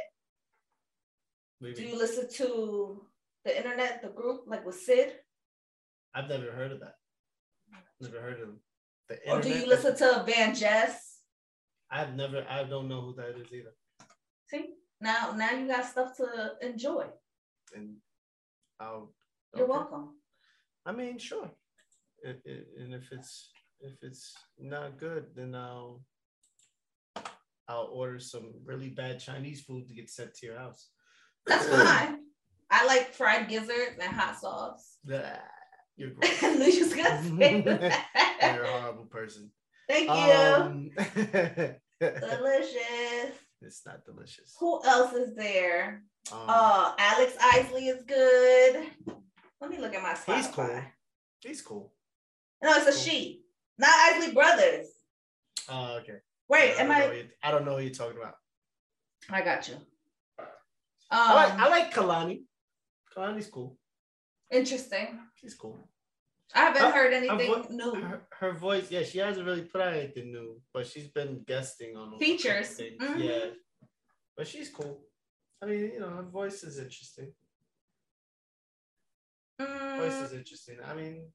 Maybe. 1.62 1.76
Do 1.76 1.84
you 1.84 1.96
listen 1.98 2.30
to 2.32 3.06
the 3.46 3.56
internet, 3.56 4.02
the 4.02 4.10
group, 4.10 4.46
like 4.48 4.66
with 4.66 4.80
Syd? 4.80 5.14
I've 6.16 6.30
never 6.30 6.52
heard 6.52 6.72
of 6.72 6.80
that. 6.80 6.96
Never 8.02 8.22
heard 8.22 8.40
of 8.42 8.50
him. 8.50 8.60
The 9.10 9.32
Or 9.32 9.42
do 9.42 9.50
you 9.50 9.66
listen 9.66 9.96
to 9.98 10.24
Van 10.26 10.54
Jess? 10.54 11.22
I've 11.92 12.16
never. 12.16 12.46
I 12.48 12.64
don't 12.64 12.88
know 12.88 13.02
who 13.02 13.16
that 13.16 13.36
is 13.40 13.52
either. 13.52 13.74
See, 14.48 14.76
now 15.02 15.34
now 15.36 15.52
you 15.52 15.68
got 15.68 15.86
stuff 15.86 16.16
to 16.18 16.54
enjoy. 16.62 17.06
And 17.76 17.96
I'll. 18.80 19.12
You're 19.56 19.64
okay. 19.66 19.72
welcome. 19.72 20.10
I 20.86 20.92
mean, 20.92 21.18
sure. 21.18 21.50
It, 22.22 22.42
it, 22.46 22.68
and 22.78 22.94
if 22.94 23.12
it's 23.12 23.52
if 23.82 23.94
it's 24.04 24.36
not 24.60 25.00
good, 25.00 25.26
then 25.36 25.56
I'll 25.56 26.04
I'll 27.68 27.90
order 27.92 28.20
some 28.20 28.54
really 28.64 28.90
bad 28.90 29.20
Chinese 29.20 29.62
food 29.62 29.88
to 29.88 29.94
get 29.94 30.10
sent 30.10 30.36
to 30.36 30.46
your 30.46 30.58
house. 30.58 30.90
That's 31.48 31.68
fine. 31.68 32.20
I 32.72 32.86
like 32.86 33.14
fried 33.14 33.48
gizzards 33.48 33.98
and 34.00 34.16
hot 34.16 34.40
sauce. 34.40 34.98
Blah. 35.04 35.38
You're 36.00 36.12
gross. 36.12 36.42
you 36.42 36.96
gotta 36.96 37.24
say 37.24 37.62
that. 37.62 38.06
You're 38.56 38.64
a 38.64 38.80
horrible 38.82 39.06
person. 39.06 39.52
Thank 39.90 40.08
you. 40.08 40.16
Um, 40.16 40.92
Delicious. 42.00 43.36
it's 43.62 43.86
not 43.86 44.06
delicious. 44.06 44.56
Who 44.60 44.82
else 44.86 45.14
is 45.14 45.36
there? 45.36 46.04
Um, 46.32 46.40
Uh, 46.48 46.94
Alex 46.98 47.34
Isley 47.42 47.90
is 47.90 48.02
good. 48.04 48.88
Let 49.60 49.70
me 49.70 49.78
look 49.80 49.94
at 49.94 50.02
my 50.02 50.14
Spotify. 50.14 50.36
he's 50.38 50.48
cool. 50.48 50.82
He's 51.42 51.62
cool. 51.62 51.94
No, 52.64 52.74
it's 52.76 52.88
a 52.88 52.92
Cool. 52.92 53.00
she, 53.02 53.42
not 53.78 53.90
Isley 53.94 54.34
Brothers. 54.34 54.88
Oh, 55.70 55.98
okay. 56.02 56.20
Wait, 56.48 56.76
I 56.78 56.82
am 56.84 56.92
I? 56.92 57.12
you- 57.12 57.28
I 57.44 57.52
don't 57.52 57.66
know 57.66 57.74
what 57.74 57.84
you're 57.84 57.94
talking 57.94 58.18
about. 58.18 58.36
I 59.30 59.42
got 59.42 59.68
you. 59.68 59.76
Um, 61.12 61.20
I 61.20 61.34
like 61.34 61.54
I 61.60 61.68
like 61.70 61.94
Kehlani. 61.94 62.44
Kehlani's 63.16 63.48
cool. 63.48 63.78
Interesting. 64.52 65.20
She's 65.36 65.56
cool. 65.56 65.90
I 66.56 66.60
haven't 66.62 66.82
Uh, 66.82 66.92
heard 66.92 67.14
anything 67.14 67.38
vo- 67.54 67.68
new. 67.70 67.94
her, 68.02 68.28
her 68.32 68.54
voice, 68.54 68.90
yeah, 68.90 69.04
she 69.04 69.20
hasn't 69.20 69.46
really 69.46 69.64
put 69.66 69.82
out 69.82 69.94
anything 69.94 70.32
new, 70.32 70.60
but 70.74 70.88
she's 70.88 71.08
been 71.08 71.44
guesting 71.44 71.96
on 71.96 72.18
Features. 72.18 72.78
Mhm. 72.80 73.20
Yeah, 73.24 73.54
but 74.36 74.48
she's 74.48 74.70
cool. 74.70 75.06
I 75.62 75.66
mean, 75.68 75.92
you 75.94 76.00
know, 76.00 76.10
her 76.10 76.24
voice 76.24 76.64
is 76.64 76.80
interesting. 76.80 77.34
Voice 79.60 80.14
Mm, 80.14 80.24
is 80.26 80.34
interesting. 80.34 80.80
I 80.84 80.94
mean, 80.96 81.32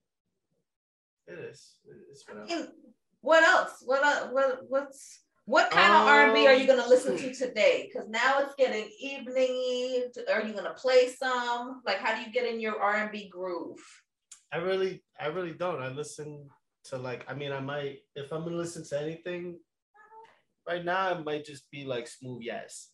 it 1.26 1.38
is. 1.38 1.76
It's 2.10 2.26
whatever. 2.26 2.46
and 2.50 2.72
what 3.20 3.42
else? 3.42 3.82
What 3.84 4.02
uh, 4.02 4.28
what 4.30 4.68
what's 4.68 5.23
what 5.46 5.70
kind 5.70 5.92
of 5.92 6.06
R 6.08 6.24
and 6.24 6.34
B 6.34 6.46
are 6.46 6.54
you 6.54 6.70
Um, 6.70 6.78
gonna 6.78 6.88
listen 6.88 7.16
to 7.18 7.34
today? 7.34 7.90
Because 7.92 8.08
now 8.08 8.40
it's 8.40 8.54
getting 8.56 8.88
evening. 8.98 10.10
Are 10.32 10.42
you 10.42 10.54
gonna 10.54 10.74
play 10.74 11.08
some? 11.14 11.82
Like, 11.84 11.98
how 11.98 12.14
do 12.14 12.22
you 12.22 12.32
get 12.32 12.46
in 12.46 12.60
your 12.60 12.80
R 12.80 12.96
and 12.96 13.10
B 13.12 13.28
groove? 13.28 13.78
I 14.52 14.58
really, 14.58 15.02
I 15.20 15.26
really 15.26 15.52
don't. 15.52 15.82
I 15.82 15.88
listen 15.88 16.48
to 16.84 16.96
like, 16.96 17.24
I 17.28 17.34
mean, 17.34 17.52
I 17.52 17.60
might 17.60 17.98
if 18.14 18.32
I'm 18.32 18.44
gonna 18.44 18.56
listen 18.56 18.84
to 18.88 19.00
anything 19.00 19.58
right 20.66 20.84
now, 20.84 21.10
it 21.18 21.24
might 21.24 21.44
just 21.44 21.70
be 21.70 21.84
like 21.84 22.06
smooth 22.08 22.42
yes. 22.42 22.90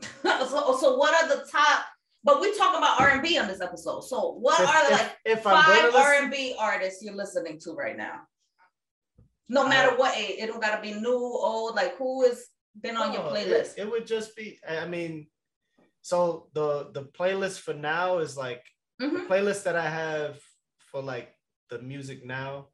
so, 0.22 0.76
so 0.80 0.96
what 0.96 1.14
are 1.22 1.28
the 1.28 1.44
top? 1.50 1.84
But 2.24 2.40
we 2.40 2.56
talk 2.56 2.76
about 2.78 3.00
R 3.00 3.10
and 3.10 3.22
B 3.22 3.36
on 3.36 3.48
this 3.48 3.60
episode. 3.60 4.02
So 4.02 4.34
what 4.34 4.60
If, 4.60 4.68
are 4.68 4.88
the 4.88 4.94
if- 4.94 5.00
like 5.00 5.16
if 5.24 5.42
five 5.42 5.94
R 5.94 6.14
and 6.14 6.30
B 6.30 6.54
artists 6.58 7.02
you're 7.02 7.14
listening 7.16 7.58
to 7.64 7.72
right 7.74 7.96
now? 7.96 8.20
No 9.52 9.68
matter 9.68 9.94
what 9.96 10.16
age, 10.16 10.36
it 10.38 10.46
don't 10.46 10.62
gotta 10.62 10.80
be 10.80 10.94
new, 10.94 11.14
old. 11.14 11.74
Like 11.76 11.96
who 11.96 12.24
has 12.24 12.46
been 12.80 12.96
on 12.96 13.12
your 13.12 13.22
Oh, 13.22 13.34
it- 13.34 13.46
playlist? 13.48 13.78
It, 13.78 13.90
would 13.90 14.06
just 14.06 14.34
be, 14.34 14.58
I 14.66 14.86
mean, 14.86 15.26
so 16.00 16.48
the 16.54 16.90
the 16.96 17.04
playlist 17.18 17.60
for 17.60 17.74
now 17.74 18.18
is 18.18 18.34
like 18.36 18.64
Mhm. 19.00 19.12
the 19.12 19.26
playlist 19.28 19.64
that 19.64 19.76
I 19.76 19.88
have 19.88 20.40
for 20.90 21.02
like 21.02 21.28
the 21.68 21.80
music 21.80 22.24
now. 22.24 22.68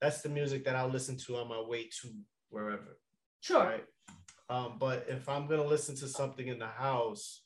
That's 0.00 0.22
the 0.22 0.28
music 0.28 0.64
that 0.64 0.74
I'll 0.74 0.88
listen 0.98 1.16
to 1.18 1.36
on 1.36 1.48
my 1.48 1.60
way 1.60 1.88
to 2.00 2.04
wherever. 2.50 2.98
Sure. 3.40 3.64
Right. 3.64 3.86
Um, 4.48 4.78
but 4.78 5.06
if 5.08 5.28
I'm 5.28 5.46
gonna 5.46 5.64
listen 5.76 5.94
to 6.02 6.08
something 6.08 6.48
in 6.48 6.58
the 6.58 6.66
house, 6.88 7.44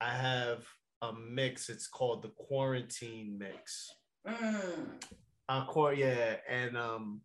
I 0.00 0.10
have 0.10 0.66
a 1.00 1.12
mix. 1.14 1.70
It's 1.70 1.88
called 1.88 2.22
the 2.22 2.28
quarantine 2.46 3.38
mix. 3.38 3.90
Mm. 4.26 5.02
Uh, 5.48 5.90
yeah, 5.96 6.36
and 6.46 6.76
um, 6.76 7.22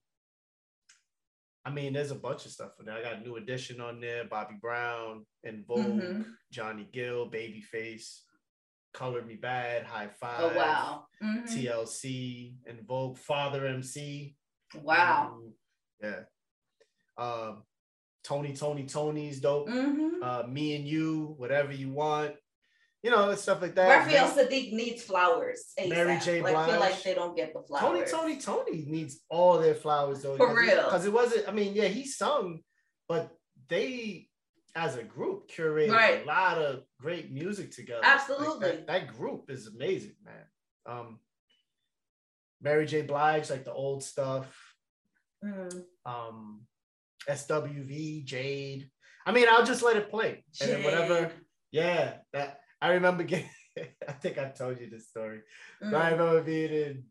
I 1.66 1.72
mean, 1.72 1.93
there's 1.93 2.11
a 2.11 2.16
bunch 2.16 2.45
of 2.45 2.51
stuff 2.51 2.72
in 2.80 2.86
there. 2.86 2.95
I 2.97 3.01
got 3.01 3.24
New 3.24 3.38
Edition 3.38 3.80
on 3.80 4.01
there, 4.01 4.26
Bobby 4.26 4.55
Brown, 4.61 5.26
En 5.45 5.64
Vogue, 5.66 5.86
Mhm. 6.01 6.26
Johnny 6.51 6.88
Gill, 6.91 7.30
Babyface, 7.32 8.22
Color 8.93 9.22
Me 9.24 9.38
Badd, 9.38 9.86
High 9.86 10.09
Five, 10.09 10.39
Oh 10.41 10.55
wow. 10.57 11.07
Mhm. 11.22 11.47
TLC, 11.47 12.57
En 12.68 12.86
Vogue, 12.86 13.18
Father 13.18 13.66
MC. 13.66 14.36
Wow. 14.76 15.39
Ooh, 15.41 15.55
Yeah. 16.01 16.26
Um, 17.18 17.64
Tony, 18.24 18.53
Toni, 18.55 18.84
Toné's 18.84 19.39
dope. 19.39 19.68
Mm-hmm. 19.70 20.22
Uh, 20.24 20.43
me 20.47 20.76
and 20.76 20.88
you, 20.88 21.36
whatever 21.38 21.72
you 21.72 21.91
want. 21.91 22.36
You 23.04 23.12
know, 23.12 23.36
stuff 23.36 23.62
like 23.62 23.76
that. 23.76 23.89
Raphael 23.89 24.30
Saadiq 24.30 24.72
needs 24.72 25.04
flowers. 25.04 25.74
ASAP. 25.78 25.89
Mary 25.89 26.20
J. 26.24 26.41
Like, 26.41 26.56
feel 26.56 26.78
Blige. 26.78 26.80
like 26.80 27.04
they 27.04 27.14
don't 27.14 27.36
get 27.36 27.54
the 27.54 27.62
flowers. 27.62 28.10
Tony, 28.10 28.38
Toni 28.38 28.64
Toné 28.72 28.88
needs 28.88 29.20
all 29.30 29.60
their 29.60 29.76
flowers 29.76 30.22
though. 30.22 30.38
For 30.38 30.56
real. 30.58 30.86
Because 30.86 31.06
it 31.06 31.12
wasn't, 31.12 31.47
I 31.49 31.51
mean, 31.51 31.74
yeah, 31.76 31.89
he 31.89 32.06
sung, 32.08 32.60
but 33.10 33.30
they 33.68 34.30
as 34.76 34.95
a 34.95 35.04
group 35.04 35.51
curated 35.51 35.91
Right. 35.91 36.24
a 36.24 36.26
lot 36.26 36.58
of 36.60 36.84
great 36.99 37.30
music 37.32 37.72
together. 37.72 37.99
Like, 38.01 38.16
Absolutely. 38.16 38.70
that, 38.72 38.88
that 38.88 39.16
group 39.18 39.51
is 39.51 39.68
amazing, 39.68 40.16
man. 40.24 40.45
Um 40.86 41.20
Mary 42.62 42.86
J. 42.86 43.01
Blige, 43.01 43.49
like 43.49 43.66
the 43.66 43.74
old 43.74 44.01
stuff. 44.04 44.47
Mm. 45.43 45.84
Um 46.06 46.62
SWV, 47.30 48.24
Jade. 48.26 48.89
I 49.26 49.32
mean, 49.34 49.47
I'll 49.49 49.66
just 49.66 49.84
let 49.84 49.97
it 49.97 50.10
play. 50.10 50.43
And 50.62 50.72
then 50.72 50.84
whatever. 50.84 51.32
Yeah, 51.72 52.14
that 52.34 52.60
I 52.84 52.89
remember 52.89 53.23
getting 53.23 53.49
I 54.07 54.11
think 54.11 54.38
I 54.38 54.49
told 54.49 54.79
you 54.79 54.89
this 54.89 55.07
story. 55.07 55.39
Mm. 55.81 55.95
I 55.95 56.11
remember 56.11 56.43
being 56.43 56.71
in 56.71 57.03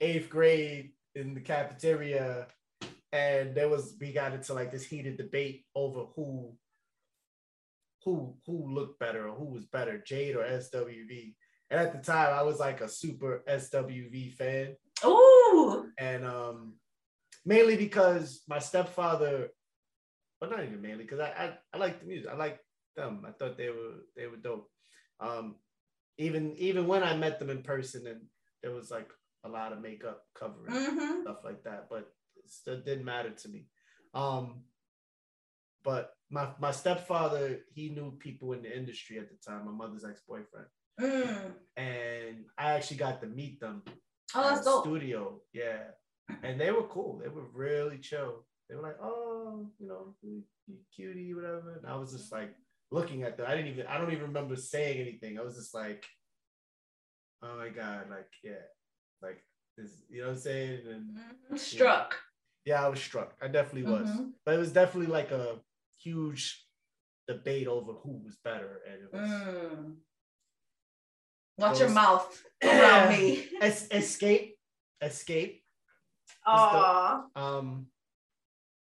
eighth 0.00 0.30
grade 0.30 0.92
in 1.14 1.34
the 1.34 1.40
cafeteria, 1.40 2.48
and 3.12 3.54
there 3.54 3.68
was 3.68 3.94
we 4.00 4.12
got 4.12 4.32
into 4.32 4.54
like 4.54 4.72
this 4.72 4.86
heated 4.86 5.18
debate 5.18 5.66
over 5.76 6.06
who 6.16 6.56
who 8.04 8.36
who 8.46 8.74
looked 8.74 8.98
better 8.98 9.28
or 9.28 9.34
who 9.34 9.44
was 9.44 9.66
better, 9.66 10.02
Jade 10.04 10.34
or 10.34 10.44
SWV. 10.44 11.34
And 11.70 11.80
at 11.80 11.92
the 11.92 11.98
time, 11.98 12.34
I 12.34 12.42
was 12.42 12.58
like 12.58 12.80
a 12.80 12.88
super 12.88 13.44
SWV 13.46 14.32
fan, 14.32 14.76
Ooh. 15.04 15.90
and 15.98 16.24
um, 16.24 16.74
mainly 17.44 17.76
because 17.76 18.42
my 18.48 18.58
stepfather, 18.58 19.48
well, 20.40 20.50
not 20.50 20.64
even 20.64 20.80
mainly 20.80 21.04
because 21.04 21.20
I, 21.20 21.28
I 21.28 21.58
I 21.74 21.76
like 21.76 22.00
the 22.00 22.06
music. 22.06 22.30
I 22.30 22.34
like 22.34 22.58
them. 22.96 23.24
I 23.26 23.32
thought 23.32 23.58
they 23.58 23.68
were 23.68 24.04
they 24.16 24.26
were 24.26 24.36
dope. 24.36 24.71
Um, 25.22 25.56
even 26.18 26.54
even 26.58 26.86
when 26.86 27.02
I 27.02 27.16
met 27.16 27.38
them 27.38 27.50
in 27.50 27.62
person, 27.62 28.06
and 28.06 28.20
there 28.62 28.72
was 28.72 28.90
like 28.90 29.08
a 29.44 29.48
lot 29.48 29.72
of 29.72 29.80
makeup 29.80 30.24
covering 30.38 30.72
Mm-hmm. 30.74 31.22
stuff 31.22 31.38
like 31.44 31.62
that, 31.64 31.86
but 31.90 32.04
it 32.36 32.50
still 32.50 32.80
didn't 32.80 33.04
matter 33.04 33.30
to 33.30 33.48
me. 33.48 33.66
Um, 34.14 34.64
but 35.84 36.14
my 36.30 36.48
my 36.60 36.70
stepfather, 36.70 37.60
he 37.74 37.88
knew 37.88 38.12
people 38.18 38.52
in 38.52 38.62
the 38.62 38.76
industry 38.76 39.18
at 39.18 39.28
the 39.30 39.36
time. 39.46 39.64
My 39.66 39.72
mother's 39.72 40.04
ex 40.04 40.20
boyfriend, 40.28 40.66
Mm. 41.00 41.52
and 41.76 42.44
I 42.58 42.72
actually 42.72 42.98
got 42.98 43.20
to 43.22 43.26
meet 43.26 43.60
them 43.60 43.82
Oh, 44.34 44.48
at 44.48 44.54
that's 44.54 44.64
dope. 44.66 44.84
studio. 44.84 45.40
Yeah. 45.52 45.84
And 46.42 46.60
they 46.60 46.70
were 46.70 46.84
cool. 46.88 47.18
They 47.22 47.28
were 47.28 47.48
really 47.52 47.98
chill. 47.98 48.46
They 48.68 48.76
were 48.76 48.82
like, 48.82 48.96
oh, 49.02 49.66
you 49.78 49.86
know, 49.88 50.14
cutie, 50.94 51.34
whatever. 51.34 51.74
And 51.76 51.86
I 51.86 51.96
was 51.96 52.12
just 52.12 52.32
like 52.32 52.54
looking 52.92 53.22
at 53.24 53.36
them. 53.36 53.46
I 53.48 53.56
didn't 53.56 53.72
even, 53.72 53.86
I 53.86 53.98
don't 53.98 54.12
even 54.12 54.26
remember 54.26 54.54
saying 54.56 55.00
anything. 55.00 55.38
I 55.38 55.42
was 55.42 55.56
just 55.56 55.74
like, 55.74 56.04
oh 57.42 57.56
my 57.56 57.68
God, 57.70 58.08
like, 58.10 58.28
yeah. 58.44 58.52
Like 59.22 59.42
this, 59.76 59.90
you 60.10 60.20
know 60.20 60.28
what 60.28 60.34
I'm 60.34 60.40
saying? 60.40 60.80
And 60.90 61.16
Mhm. 61.52 61.58
Struck. 61.58 62.16
yeah, 62.64 62.84
I 62.84 62.88
was 62.88 63.00
struck. 63.00 63.34
I 63.40 63.48
definitely 63.48 63.90
was. 63.90 64.08
Mhm. 64.08 64.32
But 64.44 64.54
it 64.54 64.58
was 64.58 64.72
definitely 64.72 65.12
like 65.12 65.30
a 65.30 65.60
huge 65.96 66.66
debate 67.28 67.68
over 67.68 67.92
who 67.92 68.18
was 68.24 68.36
better. 68.44 68.82
And 68.86 69.02
it 69.02 69.12
was 69.12 69.30
Mm. 69.30 69.96
Watch 71.58 71.78
your 71.80 71.90
mouth 71.90 72.44
around 72.62 73.10
me. 73.12 73.48
Es- 73.60 73.88
Xscape, 73.88 74.56
Xscape. 75.02 75.60
Aw. 76.46 77.24
um, 77.36 77.86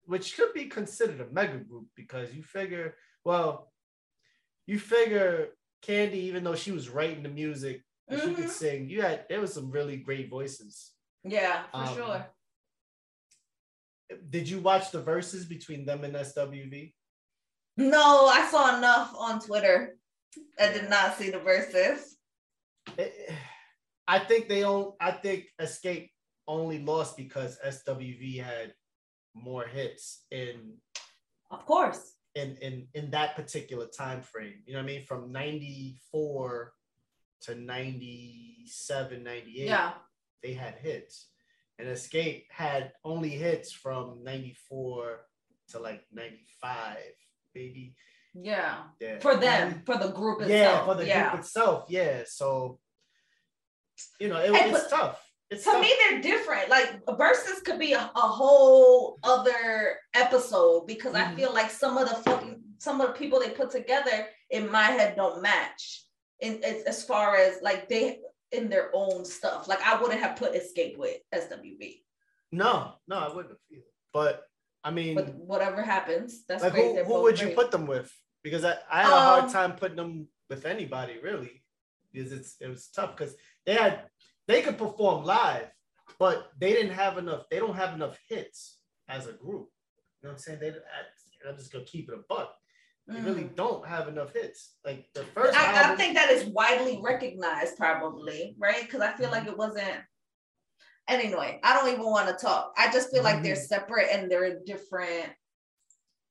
which 0.03 0.36
could 0.38 0.53
be 0.53 0.66
considered 0.66 1.20
a 1.20 1.28
mega 1.34 1.57
group 1.57 1.88
because 1.95 2.34
you 2.34 2.41
figure, 2.43 2.95
well, 3.26 3.74
you 4.70 4.78
figure 4.80 5.49
Kandi, 5.82 6.13
even 6.13 6.43
though 6.43 6.55
she 6.55 6.72
was 6.72 6.89
writing 6.89 7.24
the 7.24 7.30
music, 7.30 7.82
and 8.07 8.22
she 8.22 8.34
could 8.36 8.45
Mhm. 8.45 8.49
sing. 8.49 8.89
You 8.89 9.01
had 9.01 9.26
there 9.28 9.41
was 9.41 9.53
some 9.53 9.72
really 9.72 9.97
great 9.97 10.30
voices. 10.30 10.93
Yeah, 11.24 11.65
for 11.72 11.78
Um, 11.78 11.95
sure. 11.95 12.36
Did 14.30 14.47
you 14.49 14.59
watch 14.59 14.91
the 14.91 15.01
verses 15.01 15.45
between 15.45 15.86
them 15.86 16.03
and 16.03 16.15
SWV? 16.15 16.95
No, 17.78 18.26
I 18.28 18.49
saw 18.51 18.78
enough 18.78 19.13
on 19.15 19.39
Twitter. 19.39 19.97
I 20.59 20.72
did 20.74 20.89
not 20.89 21.17
see 21.17 21.30
the 21.32 21.39
verses. 21.39 22.17
It- 22.97 23.34
I 24.07 24.20
think 24.20 24.49
they 24.49 24.63
all. 24.63 24.97
I 24.99 25.11
think 25.11 25.47
Xscape 25.59 26.11
only 26.47 26.80
lost 26.80 27.15
because 27.17 27.57
SWV 27.63 28.38
had 28.38 28.76
more 29.34 29.65
hits 29.67 30.26
in 30.32 30.82
Of 31.51 31.65
course. 31.65 32.18
In 32.36 32.57
in 32.61 32.88
in 32.93 33.09
that 33.11 33.36
particular 33.36 33.88
time 33.88 34.21
frame 34.21 34.61
you 34.65 34.73
know 34.73 34.80
what 34.80 34.84
i 34.84 34.93
mean 34.93 35.03
from 35.05 35.32
94 35.32 36.73
to 37.41 37.55
97 37.55 39.23
98 39.23 39.67
Yeah. 39.67 39.93
they 40.43 40.53
had 40.53 40.75
hits 40.75 41.27
and 41.80 41.88
Xscape 41.88 42.43
had 42.51 42.91
only 43.03 43.30
hits 43.30 43.71
from 43.71 44.23
94 44.23 45.21
to 45.69 45.80
like 45.80 46.03
95 46.13 46.97
maybe 47.55 47.95
Yeah. 48.36 48.84
yeah 48.99 49.19
For 49.19 49.36
them, 49.36 49.73
mm-hmm. 49.73 49.84
for 49.86 49.97
the 49.97 50.11
group 50.11 50.41
itself. 50.41 50.51
yeah 50.51 50.86
for 50.86 50.95
the 50.95 51.07
yeah. 51.07 51.30
group 51.32 51.39
itself 51.41 51.86
yeah 51.89 52.23
so 52.27 52.80
you 54.19 54.27
know 54.30 54.38
it, 54.38 54.53
And 54.53 54.71
it's 54.75 54.84
but- 54.84 54.89
tough 54.89 55.28
to 55.52 55.58
tough. 55.64 55.82
me 55.82 55.91
they're 56.10 56.22
different 56.22 56.70
like 56.70 57.00
verses 57.18 57.62
could 57.62 57.80
be 57.80 57.93
a, 57.93 58.12
a 58.16 58.20
whole 58.20 59.18
other 59.24 59.97
episode 60.14 60.86
because 60.88 61.16
i 61.16 61.24
Mhm. 61.24 61.36
feel 61.36 61.54
like 61.54 61.70
some 61.72 61.97
of 61.97 62.08
the 62.10 62.16
fucking 62.16 62.62
some 62.78 63.02
of 63.02 63.08
the 63.08 63.14
people 63.14 63.39
they 63.39 63.50
put 63.50 63.70
together 63.72 64.28
in 64.52 64.72
my 64.72 64.84
head 64.84 65.16
don't 65.16 65.41
match 65.41 66.06
in 66.39 66.64
as, 66.64 66.84
as 66.84 67.04
far 67.04 67.36
as 67.36 67.62
like 67.62 67.89
they 67.89 68.20
in 68.52 68.70
their 68.70 68.89
own 68.93 69.26
stuff 69.26 69.68
like 69.68 69.82
i 69.84 70.00
wouldn't 70.00 70.20
have 70.22 70.36
put 70.36 70.54
Xscape 70.54 70.97
with 70.97 71.18
SWV 71.34 72.02
no 72.52 72.93
no 73.08 73.16
i 73.18 73.28
wouldn't 73.28 73.50
have 73.50 73.82
but 74.14 74.43
i 74.84 74.91
mean 74.91 75.16
but 75.16 75.34
whatever 75.36 75.82
happens 75.82 76.45
that's 76.47 76.64
like 76.64 76.74
great 76.74 76.95
who, 76.95 77.04
who 77.06 77.22
would 77.24 77.39
you 77.39 77.50
put 77.50 77.72
them 77.72 77.86
with? 77.88 78.12
Because 78.41 78.64
I, 78.64 78.76
I 78.89 79.04
had 79.04 79.12
a 79.12 79.20
hard 79.20 79.43
Um, 79.45 79.52
time 79.52 79.72
putting 79.76 79.97
them 79.97 80.30
with 80.50 80.66
anybody 80.66 81.16
really, 81.22 81.62
because 82.14 82.32
it's 82.32 82.56
it 82.62 82.68
was 82.70 82.88
tough 82.88 83.12
because 83.18 83.36
they 83.66 83.74
had 83.74 84.06
they 84.50 84.64
could 84.64 84.80
perform 84.80 85.24
live, 85.24 85.68
but 86.18 86.50
they 86.60 86.74
didn't 86.74 86.93
have 86.93 87.20
enough. 87.20 87.43
They 87.52 87.60
don't 87.60 87.76
have 87.76 87.93
enough 87.93 88.18
hits 88.28 88.80
as 89.08 89.28
a 89.28 89.34
group. 89.34 89.70
You 90.22 90.24
know 90.24 90.30
what 90.30 90.32
I'm 90.32 90.38
saying? 90.39 90.60
They 90.60 90.70
I, 90.70 91.50
I'm 91.50 91.56
just 91.56 91.72
gonna 91.72 91.86
keep 91.86 92.10
it 92.10 92.16
a 92.16 92.24
buck. 92.28 92.56
They 93.08 93.22
really 93.22 93.43
Mm. 93.43 93.56
don't 93.56 93.88
have 93.88 94.08
enough 94.08 94.34
hits. 94.34 94.76
Like 94.84 95.08
the 95.14 95.24
first 95.36 95.56
I, 95.58 95.72
I 95.72 95.82
album, 95.84 95.97
think 95.97 96.16
that 96.16 96.32
is 96.32 96.45
widely 96.45 97.00
recognized, 97.02 97.78
probably, 97.78 98.56
right? 98.60 98.82
Because 98.82 99.02
I 99.02 99.14
feel 99.14 99.30
like 99.30 99.43
Mm-hmm. 99.43 99.52
it 99.52 99.58
wasn't. 99.58 99.97
Anyway, 101.08 101.60
I 101.64 101.76
don't 101.76 101.89
even 101.89 102.06
want 102.06 102.28
to 102.28 102.43
talk. 102.45 102.74
I 102.78 102.91
just 102.91 103.12
feel 103.12 103.24
like 103.24 103.41
they're 103.43 103.56
Mhm. 103.56 103.68
separate 103.68 104.10
and 104.12 104.30
they're 104.32 104.45
in 104.45 104.64
different 104.66 105.32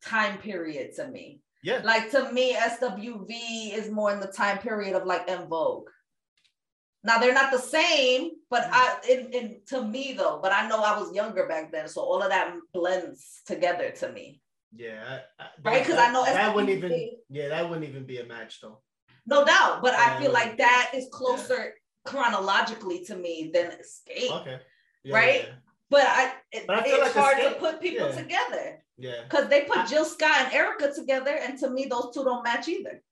time 0.04 0.38
period 0.38 0.94
to 0.96 1.06
me. 1.08 1.40
yeah, 1.62 1.80
Like 1.84 2.10
to 2.12 2.30
me, 2.32 2.54
SWV 2.54 3.72
is 3.74 3.90
more 3.90 4.12
in 4.12 4.20
the 4.20 4.28
time 4.28 4.58
period 4.58 4.94
of 4.94 5.04
like 5.06 5.28
En 5.28 5.48
Vogue. 5.48 5.88
Now 7.04 7.18
they're 7.18 7.34
not 7.34 7.52
the 7.52 7.58
same, 7.58 8.30
but 8.50 8.62
Mm. 8.64 8.70
I 8.72 8.98
in, 9.08 9.32
in 9.32 9.60
to 9.68 9.82
me 9.82 10.14
though, 10.14 10.40
but 10.42 10.52
I 10.52 10.68
know 10.68 10.82
I 10.82 10.98
was 10.98 11.14
younger 11.14 11.46
back 11.46 11.70
then, 11.72 11.88
so 11.88 12.00
all 12.02 12.22
of 12.22 12.30
that 12.30 12.54
blends 12.72 13.42
together 13.46 13.90
to 14.00 14.12
me. 14.12 14.40
yeah, 14.74 15.20
I, 15.38 15.42
I, 15.42 15.46
Right, 15.62 15.84
'cause 15.84 15.94
that- 15.96 16.10
I 16.10 16.12
know 16.12 16.24
that 16.24 16.54
wouldn't 16.54 16.70
even 16.76 16.92
yeah 17.30 17.48
that 17.48 17.68
wouldn't 17.68 17.88
even 17.88 18.04
be 18.04 18.18
a 18.18 18.24
match 18.26 18.60
though. 18.60 18.82
No 19.26 19.44
doubt, 19.44 19.80
but 19.82 19.94
I 19.94 20.06
Yeah, 20.14 20.18
feel 20.20 20.32
like- 20.32 20.48
like 20.48 20.58
that 20.58 20.90
is 20.94 21.08
closer 21.12 21.74
chronologically 22.04 23.04
to 23.04 23.14
me 23.16 23.50
than 23.54 23.70
Xscape. 23.70 24.30
Okay, 24.40 24.58
yeah, 25.04 25.14
Right? 25.14 25.42
yeah, 25.44 25.54
But 25.90 26.06
I, 26.06 26.34
it- 26.52 26.66
But 26.66 26.76
I 26.80 26.82
feel 26.82 26.96
it's 26.96 27.14
like 27.16 27.24
hard 27.24 27.38
to 27.38 27.50
put 27.60 27.80
people 27.80 28.08
yeah. 28.08 28.14
together 28.22 28.84
yeah. 28.98 29.22
because 29.24 29.48
they 29.48 29.62
put 29.64 29.78
I- 29.78 29.86
Jill 29.86 30.04
Scott 30.04 30.36
and 30.42 30.52
Erykah 30.52 30.94
together, 30.94 31.34
and 31.34 31.58
to 31.60 31.70
me, 31.70 31.86
those 31.86 32.12
two 32.12 32.24
don't 32.24 32.42
match 32.44 32.68
either. 32.68 33.02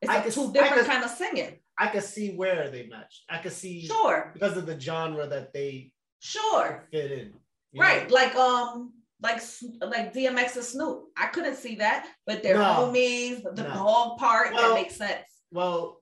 It's 0.00 0.10
I 0.10 0.14
like 0.16 0.24
could- 0.24 0.32
two 0.32 0.52
different 0.52 0.74
could- 0.74 0.86
kind 0.86 1.04
of 1.04 1.10
singing. 1.10 1.61
I 1.82 1.88
could 1.88 2.04
see 2.04 2.36
where 2.36 2.70
they 2.70 2.86
match. 2.86 3.24
I 3.28 3.38
could 3.38 3.52
see 3.52 3.86
Sure, 3.88 4.30
because 4.32 4.56
of 4.56 4.66
the 4.66 4.78
genre 4.78 5.26
that 5.26 5.52
they 5.52 5.90
sure, 6.20 6.86
fit 6.92 7.10
in. 7.10 7.32
right? 7.76 8.08
know? 8.08 8.14
Like 8.14 8.36
um, 8.36 8.92
like 9.20 9.42
like 9.80 10.14
DMX 10.14 10.54
and 10.54 10.64
Snoop. 10.64 11.06
I 11.16 11.26
couldn't 11.26 11.56
see 11.56 11.74
that, 11.76 12.06
but 12.24 12.40
they're 12.44 12.54
No. 12.56 12.62
homies. 12.92 13.42
The 13.42 13.64
No. 13.64 13.74
dog 13.74 14.18
part 14.18 14.52
Well, 14.52 14.74
that 14.74 14.80
makes 14.80 14.94
sense. 14.94 15.26
Well, 15.50 16.00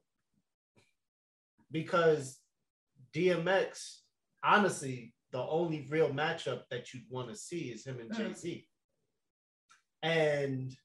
because 1.71 2.39
DMX, 3.15 4.01
honestly, 4.45 5.15
the 5.31 5.41
only 5.41 5.87
real 5.89 6.11
matchup 6.11 6.65
that 6.71 6.93
you'd 6.93 7.09
want 7.09 7.31
to 7.31 7.37
see 7.37 7.71
is 7.73 7.87
him 7.87 8.01
and 8.01 8.11
Mm. 8.11 8.17
Jay 8.19 8.35
Z. 8.35 8.69
And 10.03 10.77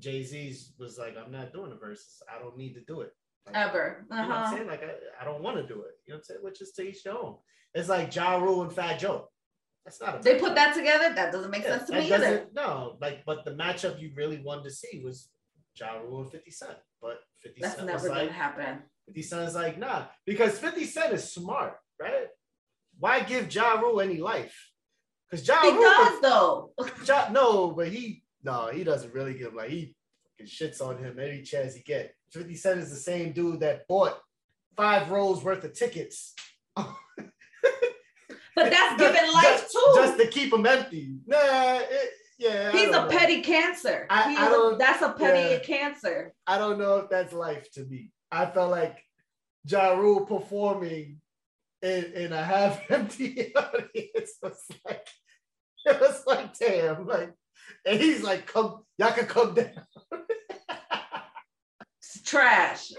Jay 0.00 0.24
Z's 0.24 0.72
was 0.78 0.98
like, 0.98 1.16
I'm 1.16 1.30
not 1.30 1.52
doing 1.52 1.70
the 1.70 1.76
verses. 1.76 2.20
I 2.28 2.40
don't 2.40 2.56
need 2.56 2.74
to 2.74 2.80
do 2.80 3.02
it. 3.02 3.12
Like, 3.46 3.56
Ever. 3.56 4.06
You 4.10 4.16
know 4.16 4.22
what 4.22 4.30
I'm 4.30 4.42
Uh-huh. 4.44 4.56
saying? 4.56 4.66
Like, 4.68 4.82
I, 4.82 5.22
I 5.22 5.24
don't 5.24 5.42
want 5.42 5.56
to 5.56 5.62
do 5.66 5.82
it. 5.82 5.94
You 6.06 6.12
know 6.12 6.16
what 6.16 6.16
I'm 6.18 6.22
saying? 6.24 6.40
Which 6.42 6.60
is 6.62 6.72
to 6.72 6.82
each 6.82 7.02
their 7.02 7.16
own. 7.18 7.36
It's 7.74 7.88
like 7.88 8.14
Ja 8.14 8.36
Rule 8.36 8.62
and 8.62 8.72
Fat 8.72 8.98
Joe. 8.98 9.28
That's 9.84 10.00
not 10.00 10.20
a 10.20 10.22
They 10.22 10.38
put 10.38 10.54
that 10.54 10.74
together. 10.76 11.12
That 11.14 11.32
doesn't 11.32 11.50
make 11.50 11.64
Yeah, 11.64 11.78
sense 11.78 11.90
to 11.90 11.94
me 11.98 12.12
either. 12.12 12.46
No, 12.54 12.96
like, 13.00 13.24
but 13.24 13.44
the 13.44 13.52
matchup 13.52 14.00
you 14.00 14.12
really 14.16 14.40
wanted 14.42 14.64
to 14.64 14.70
see 14.70 15.00
was 15.04 15.28
Ja 15.76 15.94
Rule 15.98 16.22
and 16.22 16.30
50 16.30 16.50
Cent. 16.50 16.76
But 17.00 17.18
50 17.40 17.60
That's 17.60 17.74
Cent 17.76 17.86
never 17.86 17.98
was 17.98 18.08
gonna 18.08 18.30
happen. 18.32 18.82
50 19.06 19.22
Cent 19.22 19.48
is 19.48 19.54
like, 19.56 19.78
nah, 19.78 20.04
because 20.24 20.58
50 20.58 20.84
Cent 20.84 21.12
is 21.14 21.32
smart, 21.32 21.74
right? 22.00 22.28
Why 22.98 23.22
give 23.22 23.52
Ja 23.52 23.72
Rule 23.80 24.00
any 24.00 24.18
life? 24.18 24.70
Because 25.28 25.46
Ja 25.48 25.60
He 25.62 25.70
Rule, 25.72 25.80
does 25.80 26.20
though. 26.20 26.74
ja, 27.06 27.28
no, 27.32 27.72
but 27.72 27.88
he, 27.88 28.22
no, 28.44 28.68
he 28.68 28.84
doesn't 28.84 29.12
really 29.12 29.34
give 29.34 29.54
like 29.54 29.70
he 29.70 29.96
shits 30.44 30.80
on 30.80 30.98
him 30.98 31.18
every 31.18 31.42
chance 31.42 31.74
he 31.74 31.82
get. 31.82 32.14
50 32.32 32.54
Cent 32.56 32.80
is 32.80 32.90
the 32.90 32.96
same 32.96 33.32
dude 33.32 33.60
that 33.60 33.86
bought 33.88 34.18
five 34.76 35.10
rows 35.10 35.42
worth 35.44 35.64
of 35.64 35.74
tickets. 35.74 36.34
But 38.54 38.70
that's 38.70 38.96
giving 39.00 39.32
life 39.32 39.44
just, 39.62 39.72
too. 39.72 39.92
Just 39.96 40.18
to 40.18 40.26
keep 40.28 40.50
them 40.50 40.66
empty. 40.66 41.14
Nah, 41.26 41.78
it, 41.80 42.10
yeah. 42.38 42.70
He's 42.72 42.88
a 42.88 42.92
know. 42.92 43.08
petty 43.08 43.40
cancer. 43.40 44.06
I- 44.10 44.30
He's 44.30 44.38
I 44.38 44.46
a- 44.46 44.50
don't- 44.50 44.78
that's 44.78 45.02
a 45.02 45.12
petty 45.12 45.50
yeah. 45.52 45.58
cancer. 45.60 46.34
I 46.46 46.58
don't 46.58 46.78
know 46.78 46.96
if 46.98 47.10
that's 47.10 47.32
life 47.32 47.70
to 47.72 47.84
me. 47.84 48.12
I 48.30 48.46
felt 48.46 48.70
like 48.70 49.02
Ja 49.64 49.92
Rule 49.94 50.26
performing 50.26 51.20
in, 51.82 52.04
in 52.14 52.32
a 52.32 52.42
half 52.42 52.80
empty 52.90 53.54
audience 53.54 54.32
was 54.42 54.66
like, 54.84 55.06
it 55.84 56.00
was 56.00 56.22
like, 56.26 56.56
damn, 56.58 57.06
like, 57.06 57.32
and 57.86 58.00
he's 58.00 58.22
like, 58.22 58.46
come, 58.46 58.82
y'all 58.98 59.12
can 59.12 59.26
come 59.26 59.54
down. 59.54 59.70
Trash. 62.24 62.92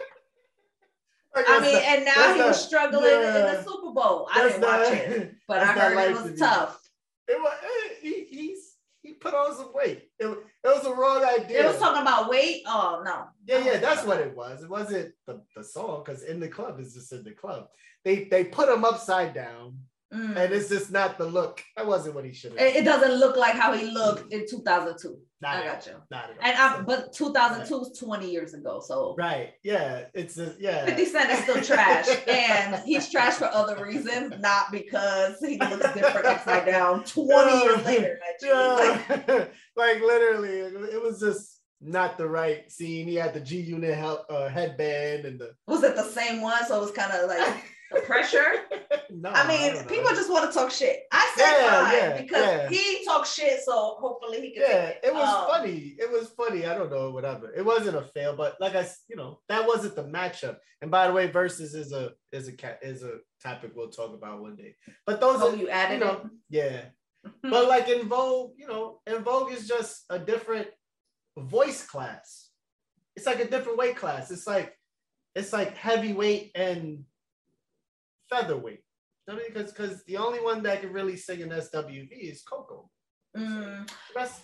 Like, 1.35 1.45
I 1.49 1.59
mean, 1.61 1.73
not- 1.73 1.83
and 1.83 2.05
now 2.05 2.33
he 2.33 2.41
was 2.41 2.47
not- 2.47 2.55
struggling 2.55 3.05
in 3.11 3.21
the 3.21 3.63
Super 3.63 3.91
Bowl. 3.91 4.27
I 4.31 4.47
didn't 4.47 4.61
watch 4.61 4.91
it, 4.91 5.35
but 5.47 5.59
I 5.59 5.65
heard 5.65 6.11
it 6.11 6.13
was 6.31 6.39
tough. 6.39 6.79
It 7.27 7.39
was, 7.39 7.53
eh, 7.63 7.93
he, 8.01 8.25
he's, 8.29 8.75
he 9.01 9.13
put 9.13 9.33
on 9.33 9.55
some 9.55 9.71
weight. 9.73 10.09
It, 10.19 10.27
it 10.27 10.37
was 10.63 10.85
a 10.85 10.93
wrong 10.93 11.23
idea. 11.23 11.63
It 11.63 11.67
was 11.67 11.79
talking 11.79 12.01
about 12.01 12.29
weight. 12.29 12.61
Oh 12.67 13.01
no. 13.03 13.25
Yeah, 13.45 13.65
yeah, 13.65 13.77
that's 13.79 14.05
what 14.05 14.19
it 14.19 14.35
was. 14.35 14.61
It 14.63 14.69
wasn't 14.69 15.13
the, 15.25 15.41
the 15.55 15.63
song 15.63 16.03
because 16.05 16.23
in 16.23 16.39
the 16.39 16.47
club 16.49 16.79
is 16.79 16.93
just 16.93 17.11
in 17.11 17.23
the 17.23 17.31
club. 17.31 17.67
They 18.05 18.25
they 18.25 18.43
put 18.43 18.69
him 18.69 18.83
upside 18.85 19.33
down, 19.33 19.79
Mm. 20.13 20.37
and 20.37 20.53
it's 20.53 20.69
just 20.69 20.91
not 20.91 21.17
the 21.17 21.25
look. 21.25 21.63
That 21.75 21.87
wasn't 21.87 22.15
what 22.15 22.25
he 22.25 22.33
should 22.33 22.51
have. 22.51 22.61
It, 22.61 22.75
it 22.77 22.85
doesn't 22.85 23.15
look 23.15 23.35
like 23.35 23.55
how 23.55 23.73
he 23.73 23.85
looked 23.85 24.31
in 24.31 24.45
2002. 24.47 25.17
Not 25.41 25.55
I 25.55 25.59
at 25.59 25.65
got 25.65 25.87
you. 25.87 25.93
Not 26.11 26.23
at 26.25 26.29
all. 26.29 26.35
And 26.41 26.57
I, 26.57 26.81
but 26.81 27.13
2002 27.13 27.81
is 27.81 27.99
20 27.99 28.31
years 28.31 28.53
ago, 28.53 28.81
so 28.85 29.15
right, 29.17 29.51
yeah, 29.63 30.05
it's 30.13 30.35
just, 30.35 30.59
yeah. 30.59 30.85
50 30.85 31.05
Cent 31.05 31.31
is 31.31 31.39
still 31.39 31.61
trash, 31.61 32.07
and 32.27 32.81
he's 32.85 33.09
trash 33.09 33.33
for 33.33 33.45
other 33.45 33.83
reasons, 33.83 34.33
not 34.39 34.71
because 34.71 35.39
he 35.39 35.57
looks 35.57 35.93
different 35.93 36.27
upside 36.27 36.65
down 36.65 37.03
20 37.05 37.63
years 37.63 37.85
later. 37.85 38.19
Like, 38.41 39.09
like 39.75 40.01
literally, 40.01 40.59
it 40.59 41.01
was 41.01 41.19
just 41.19 41.59
not 41.81 42.17
the 42.17 42.27
right 42.27 42.71
scene. 42.71 43.07
He 43.07 43.15
had 43.15 43.33
the 43.33 43.41
G 43.41 43.59
Unit 43.59 43.97
uh, 43.99 44.47
headband 44.47 45.25
and 45.25 45.39
the. 45.39 45.53
was 45.67 45.83
it 45.83 45.95
the 45.95 46.03
same 46.03 46.41
one? 46.41 46.65
So 46.65 46.77
it 46.77 46.81
was 46.81 46.91
kind 46.91 47.11
of 47.11 47.29
like 47.29 47.65
the 47.93 48.01
pressure. 48.01 48.53
no, 49.11 49.29
I 49.29 49.47
mean, 49.47 49.73
know. 49.75 49.83
people 49.83 50.09
just 50.11 50.29
want 50.31 50.51
to 50.51 50.57
talk 50.57 50.71
shit. 50.71 51.01
I 51.11 51.33
said 51.35 51.43
Yeah, 51.51 51.83
fine 51.83 51.93
yeah, 51.93 52.21
because 52.21 52.45
yeah. 52.45 52.69
he 52.69 53.05
talks 53.05 53.33
shit, 53.33 53.59
so 53.63 53.97
hopefully 53.99 54.41
he 54.41 54.51
can. 54.51 54.63
Yeah, 54.63 54.85
take 54.87 54.99
it 55.03 55.13
was 55.13 55.27
Um, 55.27 55.47
funny. 55.47 55.95
It 55.99 56.11
was 56.11 56.29
funny. 56.29 56.65
I 56.65 56.75
don't 56.77 56.91
know, 56.91 57.11
whatever. 57.11 57.53
It 57.53 57.63
wasn't 57.65 57.97
a 57.97 58.01
fail, 58.01 58.35
but 58.35 58.55
like 58.59 58.75
I, 58.75 58.87
you 59.07 59.15
know, 59.15 59.39
that 59.49 59.67
wasn't 59.67 59.95
the 59.95 60.03
matchup. 60.03 60.57
And 60.81 60.91
by 60.91 61.07
the 61.07 61.13
way, 61.13 61.27
versus 61.27 61.73
is 61.75 61.91
a 61.93 62.11
is 62.31 62.47
a 62.47 62.53
cat 62.53 62.79
is 62.81 63.03
a 63.03 63.19
topic 63.41 63.71
we'll 63.75 63.89
talk 63.89 64.13
about 64.13 64.41
one 64.41 64.55
day. 64.55 64.75
But 65.05 65.21
those 65.21 65.41
Oh, 65.41 65.51
are 65.53 65.55
you 65.55 65.69
added 65.69 65.99
you 65.99 66.05
know, 66.05 66.29
yeah. 66.49 66.81
But 67.41 67.67
like 67.69 67.87
En 67.87 68.07
Vogue, 68.09 68.51
you 68.57 68.67
know, 68.67 68.99
En 69.07 69.23
Vogue 69.23 69.51
is 69.53 69.67
just 69.67 70.03
a 70.09 70.19
different 70.19 70.67
voice 71.37 71.85
class. 71.85 72.49
It's 73.15 73.25
like 73.25 73.39
a 73.39 73.49
different 73.49 73.77
weight 73.77 73.95
class. 73.95 74.29
It's 74.31 74.45
like 74.47 74.75
it's 75.35 75.53
like 75.53 75.75
heavyweight 75.77 76.51
and 76.55 77.05
featherweight. 78.33 78.79
I 79.29 79.33
mean, 79.35 79.45
because 79.53 79.71
because 79.71 80.03
the 80.05 80.17
only 80.17 80.39
one 80.41 80.63
that 80.63 80.81
can 80.81 80.91
really 80.91 81.15
sing 81.15 81.39
in 81.41 81.49
SWV 81.49 82.09
is 82.11 82.43
Coko. 82.43 82.89
Mm, 83.37 83.89
rest, 84.15 84.41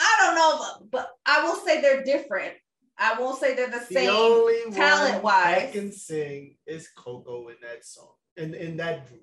I 0.00 0.16
don't 0.20 0.34
know, 0.36 0.58
but, 0.58 0.90
but 0.90 1.10
I 1.26 1.42
will 1.44 1.56
say 1.56 1.80
they're 1.80 2.04
different. 2.04 2.54
I 2.98 3.18
won't 3.20 3.38
say 3.40 3.54
they're 3.54 3.70
the 3.70 3.78
the 3.88 3.94
same. 3.94 4.10
only 4.10 4.60
one 4.66 4.72
talent-wise. 4.74 5.56
that 5.56 5.72
can 5.72 5.90
sing 5.92 6.56
is 6.66 6.88
Coko 6.96 7.48
in 7.48 7.56
that 7.62 7.84
song 7.84 8.12
in 8.36 8.54
in 8.54 8.76
that 8.76 9.08
group. 9.08 9.22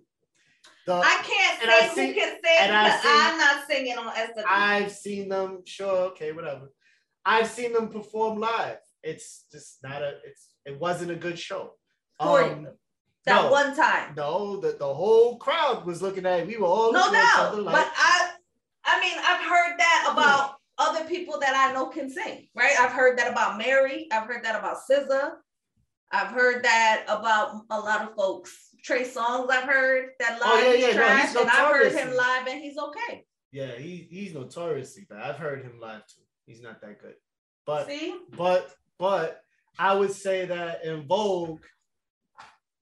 The- 0.86 0.94
I 0.94 1.22
can't 1.24 1.62
And 1.64 1.72
I 1.72 1.88
say 1.90 1.94
see- 1.96 2.08
who 2.08 2.14
can 2.14 2.32
sing 2.44 2.58
and 2.60 2.76
I 2.76 3.00
see- 3.00 3.08
I'm 3.12 3.38
not 3.38 3.68
singing 3.68 3.98
on 3.98 4.14
SWV. 4.16 4.44
I've 4.48 4.92
seen 4.92 5.30
them. 5.30 5.64
Sure, 5.66 5.98
okay, 6.12 6.32
whatever. 6.34 6.72
I've 7.26 7.48
seen 7.48 7.74
them 7.74 7.90
perform 7.90 8.40
live. 8.40 8.80
It's 9.04 9.46
just 9.52 9.82
not 9.84 10.02
a. 10.02 10.20
It's 10.26 10.48
it 10.66 10.78
wasn't 10.80 11.12
a 11.12 11.16
good 11.16 11.40
show. 11.40 11.74
Um. 12.20 12.68
That 13.28 13.44
no. 13.44 13.52
one 13.52 13.76
time. 13.76 14.14
No, 14.18 14.60
the, 14.60 14.76
the 14.80 14.94
whole 14.94 15.38
crowd 15.38 15.86
was 15.86 16.02
looking 16.02 16.26
at. 16.26 16.40
it. 16.40 16.48
We 16.48 16.58
were 16.58 16.66
all 16.68 16.92
No 16.92 17.00
looking 17.02 17.16
at 17.16 17.24
each 17.24 17.36
doubt. 17.36 17.64
like, 17.64 17.76
But 17.76 17.92
I 17.96 18.32
I 18.86 19.00
mean 19.02 19.18
I've 19.20 19.46
heard 19.46 19.78
that 19.78 20.10
about 20.12 20.56
other 20.80 21.06
people 21.06 21.40
that 21.40 21.54
I 21.56 21.74
know 21.74 21.88
can 21.88 22.10
sing, 22.10 22.48
right? 22.56 22.74
I've 22.80 22.92
heard 22.92 23.18
that 23.20 23.32
about 23.32 23.58
Mary. 23.58 24.08
I've 24.12 24.28
heard 24.28 24.44
that 24.46 24.58
about 24.58 24.78
SZA. 24.90 25.32
I've 26.12 26.28
heard 26.30 26.64
that 26.64 27.04
about 27.08 27.62
a 27.70 27.80
lot 27.80 28.02
of 28.10 28.16
folks. 28.16 28.56
Trey 28.84 29.04
Songz 29.04 29.50
I've 29.52 29.66
heard 29.68 30.10
that 30.20 30.40
live 30.40 30.42
Oh, 30.44 30.72
yeah, 30.72 30.74
yeah, 30.80 30.88
no, 30.88 30.94
trash, 30.94 31.28
he's 31.30 31.36
and 31.36 31.50
I've 31.50 31.72
heard 31.74 31.92
him 31.92 32.16
live 32.16 32.48
and 32.48 32.62
he's 32.62 32.78
okay. 32.78 33.26
yeah, 33.52 33.72
he 33.76 34.08
he's 34.10 34.34
notoriously 34.34 35.06
bad. 35.10 35.22
I've 35.22 35.38
heard 35.38 35.64
him 35.64 35.80
live 35.82 36.08
too. 36.08 36.22
He's 36.46 36.62
not 36.62 36.80
that 36.82 37.02
good. 37.02 37.16
But 37.66 37.88
See? 37.88 38.16
but 38.38 38.74
but 38.98 39.42
I 39.78 39.96
would 39.96 40.14
say 40.14 40.46
that 40.46 40.80
En 40.86 41.06
Vogue, 41.06 41.64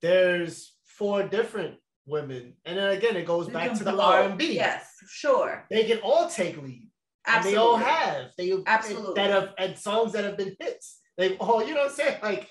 there's 0.01 0.75
four 0.85 1.23
different 1.23 1.75
women, 2.05 2.53
and 2.65 2.77
then 2.77 2.89
again 2.91 3.15
it 3.15 3.25
goes 3.25 3.47
You 3.47 3.53
back 3.53 3.73
to 3.73 3.83
the. 3.83 3.95
R 3.99 4.23
and 4.23 4.37
B. 4.37 4.53
Yes, 4.55 4.87
sure. 5.09 5.65
They 5.69 5.85
can 5.85 5.99
all 5.99 6.29
take 6.29 6.61
lead. 6.61 6.89
And 7.27 7.37
Absolutely. 7.37 7.51
they 7.51 7.57
all 7.57 7.77
have. 7.77 8.25
They 8.37 8.53
Absolutely. 8.67 9.13
that 9.15 9.29
have 9.31 9.49
and 9.57 9.77
songs 9.77 10.11
that 10.13 10.23
have 10.23 10.37
been 10.37 10.55
hits. 10.59 10.99
They 11.17 11.37
all, 11.37 11.65
you 11.65 11.73
know 11.73 11.81
what 11.81 11.89
I'm 11.91 11.95
saying? 11.95 12.19
Like, 12.21 12.47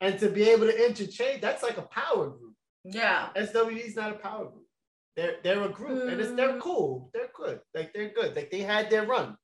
and 0.00 0.18
to 0.18 0.28
be 0.28 0.42
able 0.50 0.66
to 0.66 0.86
interchange, 0.86 1.40
that's 1.40 1.62
like 1.62 1.78
a 1.78 1.82
power 1.82 2.28
group. 2.28 2.54
Yeah. 2.84 3.28
SWV's 3.36 3.96
not 3.96 4.12
a 4.12 4.16
power 4.16 4.44
group. 4.46 4.66
They're 5.16 5.36
they're 5.42 5.62
a 5.62 5.68
group, 5.70 6.10
and 6.10 6.20
it's 6.20 6.32
they're 6.32 6.52
Mm. 6.54 6.60
cool. 6.60 7.10
They're 7.14 7.30
good. 7.34 7.60
Like 7.74 7.92
they're 7.94 8.10
good. 8.10 8.36
Like 8.36 8.50
they 8.50 8.60
had 8.60 8.90
their 8.90 9.06
run. 9.06 9.36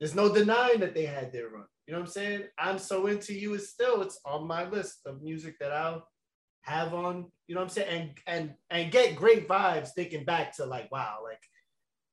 There's 0.00 0.14
no 0.14 0.32
denying 0.34 0.80
that 0.80 0.94
they 0.94 1.06
had 1.06 1.32
their 1.32 1.48
run. 1.48 1.64
You 1.86 1.92
know 1.94 2.00
what 2.00 2.06
I'm 2.08 2.12
saying? 2.12 2.42
I'm 2.58 2.78
so 2.78 3.06
into 3.06 3.32
you 3.32 3.54
is 3.54 3.70
still 3.70 4.02
it's 4.02 4.18
on 4.26 4.46
my 4.46 4.68
list 4.68 5.00
of 5.06 5.22
music 5.22 5.54
that 5.60 5.72
I'll 5.72 6.06
have 6.62 6.94
on, 6.94 7.26
you 7.46 7.54
know 7.54 7.60
what 7.60 7.66
I'm 7.66 7.70
saying? 7.70 7.88
And 7.88 8.10
and 8.26 8.54
and 8.70 8.92
get 8.92 9.16
great 9.16 9.48
vibes 9.48 9.90
thinking 9.90 10.24
back 10.24 10.56
to 10.56 10.64
like, 10.64 10.90
wow, 10.90 11.18
like, 11.22 11.40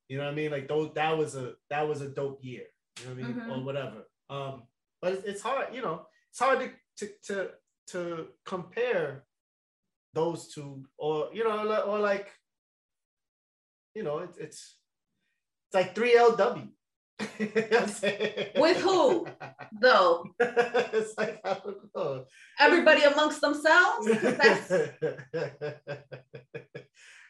you 0.07 0.17
know 0.17 0.25
what 0.25 0.31
I 0.31 0.35
mean? 0.35 0.51
Like 0.51 0.67
those 0.67 0.91
that 0.95 1.17
was 1.17 1.35
a 1.35 1.53
that 1.69 1.87
was 1.87 2.01
a 2.01 2.09
dope 2.09 2.43
year, 2.43 2.63
you 2.99 3.05
know 3.07 3.15
what 3.15 3.23
I 3.23 3.27
mean? 3.27 3.35
Mm-hmm. 3.35 3.51
Or 3.51 3.63
whatever. 3.63 4.07
Um, 4.29 4.63
but 5.01 5.13
it's, 5.13 5.23
it's 5.23 5.41
hard, 5.41 5.73
you 5.73 5.81
know, 5.81 6.05
it's 6.31 6.39
hard 6.39 6.59
to 6.59 6.71
to 6.97 7.13
to 7.27 7.49
to 7.87 8.27
compare 8.45 9.23
those 10.13 10.47
two 10.47 10.83
or 10.97 11.29
you 11.33 11.43
know 11.43 11.83
or 11.83 11.99
like 11.99 12.31
you 13.93 14.03
know 14.03 14.19
it's 14.19 14.37
it's 14.37 14.75
it's 15.67 15.75
like 15.75 15.93
3lw 15.93 16.69
With 18.59 18.77
who? 18.77 19.27
Though 19.81 20.23
it's 20.39 21.17
like 21.17 21.39
I 21.43 21.53
don't 21.53 21.77
know. 21.95 22.25
everybody 22.59 23.03
amongst 23.03 23.41
themselves? 23.41 24.07
That's 24.21 24.69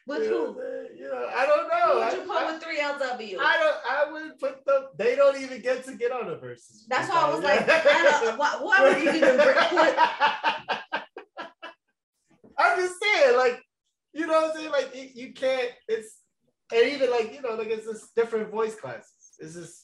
with 0.06 0.22
you 0.24 0.30
know, 0.30 0.52
who? 0.52 0.60
I'm? 0.60 0.96
You 0.96 1.08
know, 1.08 1.30
I 1.34 1.46
don't 1.46 1.70
Who 1.70 1.78
know. 1.78 2.00
would 2.00 2.12
you 2.12 2.20
put 2.20 2.36
I, 2.36 2.52
with 2.52 2.62
three 2.62 2.78
LW? 2.78 3.38
I, 3.40 3.58
don't. 3.58 3.76
I 3.88 4.12
would 4.12 4.38
put 4.38 4.64
them. 4.64 4.84
They 4.96 5.16
don't 5.16 5.40
even 5.40 5.60
get 5.60 5.84
to 5.86 5.94
get 5.94 6.12
on 6.12 6.28
the 6.28 6.36
verses. 6.36 6.86
That's 6.88 7.08
why 7.08 7.22
I 7.22 7.34
was 7.34 7.42
like, 7.42 7.68
I 7.68 8.20
don't, 8.24 8.38
why, 8.38 8.58
why 8.60 8.82
would 8.82 9.02
you 9.02 9.10
even 9.10 9.38
put? 9.38 9.56
I'm 12.58 12.78
just 12.78 12.94
saying, 13.02 13.36
like, 13.36 13.62
you 14.12 14.26
know 14.26 14.34
what 14.34 14.50
I'm 14.50 14.56
saying? 14.56 14.70
Like, 14.70 14.94
you, 14.94 15.08
you 15.14 15.32
can't. 15.32 15.70
It's 15.88 16.20
and 16.72 16.88
even 16.88 17.10
like 17.10 17.32
you 17.34 17.42
know, 17.42 17.54
like 17.54 17.68
it's 17.68 17.86
just 17.86 18.14
different 18.14 18.50
voice 18.50 18.74
classes. 18.74 19.10
It's 19.38 19.54
just 19.54 19.79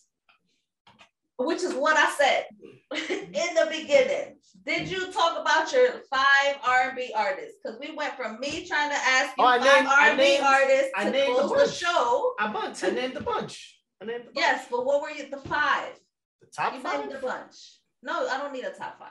Which 1.39 1.63
is 1.63 1.75
what 1.75 1.97
I 1.97 2.11
said 2.13 2.47
in 3.11 3.55
the 3.55 3.67
beginning. 3.71 4.37
Did 4.65 4.89
you 4.89 5.13
talk 5.13 5.39
about 5.41 5.71
your 5.73 6.01
five 6.11 6.57
R&B 6.67 7.13
artists? 7.15 7.59
Because 7.63 7.79
we 7.79 7.95
went 7.95 8.15
from 8.17 8.41
me 8.41 8.67
trying 8.67 8.91
to 8.91 8.97
ask 8.97 9.37
you 9.37 9.45
Oh, 9.45 9.47
I 9.47 9.59
five 9.59 9.67
named- 9.83 9.87
R&B 9.89 10.17
named- 10.23 10.45
artists 10.45 10.91
I 10.97 11.05
to 11.05 11.11
named 11.11 11.35
close 11.35 11.51
the 11.51 11.57
bunch. 11.57 11.77
show. 11.77 12.35
a 12.41 12.49
bunch. 12.49 12.85
I 12.85 12.91
named 12.91 13.17
a 13.17 13.21
bunch. 13.21 13.79
I 14.01 14.05
named 14.07 14.21
a 14.23 14.25
bunch. 14.25 14.37
Yes, 14.37 14.67
but 14.71 14.85
what 14.87 15.03
were 15.03 15.11
you? 15.11 15.29
The 15.31 15.37
five. 15.49 15.93
the 16.41 16.47
top 16.49 16.75
You 16.75 16.81
five. 16.81 17.01
named 17.01 17.13
a 17.13 17.19
bunch. 17.19 17.55
No, 18.03 18.27
I 18.29 18.39
don't 18.39 18.53
need 18.53 18.65
a 18.65 18.71
top 18.71 18.99
five. 18.99 19.09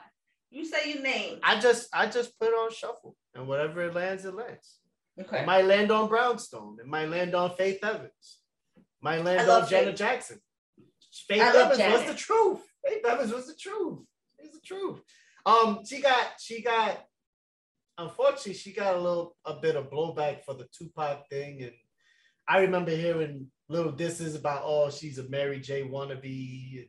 You 0.50 0.64
say 0.64 0.90
you 0.92 1.02
named. 1.02 1.40
I 1.42 1.58
just 1.60 1.88
I 1.92 2.06
just 2.06 2.38
put 2.38 2.48
it 2.48 2.54
on 2.54 2.70
shuffle, 2.72 3.16
and 3.34 3.46
whatever 3.48 3.82
it 3.82 3.94
lands, 3.94 4.24
it 4.24 4.34
lands. 4.34 4.78
Okay. 5.20 5.40
It 5.40 5.46
might 5.46 5.64
land 5.64 5.90
on 5.90 6.08
Brownstone. 6.08 6.76
It 6.80 6.86
might 6.86 7.08
land 7.08 7.34
on 7.34 7.54
Faith 7.56 7.82
Evans. 7.82 8.38
Might 9.00 9.24
land 9.24 9.48
on 9.50 9.68
Janet 9.68 9.96
Jackson. 9.96 10.38
Faith 11.28 11.42
I 11.42 11.48
Evans 11.48 11.78
was 11.78 12.04
the 12.04 12.14
truth. 12.14 12.60
Faith 12.86 13.04
Evans 13.04 13.32
was 13.32 13.46
the 13.46 13.54
truth. 13.54 14.00
It's 14.38 14.54
the 14.54 14.60
truth. 14.60 15.00
Um, 15.44 15.80
she 15.88 16.00
got 16.00 16.26
she 16.40 16.62
got 16.62 17.04
unfortunately 17.98 18.54
she 18.54 18.72
got 18.72 18.94
a 18.94 19.00
little 19.00 19.36
a 19.44 19.54
bit 19.54 19.76
of 19.76 19.90
blowback 19.90 20.44
for 20.44 20.54
the 20.54 20.66
Tupac 20.76 21.28
thing, 21.28 21.62
and 21.62 21.72
I 22.48 22.60
remember 22.60 22.90
hearing 22.90 23.50
little 23.68 23.92
disses 23.92 24.34
about 24.34 24.62
oh 24.64 24.90
she's 24.90 25.18
a 25.18 25.28
Mary 25.28 25.60
J 25.60 25.82
wannabe. 25.82 26.88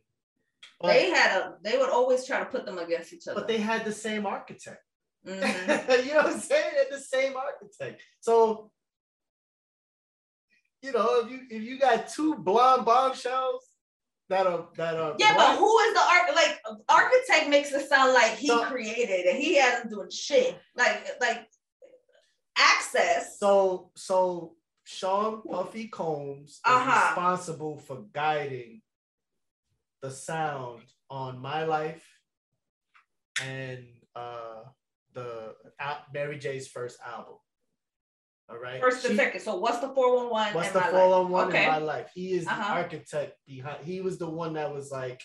But, 0.80 0.90
they 0.90 1.10
had 1.10 1.38
a. 1.38 1.56
They 1.64 1.78
would 1.78 1.90
always 1.90 2.26
try 2.26 2.40
to 2.40 2.46
put 2.46 2.66
them 2.66 2.78
against 2.78 3.12
each 3.12 3.28
other. 3.28 3.40
but 3.40 3.48
they 3.48 3.58
had 3.58 3.84
the 3.86 3.92
same 3.92 4.28
architect. 4.28 4.84
Mhm. 5.26 6.06
you 6.06 6.14
know 6.14 6.18
what 6.24 6.34
I'm 6.34 6.40
saying? 6.40 6.72
They're 6.76 6.98
the 6.98 7.04
same 7.04 7.34
architect. 7.36 8.02
So, 8.20 8.72
you 10.84 10.92
know, 10.92 11.22
if 11.22 11.32
you 11.32 11.40
if 11.50 11.64
you 11.64 11.80
got 11.80 12.10
two 12.10 12.36
blonde 12.36 12.86
bombshells 12.86 13.67
that 14.30 14.46
are 14.48 14.68
that 14.76 14.96
are 14.96 15.16
Yeah, 15.20 15.34
but 15.36 15.58
who 15.58 15.80
is 15.80 15.94
the 15.94 16.00
arch? 16.02 16.30
Like 16.36 16.60
architect 16.90 17.50
makes 17.50 17.72
it 17.72 17.88
sound 17.88 18.14
like 18.14 18.34
he 18.36 18.48
So- 18.48 18.66
created 18.66 19.26
and 19.26 19.38
he 19.38 19.56
hasn't 19.56 19.90
doing 19.92 20.10
shit. 20.12 20.58
Like 20.76 21.08
like 21.22 21.48
access. 22.58 23.38
so 23.40 23.92
so 23.96 24.56
Sean 24.84 25.42
Puffy 25.44 25.88
Combs 25.90 26.60
Uh-huh. 26.64 27.08
responsible 27.10 27.78
for 27.78 28.06
guiding 28.14 28.82
the 30.02 30.12
sound 30.12 30.84
on 31.10 31.40
my 31.40 31.66
life 31.66 32.06
and 33.42 33.86
uh 34.16 34.64
the 35.14 35.56
uh, 35.80 35.98
Mary 36.14 36.38
J's 36.38 36.68
first 36.68 37.00
album. 37.06 37.36
All 38.50 38.58
right. 38.58 38.80
First 38.82 39.06
and 39.06 39.16
second. 39.18 39.42
So 39.42 39.56
what's 39.58 39.80
the 39.80 39.90
411? 39.90 40.54
What's 40.54 40.72
the 40.72 40.80
my 40.80 40.86
life? 40.86 40.92
411 40.94 41.50
Okay. 41.50 41.64
in 41.66 41.70
my 41.72 41.78
life? 41.80 42.12
He 42.14 42.32
is 42.34 42.48
Uh-huh. 42.48 42.62
the 42.76 42.82
architect 42.82 43.38
behind. 43.46 43.86
He 43.86 44.00
was 44.02 44.18
the 44.18 44.30
one 44.30 44.54
that 44.54 44.74
was 44.74 44.92
like, 44.92 45.22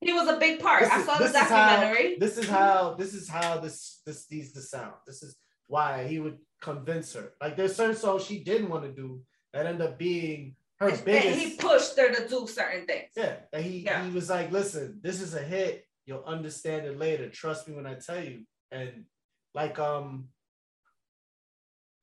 He 0.00 0.12
was 0.14 0.28
a 0.28 0.38
big 0.38 0.60
part. 0.60 0.82
This 0.84 0.92
I 0.92 1.00
is- 1.00 1.04
saw 1.06 1.18
the 1.18 1.24
is 1.24 1.36
how- 1.36 1.48
documentary. 1.76 2.16
this 2.18 2.38
is 2.38 2.48
how 2.48 2.94
this 2.94 3.12
is 3.12 3.28
how 3.28 3.58
this 3.58 4.00
this 4.06 4.26
these 4.26 4.52
the 4.54 4.62
sound. 4.62 4.94
This 5.06 5.22
is 5.22 5.36
why 5.66 6.06
he 6.06 6.20
would 6.20 6.38
convince 6.62 7.12
her. 7.14 7.34
Like 7.40 7.54
there's 7.56 7.76
certain 7.76 7.96
songs 7.96 8.24
she 8.24 8.42
didn't 8.42 8.70
want 8.70 8.84
to 8.84 8.92
do 8.92 9.22
that 9.52 9.66
end 9.66 9.82
up 9.82 9.98
being 9.98 10.56
her 10.78 10.88
and 10.88 11.04
biggest. 11.04 11.38
he 11.38 11.56
pushed 11.56 11.98
her 11.98 12.14
to 12.14 12.26
do 12.28 12.46
certain 12.46 12.86
things. 12.86 13.10
yeah, 13.14 13.40
and 13.52 13.62
he 13.62 13.80
Yeah. 13.80 14.02
he 14.04 14.10
was 14.10 14.30
like, 14.30 14.50
listen, 14.50 15.00
this 15.02 15.20
is 15.20 15.34
a 15.34 15.42
hit. 15.42 15.86
You'll 16.06 16.24
understand 16.24 16.86
it 16.86 16.96
later. 16.96 17.28
Trust 17.28 17.68
me 17.68 17.74
when 17.74 17.86
I 17.86 17.94
tell 17.96 18.24
you. 18.24 18.46
And 18.70 19.04
like 19.52 19.78
um, 19.78 20.28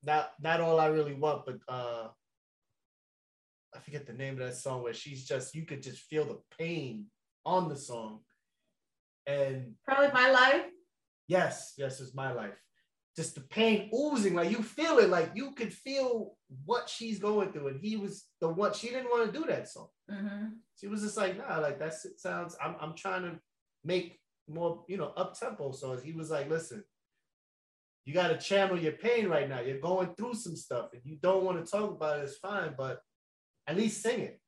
not 0.04 0.32
not 0.42 0.62
all 0.62 0.80
I 0.80 0.88
really 0.88 1.14
want, 1.14 1.46
but 1.46 1.58
uh, 1.68 2.08
I 3.76 3.80
forget 3.80 4.06
the 4.08 4.14
name 4.14 4.34
of 4.34 4.40
that 4.48 4.56
song 4.56 4.84
where 4.84 4.94
she's 4.94 5.26
just 5.26 5.56
you 5.56 5.66
could 5.66 5.82
just 5.84 6.00
feel 6.04 6.26
the 6.26 6.40
pain 6.58 7.06
on 7.46 7.70
the 7.70 7.76
song. 7.76 8.22
And 9.26 9.74
Probably 9.86 10.12
my 10.14 10.30
life. 10.32 10.66
yes, 11.28 11.74
yes, 11.78 12.00
it's 12.00 12.16
my 12.16 12.32
life. 12.32 12.58
Just 13.16 13.36
the 13.36 13.42
pain 13.42 13.90
oozing, 13.94 14.36
like 14.36 14.52
you 14.52 14.62
feel 14.62 15.00
it, 15.00 15.10
like 15.10 15.32
you 15.34 15.52
could 15.52 15.74
feel 15.74 16.38
what 16.66 16.88
she's 16.88 17.18
going 17.20 17.52
through. 17.52 17.70
And 17.70 17.80
he 17.82 17.98
was 17.98 18.26
the 18.40 18.48
one 18.50 18.74
she 18.74 18.88
didn't 18.90 19.10
want 19.10 19.32
to 19.32 19.38
do 19.40 19.46
that 19.48 19.68
song. 19.68 19.88
Mhm. 20.10 20.52
She 20.80 20.88
was 20.88 21.02
just 21.02 21.18
like, 21.18 21.38
nah, 21.38 21.58
like 21.58 21.80
that's 21.80 22.06
it 22.06 22.20
sounds. 22.20 22.56
I'm 22.64 22.76
I'm 22.80 22.96
trying 22.96 23.24
to 23.24 23.40
make 23.84 24.20
more, 24.48 24.86
you 24.88 24.98
know, 24.98 25.12
up 25.18 25.38
tempo. 25.38 25.72
So 25.72 25.98
he 25.98 26.14
was 26.14 26.30
like, 26.30 26.50
listen, 26.50 26.84
you 28.08 28.14
got 28.14 28.30
to 28.30 28.38
channel 28.38 28.80
your 28.80 28.94
pain 28.94 29.28
right 29.28 29.50
now. 29.50 29.60
You're 29.60 29.82
going 29.82 30.16
through 30.16 30.36
some 30.36 30.56
stuff, 30.56 30.92
and 30.94 31.02
you 31.04 31.18
don't 31.22 31.44
want 31.44 31.64
to 31.64 31.70
talk 31.70 31.92
about 31.92 32.20
it. 32.20 32.24
It's 32.24 32.38
fine, 32.38 32.74
but 32.78 33.02
at 33.68 33.76
least 33.76 34.02
sing 34.02 34.22
it. 34.22 34.40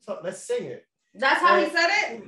So 0.00 0.20
let's 0.22 0.44
sing 0.44 0.66
it. 0.66 0.84
That's 1.14 1.40
how 1.40 1.58
he 1.58 1.70
said 1.70 1.88
it. 1.88 2.22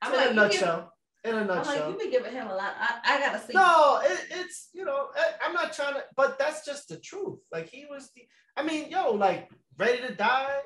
I'm 0.00 0.12
in 0.12 0.18
like, 0.20 0.30
a 0.30 0.34
nutshell. 0.34 0.92
In 1.24 1.34
a 1.34 1.40
Give, 1.40 1.40
I'm 1.40 1.46
nutshell. 1.48 1.90
like, 1.90 2.00
you 2.00 2.06
be 2.06 2.12
giving 2.12 2.32
him 2.32 2.46
a 2.46 2.54
lot. 2.54 2.74
I, 2.78 3.00
I 3.04 3.18
gotta 3.18 3.40
see. 3.40 3.52
No, 3.52 4.00
it, 4.04 4.20
it's 4.30 4.68
you 4.72 4.84
know, 4.84 5.08
I, 5.16 5.44
I'm 5.44 5.52
not 5.52 5.72
trying 5.72 5.94
to, 5.94 6.04
but 6.16 6.38
that's 6.38 6.64
just 6.64 6.88
the 6.88 6.98
truth. 6.98 7.40
Like 7.50 7.68
he 7.68 7.86
was 7.90 8.10
the, 8.14 8.22
I 8.56 8.62
mean, 8.62 8.88
yo, 8.88 9.12
like 9.12 9.50
ready 9.76 10.02
to 10.02 10.14
die 10.14 10.60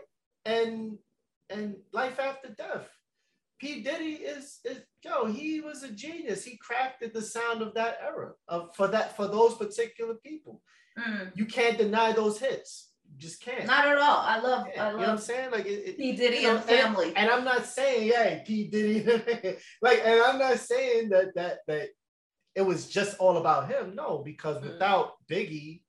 and 0.44 0.98
and 1.48 1.76
life 1.94 2.20
after 2.20 2.50
death. 2.50 2.90
P 3.58 3.82
Diddy 3.82 4.22
is 4.22 4.58
is 4.66 4.82
yo, 5.04 5.26
he 5.26 5.60
was 5.60 5.82
a 5.82 5.90
genius. 5.90 6.44
He 6.44 6.58
crafted 6.58 7.12
the 7.12 7.22
sound 7.22 7.62
of 7.62 7.74
that 7.74 7.98
era 8.04 8.32
of 8.48 8.74
for 8.74 8.88
that 8.88 9.16
for 9.16 9.26
those 9.28 9.54
particular 9.54 10.14
people. 10.14 10.62
Mm, 10.98 11.32
You 11.34 11.46
can't 11.46 11.78
deny 11.78 12.12
those 12.12 12.38
hits. 12.38 12.92
You 13.10 13.16
just 13.18 13.42
can't. 13.42 13.66
not 13.66 13.88
at 13.88 13.98
all. 13.98 14.18
I 14.18 14.38
love. 14.40 14.66
Yeah, 14.74 14.84
I 14.84 14.90
you 14.90 14.96
know 14.96 15.00
what 15.02 15.08
I'm 15.10 15.18
saying? 15.18 15.50
Like 15.50 15.66
it, 15.66 15.88
it, 15.88 15.96
P 15.98 16.12
Diddy 16.12 16.36
you 16.38 16.42
know, 16.48 16.56
and 16.56 16.64
family. 16.64 17.12
and 17.16 17.30
I'm 17.30 17.44
not 17.44 17.66
saying, 17.66 18.06
yeah, 18.08 18.42
P 18.44 18.68
Diddy, 18.68 19.04
like, 19.82 20.00
and 20.04 20.20
I'm 20.20 20.38
not 20.38 20.58
saying 20.58 21.08
that 21.10 21.34
that 21.34 21.58
that 21.66 21.88
it 22.54 22.62
was 22.62 22.88
just 22.88 23.18
all 23.18 23.36
about 23.38 23.68
him. 23.70 23.94
No, 23.94 24.18
because 24.24 24.58
Mm. 24.58 24.72
without 24.72 25.12
Biggie, 25.28 25.82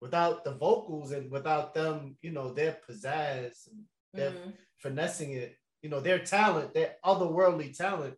without 0.00 0.44
the 0.44 0.54
vocals 0.54 1.12
and 1.12 1.30
without 1.30 1.74
them, 1.74 2.16
you 2.22 2.30
know, 2.32 2.52
their 2.52 2.78
pizzazz 2.88 3.66
and 3.68 3.84
their 4.14 4.30
Mhm. 4.32 4.52
finessing 4.78 5.32
it, 5.32 5.56
you 5.82 5.88
know, 5.90 6.00
their 6.00 6.18
talent, 6.18 6.72
their 6.74 6.96
otherworldly 7.04 7.76
talent, 7.76 8.16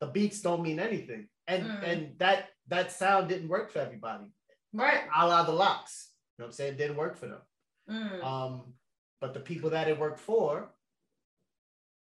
the 0.00 0.06
beats 0.06 0.40
don't 0.40 0.62
mean 0.62 0.78
anything. 0.80 1.28
And 1.48 1.64
Mm. 1.64 1.82
and 1.84 2.18
that 2.18 2.48
that 2.68 2.90
sound 2.92 3.28
didn't 3.28 3.48
work 3.48 3.70
for 3.70 3.78
everybody. 3.80 4.24
Right. 4.72 5.04
A 5.16 5.26
la 5.26 5.44
the 5.44 5.52
LOX. 5.52 6.10
You 6.36 6.42
know 6.42 6.46
what 6.46 6.48
I'm 6.48 6.52
saying? 6.52 6.72
It 6.74 6.78
didn't 6.78 6.96
work 6.96 7.16
for 7.16 7.28
them. 7.28 7.42
Mm. 7.88 8.22
Um, 8.24 8.74
but 9.20 9.32
the 9.32 9.40
people 9.40 9.70
that 9.70 9.88
it 9.88 9.98
worked 9.98 10.20
for, 10.20 10.70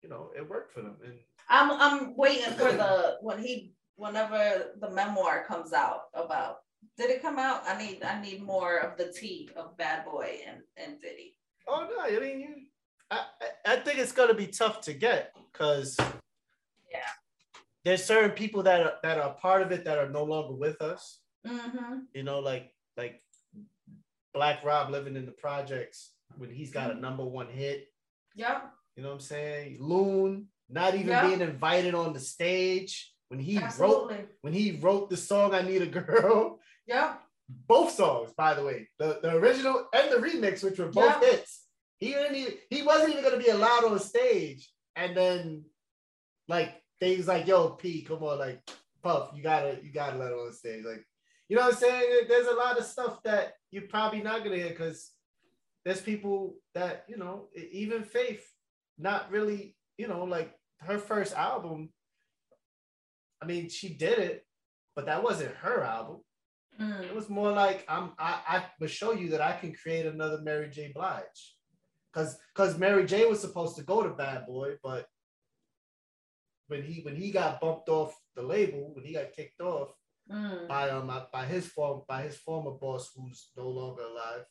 you 0.04 0.10
know, 0.10 0.32
it 0.36 0.48
worked 0.48 0.74
for 0.74 0.82
them. 0.82 0.98
And 1.04 1.14
I'm 1.50 1.72
I'm 1.72 2.16
waiting 2.18 2.54
for 2.54 2.72
the 2.72 3.18
when 3.22 3.40
he 3.42 3.74
whenever 3.96 4.74
the 4.80 4.90
memoir 4.92 5.46
comes 5.46 5.74
out 5.74 6.04
about 6.14 6.60
did 6.98 7.10
it 7.10 7.22
come 7.22 7.40
out? 7.40 7.64
I 7.66 7.78
need 7.78 8.04
I 8.04 8.22
need 8.22 8.42
more 8.44 8.78
of 8.78 8.98
the 8.98 9.12
tea 9.12 9.50
of 9.56 9.78
Bad 9.78 10.06
Boy 10.06 10.42
and 10.48 10.62
and 10.78 11.00
Diddy. 11.02 11.36
oh 11.68 11.88
no, 11.90 12.02
I 12.04 12.20
mean, 12.20 12.40
you, 12.42 12.56
I, 13.10 13.26
I 13.66 13.74
I 13.74 13.76
think 13.78 14.00
it's 14.00 14.12
gonna 14.12 14.34
be 14.34 14.48
tough 14.48 14.82
to 14.82 14.94
get 14.94 15.34
because 15.52 15.98
Yeah. 16.92 17.10
There's 17.86 18.04
certain 18.04 18.32
people 18.32 18.64
that 18.64 18.82
are 18.82 18.94
that 19.04 19.18
are 19.18 19.34
part 19.34 19.62
of 19.62 19.72
it 19.72 19.86
that 19.86 19.98
are 19.98 20.10
no 20.10 20.24
longer 20.24 20.54
with 20.54 20.82
us. 20.82 21.20
Mm-hmm. 21.48 22.00
You 22.14 22.24
know, 22.24 22.40
like 22.40 22.72
like 22.98 23.22
Black 24.34 24.64
Rob 24.64 24.90
living 24.92 25.16
in 25.16 25.26
the 25.26 25.32
projects 25.32 26.12
when 26.38 26.50
he's 26.50 26.72
got 26.72 26.90
a 26.90 26.94
Mm-hmm. 26.94 27.02
number 27.02 27.24
one 27.26 27.48
hit. 27.48 27.88
Yeah. 28.36 28.62
You 28.96 29.04
know 29.04 29.10
what 29.10 29.16
I'm 29.16 29.22
saying? 29.22 29.78
Loon 29.80 30.48
not 30.70 30.94
even 30.94 31.08
Yeah. 31.08 31.26
being 31.28 31.42
invited 31.42 31.96
on 31.96 32.14
the 32.14 32.20
stage 32.20 33.12
when 33.30 33.40
he 33.40 33.60
wrote 33.80 34.14
when 34.42 34.54
he 34.54 34.78
wrote 34.82 35.10
the 35.10 35.18
song 35.18 35.54
"I 35.56 35.62
Need 35.62 35.82
a 35.82 35.88
Girl." 35.88 36.60
Yeah. 36.86 37.16
both 37.68 37.92
songs, 37.92 38.32
by 38.38 38.54
the 38.54 38.64
way, 38.64 38.88
the, 39.00 39.20
the 39.24 39.32
original 39.36 39.88
and 39.94 40.12
the 40.12 40.18
remix, 40.18 40.64
which 40.64 40.78
were 40.78 40.88
both 40.92 41.18
Yeah. 41.22 41.30
hits. 41.32 41.66
He 42.00 42.10
didn't 42.10 42.36
even, 42.36 42.54
he 42.70 42.84
wasn't 42.84 43.12
even 43.12 43.24
gonna 43.24 43.38
be 43.44 43.50
allowed 43.50 43.86
on 43.86 44.00
stage, 44.00 44.70
and 44.96 45.18
then 45.18 45.66
like 46.48 46.79
they 47.00 47.16
was 47.18 47.28
like, 47.28 47.48
"Yo, 47.48 47.70
P, 47.72 48.02
come 48.02 48.24
on, 48.24 48.40
like 48.40 48.62
Puff, 49.02 49.32
you 49.36 49.42
gotta 49.44 49.78
you 49.84 49.92
gotta 49.92 50.18
let 50.18 50.32
it 50.32 50.36
on 50.36 50.52
stage." 50.54 50.84
Like, 50.86 51.06
you 51.48 51.56
know 51.56 51.64
what 51.64 51.74
I'm 51.74 51.80
saying? 51.80 52.26
There's 52.28 52.48
a 52.48 52.54
lot 52.56 52.78
of 52.78 52.86
stuff 52.86 53.24
that 53.24 53.54
you're 53.72 53.88
probably 53.88 54.22
not 54.22 54.44
gonna 54.44 54.58
hear 54.58 54.70
because 54.70 55.12
there's 55.86 56.02
people 56.02 56.56
that 56.74 57.06
you 57.08 57.18
know, 57.18 57.48
even 57.56 58.04
Faith, 58.04 58.46
not 58.98 59.32
really, 59.32 59.76
you 59.98 60.08
know, 60.08 60.24
like 60.26 60.54
her 60.80 61.00
first 61.00 61.34
album. 61.36 61.90
I 63.42 63.46
mean, 63.46 63.70
she 63.70 63.90
did 63.90 64.20
it, 64.20 64.46
but 64.96 65.06
that 65.06 65.24
wasn't 65.24 65.56
her 65.56 65.84
album. 65.84 66.18
It 66.78 66.84
Mm. 66.84 67.14
was 67.14 67.30
more 67.30 67.52
like 67.52 67.84
I'm 67.90 68.12
I, 68.18 68.42
I 68.48 68.66
would 68.80 68.90
show 68.90 69.12
you 69.12 69.30
that 69.30 69.42
I 69.42 69.58
can 69.58 69.74
create 69.74 70.06
another 70.06 70.40
Mary 70.42 70.70
J. 70.70 70.92
Blige. 70.94 71.56
Cause 72.14 72.38
cause 72.56 72.78
Mary 72.78 73.06
J 73.06 73.26
was 73.26 73.40
supposed 73.42 73.76
to 73.78 73.84
go 73.84 74.02
to 74.02 74.10
Bad 74.10 74.46
Boy, 74.46 74.76
but 74.82 75.06
when 76.70 76.82
he 76.84 77.02
when 77.02 77.16
he 77.16 77.32
got 77.32 77.60
bumped 77.60 77.90
off 77.90 78.16
the 78.36 78.42
label, 78.42 78.94
when 78.96 79.04
he 79.06 79.14
got 79.14 79.34
kicked 79.34 79.62
off 79.62 79.90
Mm. 80.32 80.68
by 80.68 80.92
um 80.92 81.12
by 81.34 81.44
his 81.46 81.66
form 81.66 82.04
by 82.08 82.22
his 82.22 82.38
former 82.38 82.72
boss 82.72 83.10
who's 83.16 83.50
no 83.58 83.68
longer 83.68 84.04
alive, 84.04 84.46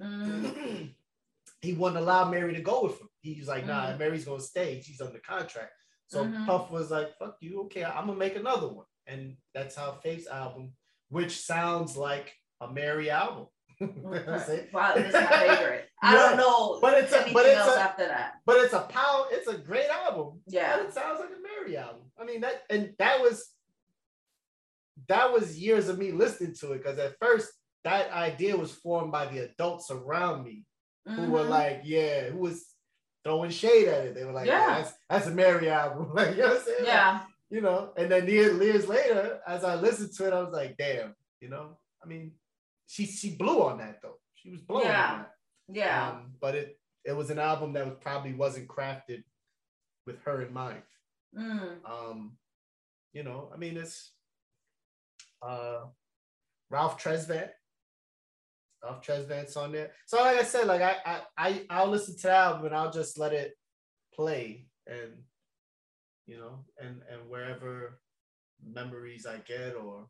Mm. 0.00 0.94
he 1.60 1.72
wouldn't 1.72 2.00
allow 2.00 2.30
Mary 2.30 2.54
to 2.54 2.60
go 2.60 2.84
with 2.84 3.00
him. 3.00 3.08
He 3.20 3.38
was 3.40 3.48
like, 3.48 3.66
nah, 3.66 3.96
Mary's 3.96 4.24
gonna 4.24 4.40
stay. 4.40 4.80
She's 4.80 5.00
under 5.00 5.18
contract. 5.18 5.72
So 6.06 6.24
Mhm. 6.24 6.46
Puff 6.46 6.70
was 6.70 6.90
like, 6.92 7.16
fuck 7.18 7.36
you, 7.40 7.62
okay, 7.62 7.84
I'm 7.84 8.06
gonna 8.06 8.18
make 8.18 8.36
another 8.36 8.68
one. 8.68 8.86
And 9.06 9.36
that's 9.54 9.74
how 9.74 9.92
Faith's 9.92 10.28
album, 10.28 10.72
which 11.08 11.40
sounds 11.40 11.96
like 11.96 12.32
a 12.60 12.68
Mary 12.72 13.10
album. 13.10 13.46
That's 13.80 14.48
it. 14.50 14.72
Wow, 14.72 14.94
this 14.94 15.08
is 15.08 15.14
my 15.14 15.26
favorite. 15.26 15.88
I 16.04 16.14
don't 16.14 16.36
know 16.36 16.78
but 16.80 16.98
it's 17.02 17.12
a- 17.12 17.32
but 17.32 17.46
it's 17.46 17.66
a- 17.66 17.80
after 17.80 18.06
that. 18.06 18.34
But 18.46 18.56
it's 18.58 18.74
a 18.74 18.80
power, 18.80 19.26
it's 19.30 19.48
a 19.48 19.56
great 19.58 19.88
album. 19.88 20.40
Yeah. 20.46 20.76
But 20.76 20.86
it 20.86 20.94
sounds 20.94 21.20
like 21.20 21.30
a 21.30 21.40
Mary 21.42 21.76
album. 21.76 22.02
I 22.20 22.24
mean, 22.24 22.40
that 22.42 22.62
and 22.70 22.94
that 22.98 23.20
was 23.20 23.50
that 25.08 25.32
was 25.32 25.58
years 25.58 25.88
of 25.88 25.98
me 25.98 26.12
listening 26.12 26.54
to 26.60 26.72
it 26.72 26.78
because 26.82 26.98
at 26.98 27.18
first 27.20 27.52
that 27.84 28.10
idea 28.12 28.56
was 28.56 28.72
formed 28.72 29.12
by 29.12 29.26
the 29.26 29.40
adults 29.44 29.90
around 29.90 30.44
me 30.44 30.64
who 31.06 31.30
were 31.30 31.40
Mhm. 31.44 31.48
like, 31.50 31.80
yeah, 31.84 32.30
who 32.30 32.38
was 32.38 32.66
throwing 33.24 33.50
shade 33.50 33.88
at 33.88 34.06
it. 34.06 34.14
They 34.14 34.24
were 34.24 34.32
like, 34.32 34.46
yeah, 34.46 34.68
Yeah. 34.68 34.76
that's 34.82 34.92
that's 35.10 35.26
a 35.26 35.30
Mary 35.32 35.68
album. 35.68 36.12
like, 36.14 36.36
you 36.36 36.42
know 36.42 36.48
what 36.48 36.58
I'm 36.58 36.64
saying? 36.64 36.78
Like, 36.80 36.86
yeah, 36.88 37.26
you 37.50 37.60
know, 37.60 37.92
and 37.96 38.10
then 38.10 38.26
years, 38.28 38.58
years 38.60 38.88
later, 38.88 39.40
as 39.46 39.64
I 39.64 39.74
listened 39.74 40.12
to 40.14 40.26
it, 40.28 40.32
I 40.32 40.40
was 40.40 40.52
like, 40.52 40.76
damn, 40.76 41.14
you 41.40 41.48
know, 41.50 41.76
I 42.02 42.06
mean, 42.06 42.32
she 42.86 43.06
she 43.06 43.36
blew 43.36 43.62
on 43.62 43.78
that 43.78 44.00
though. 44.00 44.18
She 44.34 44.50
was 44.50 44.60
blowing 44.62 44.86
Yeah. 44.86 45.24
Yeah. 45.68 46.10
Um, 46.10 46.32
but 46.40 46.54
it 46.54 46.78
it 47.04 47.12
was 47.12 47.30
an 47.30 47.38
album 47.38 47.72
that 47.74 47.86
was, 47.86 47.96
probably 48.00 48.32
wasn't 48.34 48.68
crafted 48.68 49.24
with 50.06 50.20
her 50.24 50.42
in 50.42 50.52
mind. 50.52 50.82
Mm. 51.36 51.76
Um, 51.84 52.36
you 53.12 53.22
know, 53.22 53.50
I 53.52 53.56
mean, 53.56 53.76
it's 53.76 54.12
uh 55.42 55.80
Ralph 56.70 57.02
Tresvant. 57.02 57.50
Ralph 58.82 59.04
Tresvant's 59.04 59.56
on 59.56 59.72
there. 59.72 59.92
So 60.06 60.18
like 60.18 60.38
I 60.38 60.44
said, 60.44 60.66
like 60.66 60.82
I 60.82 60.96
I, 61.04 61.20
I 61.36 61.66
I'll 61.70 61.90
listen 61.90 62.16
to 62.16 62.22
the 62.22 62.34
album 62.34 62.66
and 62.66 62.74
I'll 62.74 62.92
just 62.92 63.18
let 63.18 63.32
it 63.32 63.54
play 64.14 64.66
and 64.86 65.12
you 66.26 66.38
know, 66.38 66.64
and 66.80 67.00
and 67.10 67.28
wherever 67.28 68.00
memories 68.64 69.26
I 69.26 69.38
get 69.38 69.74
or 69.74 70.06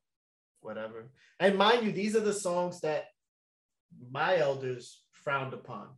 whatever. 0.60 1.10
And 1.40 1.58
mind 1.58 1.84
you, 1.84 1.92
these 1.92 2.16
are 2.16 2.20
the 2.20 2.32
songs 2.32 2.80
that 2.80 3.06
my 4.10 4.38
elders 4.38 5.03
frowned 5.24 5.54
upon. 5.54 5.88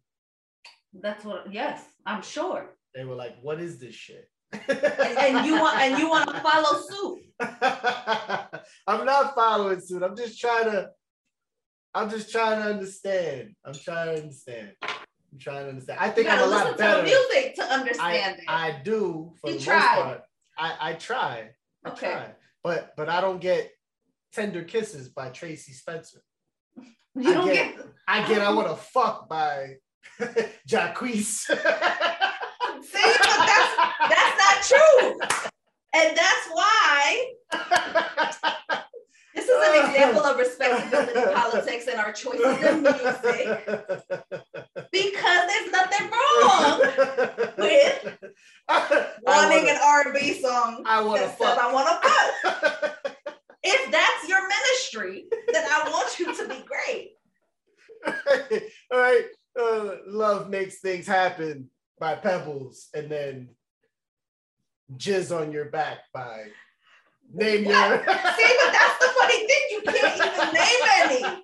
That's 0.95 1.25
what. 1.25 1.53
Yes, 1.53 1.83
I'm 2.07 2.23
sure. 2.23 2.77
They 2.95 3.05
were 3.05 3.15
like, 3.17 3.37
"What 3.43 3.61
is 3.61 3.79
this 3.79 3.95
shit?" 3.95 4.31
And, 4.53 5.19
and 5.19 5.47
you 5.47 5.61
want 5.61 5.79
and 5.81 5.99
you 5.99 6.09
want 6.09 6.31
to 6.31 6.41
follow 6.41 6.81
suit. 6.81 7.19
I'm 8.87 9.05
not 9.05 9.35
following 9.35 9.81
suit. 9.81 10.03
I'm 10.03 10.17
just 10.17 10.41
trying 10.41 10.65
to. 10.65 10.91
I'm 11.95 12.09
just 12.11 12.31
trying 12.31 12.61
to 12.63 12.69
understand. 12.69 13.55
I'm 13.65 13.75
trying 13.75 14.15
to 14.17 14.23
understand. 14.23 14.73
I'm 14.83 15.39
trying 15.39 15.65
to 15.65 15.69
understand. 15.71 15.99
I 16.01 16.11
think 16.11 16.29
I'm 16.29 16.43
a 16.43 16.47
lot 16.47 16.71
to 16.71 16.77
better. 16.77 16.99
the 16.99 17.03
music 17.05 17.55
to 17.57 17.65
I, 17.65 17.75
understand 17.75 18.39
it. 18.39 18.45
I 18.49 18.81
do 18.85 19.33
for 19.41 19.51
You 19.51 19.59
the 19.59 19.65
tried. 19.65 19.81
most 19.97 20.05
part. 20.05 20.23
I, 20.59 20.77
I 20.81 20.93
try. 20.95 21.51
I 21.85 21.91
Okay. 21.91 22.11
try. 22.13 22.27
But 22.63 22.93
but 22.97 23.09
I 23.09 23.21
don't 23.21 23.41
get 23.41 23.71
tender 24.33 24.63
kisses 24.65 25.09
by 25.09 25.29
Tracie 25.31 25.73
Spencer. 25.73 26.21
You 27.17 27.31
I 27.31 27.35
don't 27.35 27.47
get- 27.47 27.77
get. 27.77 27.87
I 28.09 28.27
get 28.29 28.41
I 28.41 28.51
want 28.53 28.69
to 28.69 28.77
fuck 28.77 29.29
by 29.29 29.77
Jacquees. 30.69 31.45
See, 31.49 31.55
but 33.03 33.41
that's 33.47 33.77
that's 34.09 34.37
not 34.39 34.63
true, 34.63 35.19
and 35.95 36.17
that's 36.17 36.47
why 36.53 37.33
this 39.35 39.49
is 39.49 39.51
an 39.51 39.87
example 39.87 40.23
of 40.23 40.37
respectability 40.39 41.33
politics 41.35 41.87
and 41.89 41.99
our 41.99 42.13
choices 42.13 42.63
in 42.63 42.83
music. 42.83 43.67
Because 44.93 45.47
there's 45.49 45.71
nothing 45.73 46.11
wrong 46.11 46.81
with 47.59 48.19
wanting 49.23 49.69
an 49.69 49.77
R&B 49.83 50.41
song 50.41 50.83
I 50.87 51.03
want 51.03 51.21
to 51.23 51.27
that 51.27 51.39
says 51.39 51.49
fuck. 51.49 51.59
I 51.59 51.73
want 51.73 51.89
to 51.89 52.09
fuck. 52.51 52.76
If 53.69 53.91
that's 53.91 54.29
your 54.29 54.47
ministry, 54.47 55.27
then 55.53 55.65
I 55.65 55.91
want 55.91 56.19
you 56.21 56.35
to 56.37 56.49
be 56.49 56.65
great. 56.65 57.13
All 58.93 59.01
right. 59.01 59.25
Uh, 59.59 59.97
Love 60.07 60.51
makes 60.51 60.81
things 60.81 61.07
happen 61.07 61.71
by 61.99 62.15
Pebbles, 62.15 62.89
and 62.95 63.11
then 63.11 63.49
Jizz 64.97 65.37
on 65.37 65.51
your 65.51 65.65
back 65.67 65.99
by 66.15 66.45
Name 67.33 67.65
What? 67.65 67.75
Your. 67.75 67.99
See, 67.99 68.05
but 68.07 68.73
that's 68.73 68.99
the 69.01 69.13
funny 69.19 69.47
thing. 69.47 69.65
You 69.71 69.83
can't 69.83 70.17
even 70.17 70.55
name 70.55 70.83
any. 71.01 71.43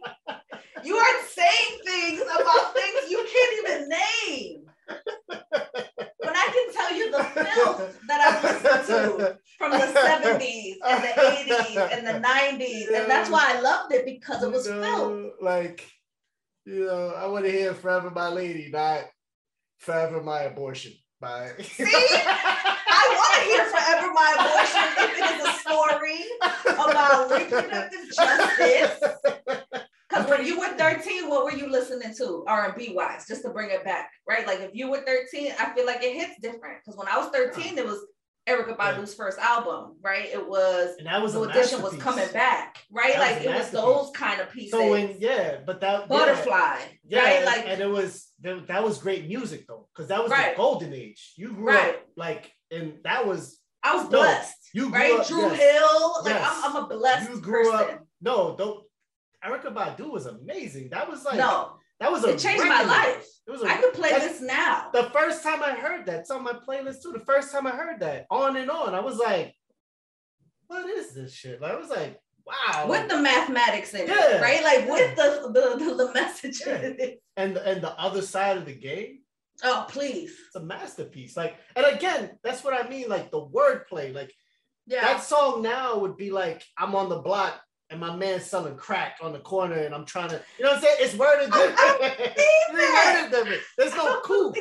You 0.84 0.96
are 0.96 1.22
saying 1.28 1.78
things 1.84 2.22
about 2.22 2.74
things 2.74 3.10
you 3.10 3.26
can't 3.32 3.54
even 3.58 3.88
name. 3.88 4.66
I 6.52 6.64
can 6.64 6.74
tell 6.74 6.92
you 6.94 7.10
the 7.10 7.24
filth 7.24 8.00
that 8.08 8.20
I've 8.20 8.42
listened 8.42 8.86
to 9.18 9.38
from 9.58 9.70
the 9.72 9.78
70s 9.78 10.76
and 10.86 11.04
the 11.04 11.08
80s 11.08 11.96
and 11.96 12.06
the 12.06 12.28
90s. 12.28 13.00
And 13.00 13.10
that's 13.10 13.30
why 13.30 13.54
I 13.56 13.60
loved 13.60 13.92
it 13.92 14.04
because 14.04 14.42
it 14.42 14.50
was 14.50 14.66
You 14.66 14.80
filth. 14.82 15.32
Like, 15.40 15.90
you 16.64 16.86
know, 16.86 17.14
I 17.16 17.26
want 17.26 17.44
to 17.46 17.50
hear 17.50 17.74
Forever 17.74 18.10
My 18.10 18.28
Lady, 18.28 18.70
not 18.70 19.04
Forever 19.78 20.22
My 20.22 20.42
Abortion. 20.42 20.92
By 21.20 21.52
See? 21.60 21.84
I 21.84 23.04
want 23.14 23.32
to 23.38 23.42
hear 23.48 23.64
forever 23.66 24.12
my 24.12 24.30
abortion 24.40 24.86
if 24.98 25.10
it 25.18 25.24
is 25.30 25.46
a 25.46 25.52
story 25.60 26.20
about 26.74 27.30
reproductive 27.30 28.06
justice. 28.16 29.61
Because 30.12 30.28
when 30.28 30.46
you 30.46 30.58
were 30.58 30.68
13, 30.68 31.28
what 31.30 31.44
were 31.44 31.52
you 31.52 31.70
listening 31.70 32.14
to 32.18 32.44
R&B 32.46 32.92
wise? 32.94 33.26
Just 33.26 33.42
to 33.42 33.50
bring 33.50 33.70
it 33.70 33.82
back, 33.84 34.10
right? 34.28 34.46
Like 34.46 34.60
if 34.60 34.70
you 34.74 34.90
were 34.90 35.00
13, 35.00 35.52
I 35.58 35.74
feel 35.74 35.86
like 35.86 36.02
it 36.02 36.14
hits 36.14 36.38
different. 36.40 36.78
Because 36.84 36.98
when 36.98 37.08
I 37.08 37.16
was 37.18 37.28
13, 37.28 37.78
it 37.78 37.86
was 37.86 37.98
Erykah 38.48 38.76
Badu's 38.76 39.14
first 39.14 39.38
album, 39.38 39.96
right? 40.02 40.26
It 40.26 40.46
was 40.46 40.96
and 40.98 41.06
that 41.06 41.22
was 41.22 41.32
the 41.34 41.42
Edition 41.42 41.80
was 41.80 41.94
coming 41.96 42.26
back, 42.32 42.78
right? 42.90 43.14
That 43.14 43.36
like 43.36 43.46
it 43.46 43.54
was 43.54 43.70
those 43.70 44.10
kind 44.10 44.40
of 44.40 44.50
pieces. 44.50 44.72
So 44.72 44.90
when 44.90 45.16
yeah, 45.20 45.58
but 45.64 45.80
that 45.80 46.08
Butterfly, 46.08 46.78
Yeah, 47.06 47.20
right? 47.20 47.32
and, 47.36 47.44
Like 47.46 47.64
and 47.68 47.80
it 47.80 47.88
was 47.88 48.26
that, 48.42 48.66
that 48.66 48.82
was 48.82 48.98
great 48.98 49.28
music 49.28 49.66
though, 49.68 49.88
because 49.94 50.08
that 50.08 50.20
was 50.22 50.30
Right. 50.32 50.54
the 50.54 50.56
golden 50.56 50.92
age. 50.92 51.34
You 51.36 51.52
grew 51.52 51.68
Right. 51.68 51.94
up 51.94 52.02
like, 52.16 52.50
and 52.72 52.94
that 53.04 53.26
was 53.26 53.58
I 53.84 53.94
was 53.94 54.04
No, 54.10 54.18
blessed, 54.18 54.56
you 54.74 54.90
grew 54.90 54.98
right? 55.00 55.20
up- 55.20 55.26
Dru 55.28 55.40
yes. 55.42 55.58
Hill, 55.80 56.22
like 56.24 56.34
Yes. 56.34 56.60
I'm, 56.64 56.76
I'm 56.76 56.84
a 56.84 56.88
blessed 56.88 57.30
you 57.30 57.40
grew 57.40 57.70
person. 57.70 57.94
up. 57.94 58.00
No, 58.20 58.56
don't. 58.56 58.84
Erykah 59.44 59.74
Badu 59.74 60.10
was 60.10 60.26
amazing. 60.26 60.90
That 60.90 61.08
was 61.10 61.24
like 61.24 61.36
no, 61.36 61.76
that 62.00 62.10
was 62.10 62.24
a 62.24 62.30
it 62.30 62.38
changed 62.38 62.64
my 62.64 62.82
life. 62.82 63.26
It 63.46 63.50
was 63.50 63.62
a, 63.62 63.66
I 63.66 63.76
could 63.76 63.92
play 63.94 64.10
this 64.10 64.40
now. 64.40 64.88
the 64.92 65.04
first 65.10 65.42
time 65.42 65.62
I 65.62 65.72
heard 65.72 66.06
that. 66.06 66.20
It's 66.20 66.30
on 66.30 66.44
my 66.44 66.52
playlist 66.52 67.02
too. 67.02 67.12
The 67.12 67.24
first 67.24 67.50
time 67.52 67.66
I 67.66 67.70
heard 67.72 68.00
that, 68.00 68.26
on 68.30 68.56
and 68.56 68.70
on, 68.70 68.94
I 68.94 69.00
was 69.00 69.16
like, 69.18 69.54
"What 70.68 70.88
is 70.88 71.12
this 71.14 71.34
shit?" 71.34 71.60
Like, 71.60 71.72
I 71.72 71.76
was 71.76 71.90
like, 71.90 72.20
"Wow!" 72.46 72.86
with 72.88 73.08
the 73.08 73.18
mathematics 73.18 73.94
in 73.94 74.06
Yeah. 74.06 74.36
it, 74.36 74.42
right? 74.42 74.62
Like 74.62 74.88
with 74.88 75.16
the 75.16 75.50
the, 75.52 75.84
the, 75.84 75.94
the 76.06 76.12
message 76.14 76.60
in 76.62 76.96
it. 76.98 77.22
and 77.36 77.56
and 77.56 77.82
the 77.82 77.98
other 78.00 78.22
side 78.22 78.56
of 78.56 78.66
the 78.66 78.74
game, 78.74 79.20
Oh, 79.64 79.86
please. 79.88 80.34
it's 80.46 80.56
a 80.56 80.60
masterpiece. 80.60 81.36
Like, 81.36 81.56
and 81.76 81.84
again, 81.86 82.38
that's 82.44 82.62
what 82.64 82.74
I 82.74 82.88
mean. 82.88 83.08
Like 83.08 83.30
the 83.30 83.40
wordplay. 83.44 84.14
Like 84.14 84.32
Yeah. 84.86 85.02
that 85.02 85.22
song 85.24 85.62
now 85.62 85.98
would 85.98 86.16
be 86.16 86.30
like, 86.30 86.62
"I'm 86.78 86.94
on 86.94 87.08
the 87.08 87.18
block." 87.18 87.60
And 87.92 88.00
my 88.00 88.16
man's 88.16 88.44
selling 88.44 88.74
crack 88.76 89.18
on 89.20 89.34
the 89.34 89.38
corner, 89.38 89.74
and 89.74 89.94
I'm 89.94 90.06
trying 90.06 90.30
to, 90.30 90.40
you 90.58 90.64
know 90.64 90.70
what 90.70 90.78
I'm 90.78 90.82
saying? 90.82 90.96
It's 91.00 91.14
worded 91.14 91.52
different. 91.52 91.78
It's 92.38 92.72
worded 92.72 93.30
different. 93.30 93.62
There's 93.76 93.94
no 93.94 94.20
coup. 94.22 94.54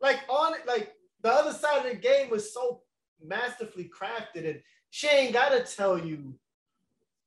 like 0.00 0.18
on 0.28 0.54
it, 0.54 0.66
like 0.66 0.92
the 1.22 1.30
other 1.30 1.52
side 1.52 1.86
of 1.86 1.92
the 1.92 1.96
game 1.96 2.30
was 2.30 2.52
so 2.52 2.82
masterfully 3.24 3.88
crafted, 3.96 4.50
and 4.50 4.60
she 4.90 5.06
ain't 5.06 5.32
gotta 5.32 5.60
tell 5.62 5.96
you 5.96 6.34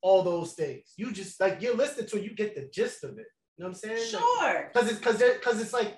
all 0.02 0.22
those 0.22 0.52
things. 0.52 0.92
You 0.98 1.12
just 1.12 1.40
like 1.40 1.62
you're 1.62 1.74
listening 1.74 2.08
to 2.08 2.18
it, 2.18 2.24
you 2.24 2.34
get 2.34 2.54
the 2.54 2.68
gist 2.70 3.02
of 3.02 3.18
it. 3.18 3.26
You 3.56 3.64
know 3.64 3.70
what 3.70 3.82
I'm 3.84 3.96
saying? 3.96 4.06
Sure. 4.06 4.70
Because 4.70 4.90
it's 4.90 4.98
because 4.98 5.18
because 5.18 5.62
it's 5.62 5.72
like 5.72 5.96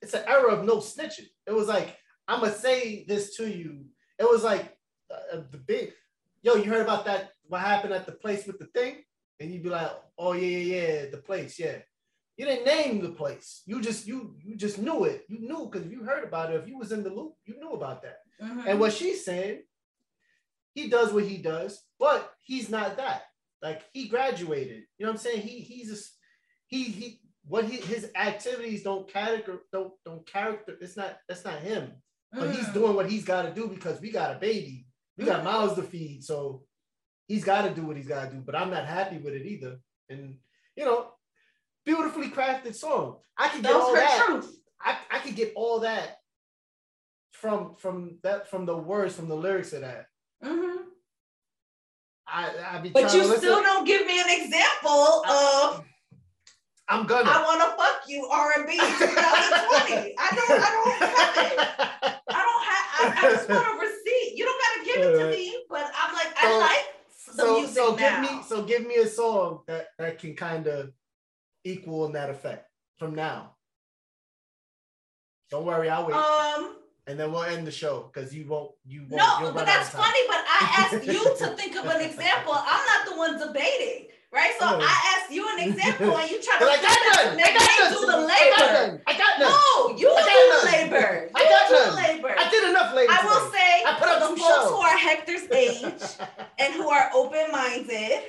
it's 0.00 0.14
an 0.14 0.24
era 0.26 0.54
of 0.54 0.64
no 0.64 0.78
snitching. 0.78 1.28
It 1.46 1.52
was 1.52 1.68
like 1.68 1.98
I'm 2.26 2.40
gonna 2.40 2.54
say 2.54 3.04
this 3.06 3.36
to 3.36 3.46
you. 3.46 3.84
It 4.18 4.28
was 4.28 4.42
like 4.42 4.74
uh, 5.10 5.42
the 5.50 5.58
big 5.58 5.92
yo. 6.42 6.54
You 6.56 6.64
heard 6.70 6.82
about 6.82 7.04
that? 7.06 7.30
What 7.44 7.60
happened 7.60 7.92
at 7.94 8.06
the 8.06 8.12
place 8.12 8.46
with 8.46 8.58
the 8.58 8.66
thing? 8.66 9.02
And 9.40 9.52
you'd 9.52 9.62
be 9.62 9.68
like, 9.70 9.90
oh 10.18 10.32
yeah 10.32 10.58
yeah 10.58 10.74
yeah, 10.82 11.06
the 11.10 11.18
place 11.18 11.58
yeah. 11.58 11.78
You 12.36 12.46
didn't 12.46 12.66
name 12.66 13.00
the 13.02 13.10
place. 13.10 13.62
You 13.66 13.80
just 13.80 14.06
you 14.06 14.36
you 14.42 14.56
just 14.56 14.78
knew 14.78 15.04
it. 15.04 15.24
You 15.28 15.38
knew 15.40 15.68
because 15.70 15.86
if 15.86 15.92
you 15.92 16.04
heard 16.04 16.24
about 16.24 16.52
it, 16.52 16.60
if 16.60 16.68
you 16.68 16.78
was 16.78 16.92
in 16.92 17.02
the 17.02 17.10
loop, 17.10 17.34
you 17.44 17.58
knew 17.58 17.72
about 17.72 18.02
that. 18.02 18.18
Mhm. 18.42 18.64
And 18.66 18.80
what 18.80 18.92
she's 18.92 19.24
saying, 19.24 19.62
he 20.74 20.88
does 20.88 21.12
what 21.12 21.24
he 21.24 21.38
does, 21.38 21.82
but 21.98 22.32
he's 22.42 22.68
not 22.68 22.96
that. 22.96 23.22
Like 23.62 23.82
he 23.92 24.06
graduated. 24.08 24.84
You 24.98 25.06
know 25.06 25.12
what 25.12 25.18
I'm 25.18 25.24
saying? 25.26 25.40
He 25.42 25.60
he's 25.60 25.90
a, 25.92 25.98
he 26.68 26.84
he 26.84 27.20
what 27.44 27.64
he 27.64 27.78
his 27.78 28.10
activities 28.14 28.82
don't 28.84 29.08
character 29.12 29.60
don't 29.72 29.92
don't 30.04 30.24
character. 30.26 30.76
It's 30.80 30.96
not 30.96 31.18
that's 31.28 31.44
not 31.44 31.58
him. 31.60 31.92
But 32.32 32.54
he's 32.54 32.66
Mm. 32.66 32.74
doing 32.74 32.94
what 32.94 33.10
he's 33.10 33.24
got 33.24 33.42
to 33.42 33.54
do 33.54 33.68
because 33.68 34.00
we 34.00 34.10
got 34.10 34.36
a 34.36 34.38
baby. 34.38 34.86
We 35.18 35.24
got 35.24 35.44
Miles 35.44 35.74
to 35.74 35.82
feed. 35.82 36.24
So 36.24 36.62
he's 37.26 37.44
got 37.44 37.62
to 37.62 37.70
do 37.74 37.82
what 37.84 37.96
he's 37.96 38.06
got 38.08 38.26
to 38.30 38.36
do. 38.36 38.40
But 38.40 38.54
I'm 38.54 38.70
not 38.70 38.86
happy 38.86 39.18
with 39.18 39.34
it 39.34 39.44
either. 39.44 39.78
And 40.08 40.36
you 40.76 40.84
know, 40.84 41.08
beautifully 41.84 42.30
crafted 42.30 42.74
song. 42.74 43.16
I 43.36 43.48
can 43.48 43.60
get 43.62 43.72
Those 43.72 43.82
all 43.82 43.94
that. 43.94 44.24
truth. 44.26 44.54
I, 44.80 44.96
I 45.10 45.18
could 45.18 45.34
get 45.34 45.52
all 45.56 45.80
that 45.80 46.18
from 47.32 47.74
from 47.76 48.18
that 48.22 48.48
from 48.48 48.64
the 48.64 48.76
words 48.76 49.14
from 49.14 49.28
the 49.28 49.34
lyrics 49.36 49.72
of 49.72 49.80
that. 49.82 50.06
Mhm. 50.42 50.84
I 52.26 52.50
I 52.72 52.78
be 52.78 52.90
But 52.90 53.12
you 53.12 53.22
to 53.22 53.36
still 53.38 53.62
don't 53.62 53.84
give 53.84 54.06
me 54.06 54.20
an 54.20 54.28
example 54.28 55.24
of 55.28 55.84
I'm 56.90 57.06
gonna. 57.06 57.28
I 57.28 57.42
want 57.42 57.60
to 57.60 57.76
fuck 57.76 58.08
you 58.08 58.24
R&B 58.26 58.72
2020. 58.78 60.14
I 60.16 60.30
don't. 60.32 60.50
I 60.50 60.70
don't 60.72 60.92
have 60.96 61.36
it. 61.36 61.58
I 62.30 62.40
don't 62.40 62.64
have. 62.64 62.86
I, 62.98 63.28
I 63.28 63.30
just 63.34 63.48
want 63.48 63.66
a 63.66 63.78
receipt. 63.78 64.32
You 64.36 64.44
don't 64.46 64.60
gotta 64.64 64.87
give 65.02 65.14
it 65.14 65.18
to 65.18 65.30
me, 65.30 65.64
but 65.68 65.90
I'm 65.94 66.14
like, 66.14 66.34
I 66.36 66.42
So- 66.50 66.58
like. 66.58 66.86
the 67.36 67.42
so 67.42 67.58
music 67.58 67.74
so 67.76 67.94
give 67.96 68.20
me 68.20 68.42
so 68.48 68.62
give 68.62 68.86
me 68.86 68.94
a 68.96 69.06
song 69.06 69.60
that 69.66 69.88
that 69.98 70.18
can 70.18 70.34
kind 70.34 70.66
of 70.66 70.92
equal 71.64 72.06
in 72.06 72.12
that 72.12 72.30
effect 72.30 72.66
from 72.98 73.14
now. 73.14 73.54
Don't 75.50 75.64
worry, 75.64 75.88
I'll 75.88 76.06
wait, 76.06 76.14
um, 76.14 76.76
and 77.06 77.18
then 77.18 77.32
we'll 77.32 77.42
end 77.44 77.66
the 77.66 77.70
show 77.70 78.10
because 78.12 78.34
you 78.34 78.46
won't 78.46 78.72
you 78.86 79.00
won't. 79.08 79.42
no, 79.42 79.52
but 79.52 79.64
that's 79.66 79.90
funny. 79.90 80.20
But 80.26 80.36
I 80.46 80.88
asked 80.92 81.06
you 81.06 81.24
to 81.24 81.46
think 81.56 81.76
of 81.76 81.86
an 81.86 82.00
example. 82.02 82.52
I'm 82.54 82.86
not 82.86 83.08
the 83.08 83.16
one 83.16 83.38
debating, 83.38 84.08
right? 84.32 84.52
So 84.58 84.66
Yeah. 84.78 84.84
I 84.86 85.16
asked 85.16 85.30
you 85.32 85.46
an 85.56 85.68
example, 85.68 86.16
and 86.16 86.30
you 86.30 86.40
try 86.42 86.58
to 86.58 86.64
But 86.64 86.68
I 86.78 86.82
got 86.82 86.98
none. 87.26 87.40
I 87.42 87.52
got 87.54 87.90
do 87.90 88.06
the 88.06 88.16
labor. 88.18 89.02
I 89.06 89.12
got 89.18 89.38
none. 89.38 89.50
No, 89.50 89.96
you 89.96 90.10
I 90.10 90.22
do 90.22 90.68
the 90.70 90.76
labor. 90.76 91.30
I 91.34 91.44
got 91.44 91.68
do 91.68 91.74
the 91.74 91.96
none. 91.96 91.96
labor. 92.16 92.34
I 92.38 92.50
did 92.50 92.68
enough 92.70 92.94
labor. 92.94 93.12
I 93.12 93.24
will 93.24 93.50
say 93.50 93.84
I 93.86 93.92
put 93.98 94.08
for 94.08 94.14
up 94.14 94.30
the 94.30 94.36
folks 94.36 94.70
who 94.70 94.76
are 94.76 94.96
Hector's 94.98 95.50
age 95.52 96.28
and 96.58 96.74
who 96.74 96.88
are 96.88 97.10
open-minded, 97.14 98.22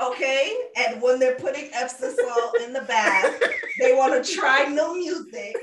okay, 0.00 0.54
and 0.76 1.02
when 1.02 1.18
they're 1.18 1.36
putting 1.36 1.68
Epsom 1.72 2.14
salt 2.26 2.56
in 2.60 2.72
the 2.72 2.82
bath, 2.82 3.40
they 3.80 3.94
want 3.94 4.24
to 4.24 4.32
try 4.32 4.64
new 4.66 4.96
music. 4.96 5.56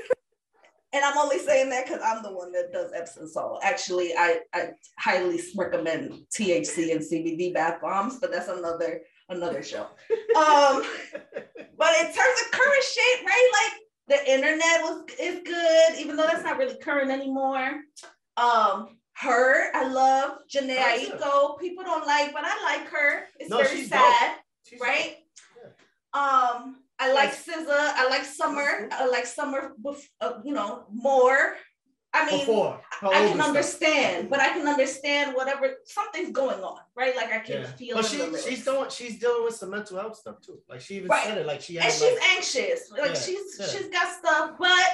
And 0.92 1.04
I'm 1.04 1.18
only 1.18 1.38
saying 1.38 1.68
that 1.70 1.84
because 1.86 2.00
I'm 2.02 2.22
the 2.22 2.32
one 2.32 2.50
that 2.52 2.72
does 2.72 2.92
Epsom 2.94 3.28
salt. 3.28 3.60
Actually, 3.62 4.14
I, 4.16 4.40
I 4.54 4.70
highly 4.98 5.40
recommend 5.54 6.12
THC 6.34 6.92
and 6.92 7.00
CBD 7.00 7.52
bath 7.52 7.80
bombs, 7.82 8.18
but 8.20 8.32
that's 8.32 8.48
another 8.48 9.02
another 9.28 9.62
show. 9.62 9.82
Um, 9.82 10.82
but 11.78 11.94
in 12.00 12.06
terms 12.06 12.40
of 12.40 12.50
current 12.52 12.84
shit, 12.84 13.26
right? 13.26 13.50
Like 13.62 13.82
the 14.08 14.32
internet 14.32 14.80
was 14.82 15.04
is 15.20 15.40
good, 15.44 16.00
even 16.00 16.16
though 16.16 16.26
that's 16.26 16.44
not 16.44 16.56
really 16.56 16.78
current 16.78 17.10
anymore. 17.10 17.82
Um, 18.38 18.96
her, 19.14 19.74
I 19.74 19.88
love 19.88 20.38
Jhené 20.48 20.74
yeah. 20.74 20.96
Aiko. 20.96 21.58
People 21.58 21.84
don't 21.84 22.06
like, 22.06 22.32
but 22.32 22.44
I 22.44 22.64
like 22.64 22.88
her. 22.88 23.24
It's 23.38 23.50
No, 23.50 23.58
very 23.58 23.82
sad, 23.82 24.36
right? 24.80 25.16
Um, 26.14 26.76
I 26.98 27.12
like 27.12 27.30
SZA. 27.30 27.66
I 27.70 28.08
like 28.08 28.24
Summer. 28.24 28.62
Mm-hmm. 28.64 28.92
I 28.92 29.06
like 29.06 29.26
Summer. 29.26 29.72
bef- 29.84 30.08
Uh, 30.20 30.34
you 30.44 30.52
know 30.52 30.84
more. 30.92 31.54
I 32.12 32.24
mean, 32.30 32.40
Before. 32.40 32.80
I 33.02 33.08
can 33.08 33.08
older 33.08 33.28
stuff. 33.34 33.48
understand, 33.48 34.30
but 34.30 34.40
I 34.40 34.48
can 34.48 34.60
mm-hmm. 34.60 34.68
understand 34.68 35.36
whatever 35.36 35.74
something's 35.84 36.30
going 36.30 36.60
on, 36.60 36.80
right? 36.96 37.14
Like 37.14 37.30
I 37.32 37.38
can 37.40 37.62
Yeah. 37.62 37.66
feel. 37.72 37.96
But 37.96 38.06
she 38.06 38.18
she's 38.48 38.64
doing 38.64 38.90
she's 38.90 39.18
dealing 39.18 39.44
with 39.44 39.56
some 39.56 39.70
mental 39.70 39.98
health 39.98 40.16
stuff 40.16 40.40
too. 40.40 40.58
Like 40.68 40.80
she 40.80 40.96
even 40.96 41.08
Right. 41.08 41.24
said 41.24 41.38
it. 41.38 41.46
Like 41.46 41.60
she 41.60 41.78
and 41.78 41.92
she's 41.92 42.02
like, 42.02 42.22
anxious. 42.34 42.90
Like 42.90 43.04
Yeah, 43.04 43.14
she's 43.14 43.56
yeah. 43.60 43.66
she's 43.66 43.88
got 43.88 44.08
stuff, 44.16 44.52
but 44.58 44.86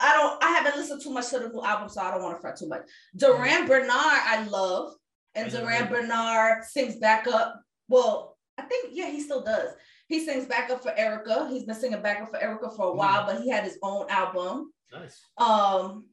I 0.00 0.14
don't. 0.14 0.42
I 0.42 0.48
haven't 0.48 0.76
listened 0.76 1.02
too 1.02 1.10
much 1.10 1.28
to 1.30 1.38
the 1.38 1.48
new 1.50 1.62
album, 1.62 1.88
so 1.88 2.00
I 2.00 2.10
don't 2.10 2.22
want 2.22 2.36
to 2.36 2.40
fret 2.40 2.56
too 2.56 2.68
much. 2.68 2.82
Durand 3.14 3.68
mm-hmm. 3.68 3.72
Bernarr, 3.72 4.20
I 4.26 4.44
love, 4.48 4.94
and 5.36 5.50
Durand. 5.52 5.90
Bernarr 5.90 6.64
sings 6.64 6.96
back 6.96 7.28
up. 7.28 7.60
Well, 7.88 8.36
I 8.58 8.62
think 8.62 8.88
yeah, 8.92 9.10
he 9.10 9.20
still 9.20 9.42
does. 9.44 9.70
He 10.12 10.22
sings 10.22 10.44
backup 10.44 10.82
for 10.82 10.90
Erykah. 10.90 11.48
He's 11.50 11.64
been 11.64 11.74
singing 11.74 12.02
backup 12.02 12.28
for 12.30 12.38
Erykah 12.38 12.76
for 12.76 12.88
a 12.88 12.92
Mm. 12.92 12.96
while, 12.96 13.24
but 13.24 13.40
he 13.40 13.48
had 13.48 13.64
his 13.64 13.78
own 13.82 14.04
album. 14.10 14.70
nice. 14.92 15.22
Um, 15.38 16.04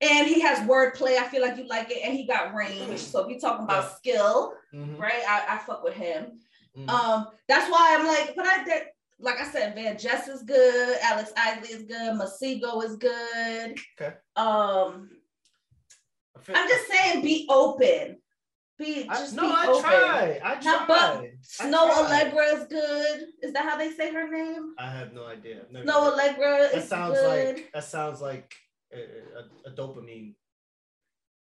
and 0.00 0.26
he 0.26 0.40
has 0.40 0.60
wordplay. 0.60 1.18
I 1.18 1.28
feel 1.28 1.42
like 1.42 1.58
you 1.58 1.66
like 1.68 1.90
it, 1.90 1.98
and 2.02 2.14
he 2.14 2.26
got 2.26 2.54
range. 2.54 3.00
So 3.00 3.20
if 3.20 3.28
you're 3.28 3.38
talking 3.38 3.64
about 3.66 3.82
Yeah. 3.84 3.94
skill, 3.96 4.54
Mhm, 4.72 4.98
right? 4.98 5.22
I, 5.28 5.56
I 5.56 5.58
fuck 5.58 5.84
with 5.84 5.92
him. 5.92 6.40
mhm. 6.74 6.88
Um, 6.88 7.28
that's 7.48 7.70
why 7.70 7.94
I'm 7.94 8.06
like, 8.06 8.34
but 8.34 8.46
I 8.46 8.64
did, 8.64 8.84
like 9.18 9.38
I 9.38 9.46
said, 9.50 9.74
Van 9.74 9.98
Jess 9.98 10.26
is 10.28 10.42
good, 10.42 10.98
Alex 11.02 11.34
Isley 11.36 11.68
is 11.68 11.82
good, 11.82 12.14
Masego 12.14 12.82
is 12.82 12.96
good. 12.96 13.78
Okay. 14.00 14.16
Um, 14.36 15.10
I'm 16.48 16.66
just 16.68 16.88
saying, 16.88 17.22
be 17.22 17.46
open. 17.50 18.22
Be 18.76 19.06
I, 19.08 19.14
just 19.14 19.34
no, 19.36 19.42
be 19.42 19.54
I 19.56 19.66
open. 19.68 19.82
try. 19.82 20.40
I 20.44 20.54
try. 20.56 20.72
Not- 20.72 20.88
but 20.88 21.24
Snoh. 21.42 21.90
Aalegra 21.90 22.54
is 22.60 22.64
good. 22.68 23.26
Is 23.42 23.52
that 23.52 23.64
how 23.64 23.76
they 23.76 23.90
say 23.92 24.12
her 24.12 24.28
name? 24.28 24.74
I 24.78 24.90
have 24.90 25.12
no 25.12 25.26
idea. 25.26 25.62
Never 25.70 25.86
Snoh 25.86 26.16
heard- 26.18 26.36
Aalegra 26.36 26.72
That 26.72 26.78
is 26.82 26.88
sounds 26.88 27.18
good. 27.18 27.54
like 27.56 27.70
that 27.72 27.84
sounds 27.84 28.20
like 28.20 28.52
a, 28.92 28.98
a, 28.98 29.70
a 29.70 29.74
dopamine. 29.76 30.34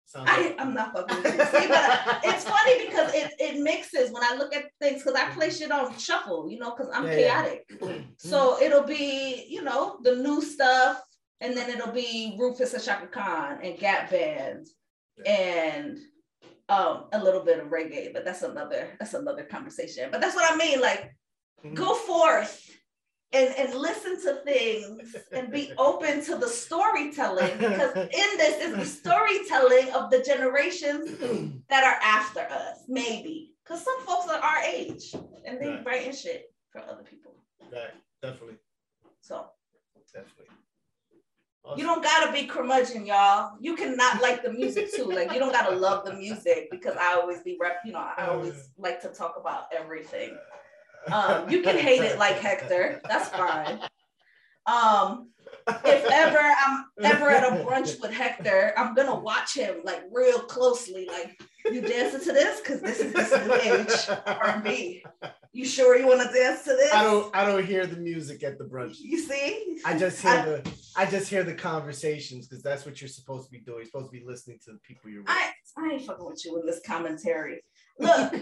Sounds 0.06 0.28
I, 0.28 0.42
like- 0.42 0.56
I'm 0.60 0.74
not 0.74 0.92
fucking 0.94 1.22
with 1.22 1.26
you. 1.38 1.46
See, 1.62 1.68
but 1.68 2.20
it's 2.24 2.46
funny 2.46 2.88
because 2.88 3.14
it, 3.14 3.32
it 3.40 3.62
mixes 3.62 4.12
when 4.12 4.24
I 4.24 4.34
look 4.36 4.56
at 4.56 4.66
things 4.82 5.04
because 5.04 5.14
I 5.14 5.30
play 5.30 5.50
mm-hmm. 5.50 5.58
shit 5.58 5.72
on 5.72 5.96
shuffle, 6.00 6.50
you 6.50 6.58
know, 6.58 6.72
because 6.76 6.90
I'm 6.92 7.06
Yeah, 7.06 7.16
yeah. 7.18 7.44
chaotic. 7.44 8.06
So 8.18 8.60
it'll 8.60 8.84
be, 8.84 9.46
you 9.48 9.62
know, 9.62 10.00
the 10.02 10.16
new 10.16 10.42
stuff, 10.42 11.00
and 11.42 11.56
then 11.56 11.70
it'll 11.70 11.94
be 11.94 12.36
Rufus 12.40 12.74
and 12.74 12.84
Chaka 12.84 13.06
Khan 13.08 13.60
and 13.64 13.78
Gap 13.78 14.10
Band 14.10 14.68
and 15.28 16.00
um 16.70 17.06
a 17.12 17.22
little 17.24 17.44
bit 17.44 17.60
of 17.60 17.68
reggae, 17.68 18.14
but 18.14 18.24
that's 18.24 18.44
another 18.44 18.96
that's 19.00 19.14
another 19.14 19.44
conversation. 19.44 20.10
But 20.12 20.22
that's 20.22 20.36
what 20.36 20.52
I 20.52 20.56
mean. 20.56 20.80
Like 20.82 21.16
Mhm. 21.66 21.76
go 21.76 21.94
forth 21.94 22.70
and, 23.34 23.54
and 23.58 23.74
listen 23.76 24.16
to 24.24 24.36
things 24.46 25.14
and 25.34 25.52
be 25.52 25.74
open 25.78 26.24
to 26.24 26.38
the 26.38 26.48
storytelling 26.48 27.58
because 27.58 27.94
in 28.22 28.30
this 28.38 28.62
is 28.66 28.78
the 28.78 28.86
storytelling 28.86 29.90
of 29.92 30.10
the 30.10 30.22
generations 30.24 31.10
that 31.70 31.84
are 31.84 32.00
after 32.02 32.40
us, 32.42 32.86
maybe. 32.88 33.56
Because 33.64 33.84
some 33.84 34.00
folks 34.06 34.28
are 34.30 34.40
our 34.40 34.64
age 34.64 35.14
and 35.46 35.60
they 35.60 35.68
Right. 35.68 35.86
writing 35.86 36.14
shit 36.14 36.54
for 36.72 36.80
other 36.82 37.04
people. 37.04 37.34
Right, 37.72 37.94
definitely, 38.22 38.56
So 39.20 39.52
definitely. 40.14 40.46
You 41.78 41.84
don't 41.84 42.04
gotta 42.04 42.32
be 42.32 42.46
curmudgeon, 42.46 43.06
y'all. 43.06 43.58
You 43.60 43.76
cannot 43.76 44.22
like 44.22 44.44
the 44.44 44.52
music 44.52 44.92
too. 44.94 45.06
Like 45.06 45.32
you 45.32 45.40
don't 45.40 45.52
gotta 45.52 45.76
love 45.76 46.04
the 46.04 46.14
music 46.14 46.70
because 46.72 46.96
I 46.96 47.14
always 47.14 47.42
be 47.42 47.58
rep. 47.60 47.82
You 47.86 47.94
know, 47.94 48.06
I 48.18 48.28
always 48.28 48.70
like 48.78 49.02
to 49.02 49.10
talk 49.10 49.36
about 49.40 49.66
everything. 49.76 50.38
Um, 51.14 51.50
you 51.50 51.62
can 51.62 51.78
hate 51.78 52.02
it 52.02 52.20
like 52.20 52.40
Hector. 52.40 53.02
That's 53.08 53.30
fine. 53.30 53.80
Um, 54.66 55.30
if 55.86 56.12
ever 56.12 56.38
I'm 56.38 56.86
ever 57.04 57.30
at 57.30 57.44
a 57.44 57.64
brunch 57.64 58.00
with 58.02 58.12
Hector, 58.12 58.74
I'm 58.78 58.94
gonna 58.96 59.20
watch 59.20 59.56
him 59.56 59.78
like 59.84 60.04
real 60.12 60.40
closely. 60.40 61.08
Like 61.08 61.40
you 61.66 61.82
dancing 61.82 62.22
to 62.22 62.34
this 62.34 62.60
because 62.60 62.82
this 62.82 63.00
is 63.00 63.14
this 63.14 63.32
new 63.32 63.54
age 63.54 64.20
R&B. 64.26 65.04
You 65.52 65.66
sure 65.66 65.98
you 65.98 66.08
want 66.08 66.22
to 66.22 66.34
dance 66.38 66.64
to 66.64 66.72
this? 66.72 66.94
I 66.94 67.04
don't. 67.04 67.36
I 67.36 67.46
don't 67.46 67.66
hear 67.66 67.86
the 67.88 67.98
music 67.98 68.44
at 68.44 68.58
the 68.58 68.66
brunch. 68.66 68.98
You 69.00 69.20
see? 69.20 69.80
I 69.86 69.98
just 69.98 70.22
hear 70.22 70.32
I- 70.32 70.46
the. 70.46 70.74
I 70.96 71.06
just 71.06 71.30
hear 71.30 71.44
the 71.44 71.54
conversations 71.54 72.48
because 72.48 72.62
that's 72.64 72.86
what 72.86 73.00
you're 73.00 73.08
supposed 73.08 73.46
to 73.46 73.52
be 73.52 73.60
doing. 73.60 73.78
You're 73.80 73.86
supposed 73.86 74.12
to 74.12 74.20
be 74.20 74.26
listening 74.26 74.60
to 74.66 74.74
the 74.74 74.80
people 74.80 75.10
you're 75.10 75.22
with. 75.22 75.30
I 75.32 75.52
I 75.78 75.94
ain't 75.94 76.06
fucking 76.06 76.26
with 76.26 76.44
you 76.46 76.60
in 76.60 76.66
this 76.66 76.82
commentary. 76.86 77.62
Look. 78.00 78.34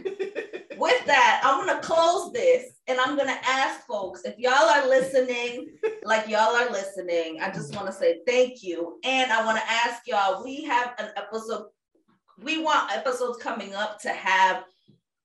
with 0.77 1.05
that, 1.05 1.41
I'm 1.43 1.65
gonna 1.65 1.81
close 1.81 2.31
this 2.31 2.77
and 2.87 2.99
I'm 2.99 3.17
gonna 3.17 3.39
ask 3.43 3.85
folks 3.85 4.23
if 4.23 4.37
y'all 4.37 4.53
are 4.53 4.87
listening, 4.87 5.69
like 6.03 6.27
y'all 6.27 6.55
are 6.55 6.69
listening. 6.71 7.39
I 7.41 7.51
just 7.51 7.75
want 7.75 7.87
to 7.87 7.93
say 7.93 8.19
thank 8.25 8.63
you, 8.63 8.99
and 9.03 9.31
I 9.31 9.45
want 9.45 9.57
to 9.57 9.69
ask 9.69 10.07
y'all. 10.07 10.43
We 10.43 10.63
have 10.65 10.93
an 10.99 11.09
episode. 11.15 11.65
We 12.41 12.61
want 12.61 12.95
episodes 12.95 13.41
coming 13.41 13.73
up 13.73 13.99
to 14.01 14.09
have 14.09 14.63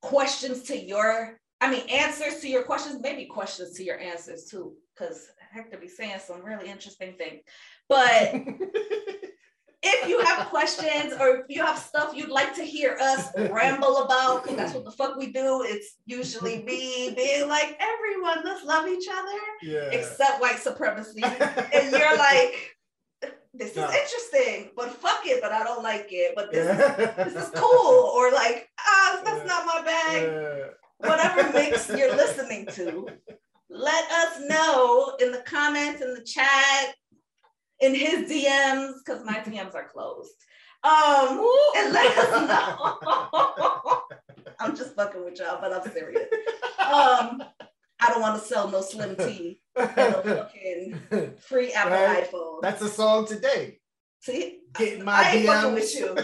questions 0.00 0.62
to 0.64 0.78
your. 0.78 1.38
I 1.60 1.70
mean, 1.70 1.88
answers 1.88 2.40
to 2.40 2.48
your 2.48 2.64
questions, 2.64 3.00
maybe 3.00 3.26
questions 3.26 3.76
to 3.76 3.84
your 3.84 3.98
answers 3.98 4.46
too, 4.46 4.74
because 4.94 5.28
Hector 5.52 5.78
be 5.78 5.88
saying 5.88 6.18
some 6.26 6.42
really 6.42 6.68
interesting 6.68 7.14
things. 7.16 7.42
But 7.88 8.34
if 9.82 10.08
you 10.08 10.20
have 10.20 10.46
questions 10.48 11.12
or 11.18 11.38
if 11.38 11.46
you 11.48 11.64
have 11.64 11.78
stuff 11.78 12.12
you'd 12.14 12.28
like 12.28 12.54
to 12.54 12.62
hear 12.62 12.96
us 13.00 13.30
ramble 13.50 14.04
about, 14.04 14.42
because 14.42 14.56
that's 14.56 14.74
what 14.74 14.84
the 14.84 14.92
fuck 14.92 15.16
we 15.16 15.32
do, 15.32 15.62
it's 15.66 15.96
usually 16.06 16.62
me 16.62 17.12
being 17.16 17.48
like, 17.48 17.78
everyone, 17.80 18.42
let's 18.44 18.64
love 18.64 18.88
each 18.88 19.06
other, 19.10 19.38
yeah. 19.62 19.90
except 19.90 20.40
white 20.40 20.58
supremacy. 20.58 21.22
And 21.74 21.90
you're 21.90 22.16
like, 22.16 22.76
this 23.54 23.70
is 23.72 23.76
No. 23.76 23.90
interesting, 23.90 24.70
but 24.76 24.90
fuck 24.94 25.20
it, 25.24 25.42
but 25.42 25.52
I 25.52 25.64
don't 25.64 25.82
like 25.82 26.08
it, 26.10 26.34
but 26.36 26.52
this, 26.52 26.66
yeah. 26.66 27.24
this 27.24 27.34
is 27.34 27.50
cool. 27.54 28.12
Or 28.14 28.30
like, 28.30 28.68
ah, 28.78 29.20
that's 29.24 29.46
not 29.46 29.66
my 29.66 29.82
bag. 29.84 30.22
Yeah. 30.22 31.08
Whatever 31.08 31.52
mix 31.54 31.88
you're 31.88 32.14
listening 32.14 32.66
to, 32.72 33.08
let 33.68 34.10
us 34.10 34.40
know 34.48 35.16
in 35.20 35.32
the 35.32 35.42
comments, 35.44 36.00
in 36.02 36.14
the 36.14 36.22
chat, 36.22 36.94
in 37.82 37.94
his 37.94 38.30
DMs, 38.30 38.92
because 39.04 39.24
my 39.24 39.34
DMs 39.40 39.74
are 39.74 39.88
closed. 39.88 40.30
Um, 40.84 41.38
and 41.76 41.92
let 41.92 42.16
us 42.18 42.48
know. 42.48 44.02
I'm 44.60 44.76
just 44.76 44.94
fucking 44.94 45.24
with 45.24 45.38
y'all, 45.38 45.58
but 45.60 45.72
I'm 45.72 45.90
serious. 45.92 46.28
Um, 46.78 47.42
I 48.00 48.08
don't 48.08 48.20
want 48.20 48.40
to 48.40 48.46
sell 48.48 48.68
no 48.68 48.80
slim 48.80 49.14
tea 49.16 49.60
no 49.76 49.86
fucking 49.86 51.00
free 51.40 51.72
Apple 51.72 51.92
Right. 51.92 52.30
iPhone. 52.30 52.60
That's 52.62 52.82
a 52.82 52.88
song 52.88 53.26
today. 53.26 53.78
See, 54.20 54.60
Getting 54.74 55.04
my 55.04 55.14
I 55.14 55.30
ain't 55.32 55.46
DMs. 55.48 55.54
fucking 55.54 55.74
with 55.74 55.94
you. 55.98 56.14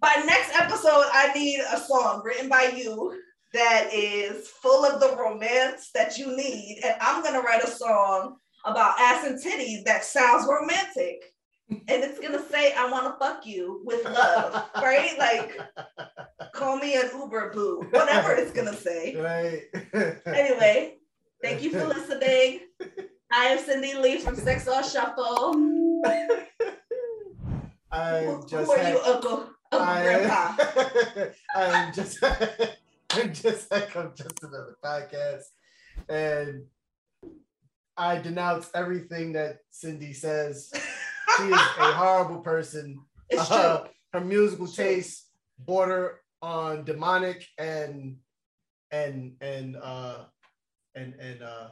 by 0.00 0.22
next 0.26 0.54
episode, 0.60 1.04
I 1.12 1.32
need 1.34 1.60
a 1.60 1.78
song 1.78 2.22
written 2.24 2.48
by 2.48 2.72
you 2.76 3.18
that 3.54 3.90
is 3.92 4.48
full 4.48 4.84
of 4.84 5.00
the 5.00 5.16
romance 5.16 5.90
that 5.94 6.16
you 6.18 6.36
need. 6.36 6.80
And 6.84 6.94
I'm 7.00 7.22
gonna 7.22 7.40
write 7.42 7.62
a 7.64 7.70
song 7.70 8.36
about 8.64 8.98
ass 9.00 9.24
and 9.26 9.38
titties 9.42 9.84
that 9.84 10.04
sounds 10.04 10.46
romantic. 10.48 11.22
and 11.70 12.04
it's 12.04 12.20
gonna 12.20 12.42
say 12.50 12.72
I 12.74 12.90
want 12.90 13.06
to 13.06 13.18
fuck 13.24 13.46
you 13.46 13.80
with 13.84 14.04
love, 14.04 14.68
right? 14.76 15.16
Like 15.18 15.58
call 16.54 16.76
me 16.76 16.96
an 16.96 17.08
Uber 17.14 17.50
boo, 17.54 17.86
whatever 17.90 18.32
it's 18.34 18.52
gonna 18.52 18.76
say. 18.76 19.16
Right. 19.16 19.62
Anyway, 20.26 20.96
thank 21.42 21.62
you 21.62 21.70
for 21.70 21.84
listening. 21.96 22.60
I 23.32 23.46
am 23.46 23.58
Cindy 23.64 23.94
Lee 23.94 24.18
from 24.18 24.36
Sex 24.36 24.68
All 24.68 24.82
Shuffle. 24.82 25.54
I 27.90 28.36
just 28.48 28.66
who 28.66 28.72
are 28.72 28.78
had- 28.78 28.94
you, 28.94 29.00
Uncle? 29.00 29.48
Uncle 29.70 30.02
Grandpa? 30.02 30.56
I'm 31.54 31.92
just 31.94 32.18
I'm 32.22 33.32
just 33.32 33.70
like 33.70 33.96
I'm 33.96 34.12
just 34.14 34.42
another 34.42 34.76
podcast. 34.84 35.44
And 36.08 36.64
I 37.96 38.18
denounce 38.18 38.70
everything 38.74 39.32
that 39.34 39.58
Cindy 39.70 40.12
says. 40.12 40.72
She 41.38 41.44
is 41.44 41.52
a 41.54 41.92
horrible 41.94 42.40
person. 42.40 43.00
It's 43.30 43.48
true. 43.48 43.56
Uh, 43.56 43.86
her 44.12 44.20
musical 44.20 44.66
tastes 44.66 45.30
border 45.58 46.20
on 46.42 46.84
demonic 46.84 47.46
and 47.56 48.18
and 48.90 49.36
and 49.40 49.76
uh 49.76 50.24
and 50.94 51.14
and 51.14 51.42
uh 51.42 51.68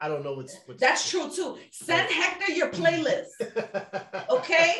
I 0.00 0.08
don't 0.08 0.22
know 0.22 0.34
what's 0.34 0.56
what's 0.66 0.80
That's 0.80 1.10
true 1.10 1.28
too. 1.28 1.58
Send 1.72 2.08
Hector 2.08 2.52
your 2.52 2.68
playlist. 2.70 3.30
Okay? 4.30 4.76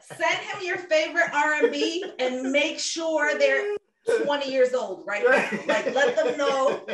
Send 0.00 0.38
him 0.38 0.62
your 0.66 0.78
favorite 0.78 1.30
R&B 1.34 2.02
and 2.18 2.50
make 2.50 2.78
sure 2.78 3.38
they're 3.38 3.76
20 4.24 4.50
years 4.50 4.72
old 4.72 5.04
right 5.06 5.22
now. 5.22 5.58
Like 5.66 5.94
let 5.94 6.16
them 6.16 6.38
know. 6.38 6.86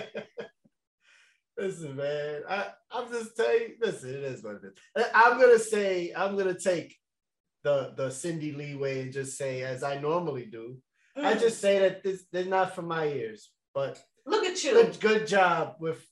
Listen, 1.59 1.97
man, 1.97 2.43
I, 2.49 2.67
I'm 2.91 3.11
just 3.13 3.37
telling 3.37 3.61
you, 3.61 3.75
listen, 3.81 4.11
it 4.11 4.23
is 4.25 4.43
what 4.43 4.57
it 4.57 4.63
is. 4.65 4.73
I- 4.97 5.11
I'm 5.31 5.39
gonna 5.41 5.59
say, 5.59 6.13
I'm 6.17 6.37
gonna 6.37 6.59
take 6.59 6.97
the 7.63 7.93
the 7.97 8.11
Cindy 8.11 8.53
Lee 8.53 8.75
way 8.75 9.03
and 9.03 9.13
just 9.13 9.37
say, 9.37 9.63
as 9.63 9.83
I 9.83 9.99
normally 10.01 10.47
do, 10.47 10.79
I 11.17 11.35
Mm, 11.35 11.41
just 11.41 11.61
say 11.61 11.79
that 11.81 12.03
this 12.03 12.25
they're 12.33 12.45
not 12.47 12.75
for 12.75 12.83
my 12.83 13.07
ears, 13.07 13.51
but 13.75 14.03
look 14.27 14.45
at 14.47 14.65
you. 14.65 14.73
good 14.73 14.99
good 15.01 15.27
job 15.27 15.77
with 15.79 16.03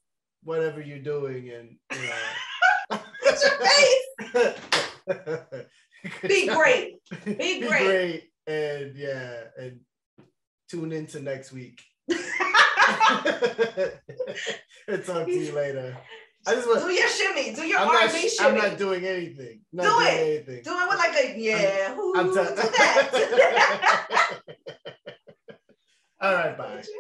whatever 0.45 0.81
you're 0.81 0.99
doing 0.99 1.49
and 1.51 1.77
you 1.91 2.07
know. 2.07 2.99
Your 4.33 4.55
Good 6.21 6.29
Be 6.29 6.47
job. 6.47 6.57
great. 6.57 6.95
Be 7.25 7.61
great. 7.61 7.69
great. 7.69 8.23
And 8.47 8.97
yeah, 8.97 9.45
and 9.59 9.81
tune 10.69 10.93
into 10.93 11.21
next 11.21 11.53
week. 11.53 11.81
and 14.89 15.05
talk 15.05 15.27
to 15.27 15.33
you 15.33 15.53
later. 15.55 15.97
I 16.47 16.55
just 16.55 16.67
want 16.67 16.81
Do 16.81 16.89
your 16.91 17.07
shimmy. 17.09 17.53
Do 17.55 17.67
your 17.67 17.81
I'm 17.81 17.89
R&B 17.89 17.99
not, 17.99 18.11
shimmy. 18.13 18.49
I'm 18.49 18.55
not 18.57 18.79
doing 18.79 19.05
anything. 19.05 19.61
Not 19.73 19.83
Do 19.83 19.89
doing 19.91 20.07
it. 20.07 20.11
anything. 20.47 20.63
Do 20.65 20.71
it 20.79 20.89
with 20.89 20.99
like 20.99 21.15
a 21.17 21.39
yeah. 21.39 21.95
who 21.95 22.17
I'm 22.17 22.27
do 22.29 22.35
that? 22.35 24.41
All 26.23 26.35
right, 26.35 26.57
bye. 26.57 26.83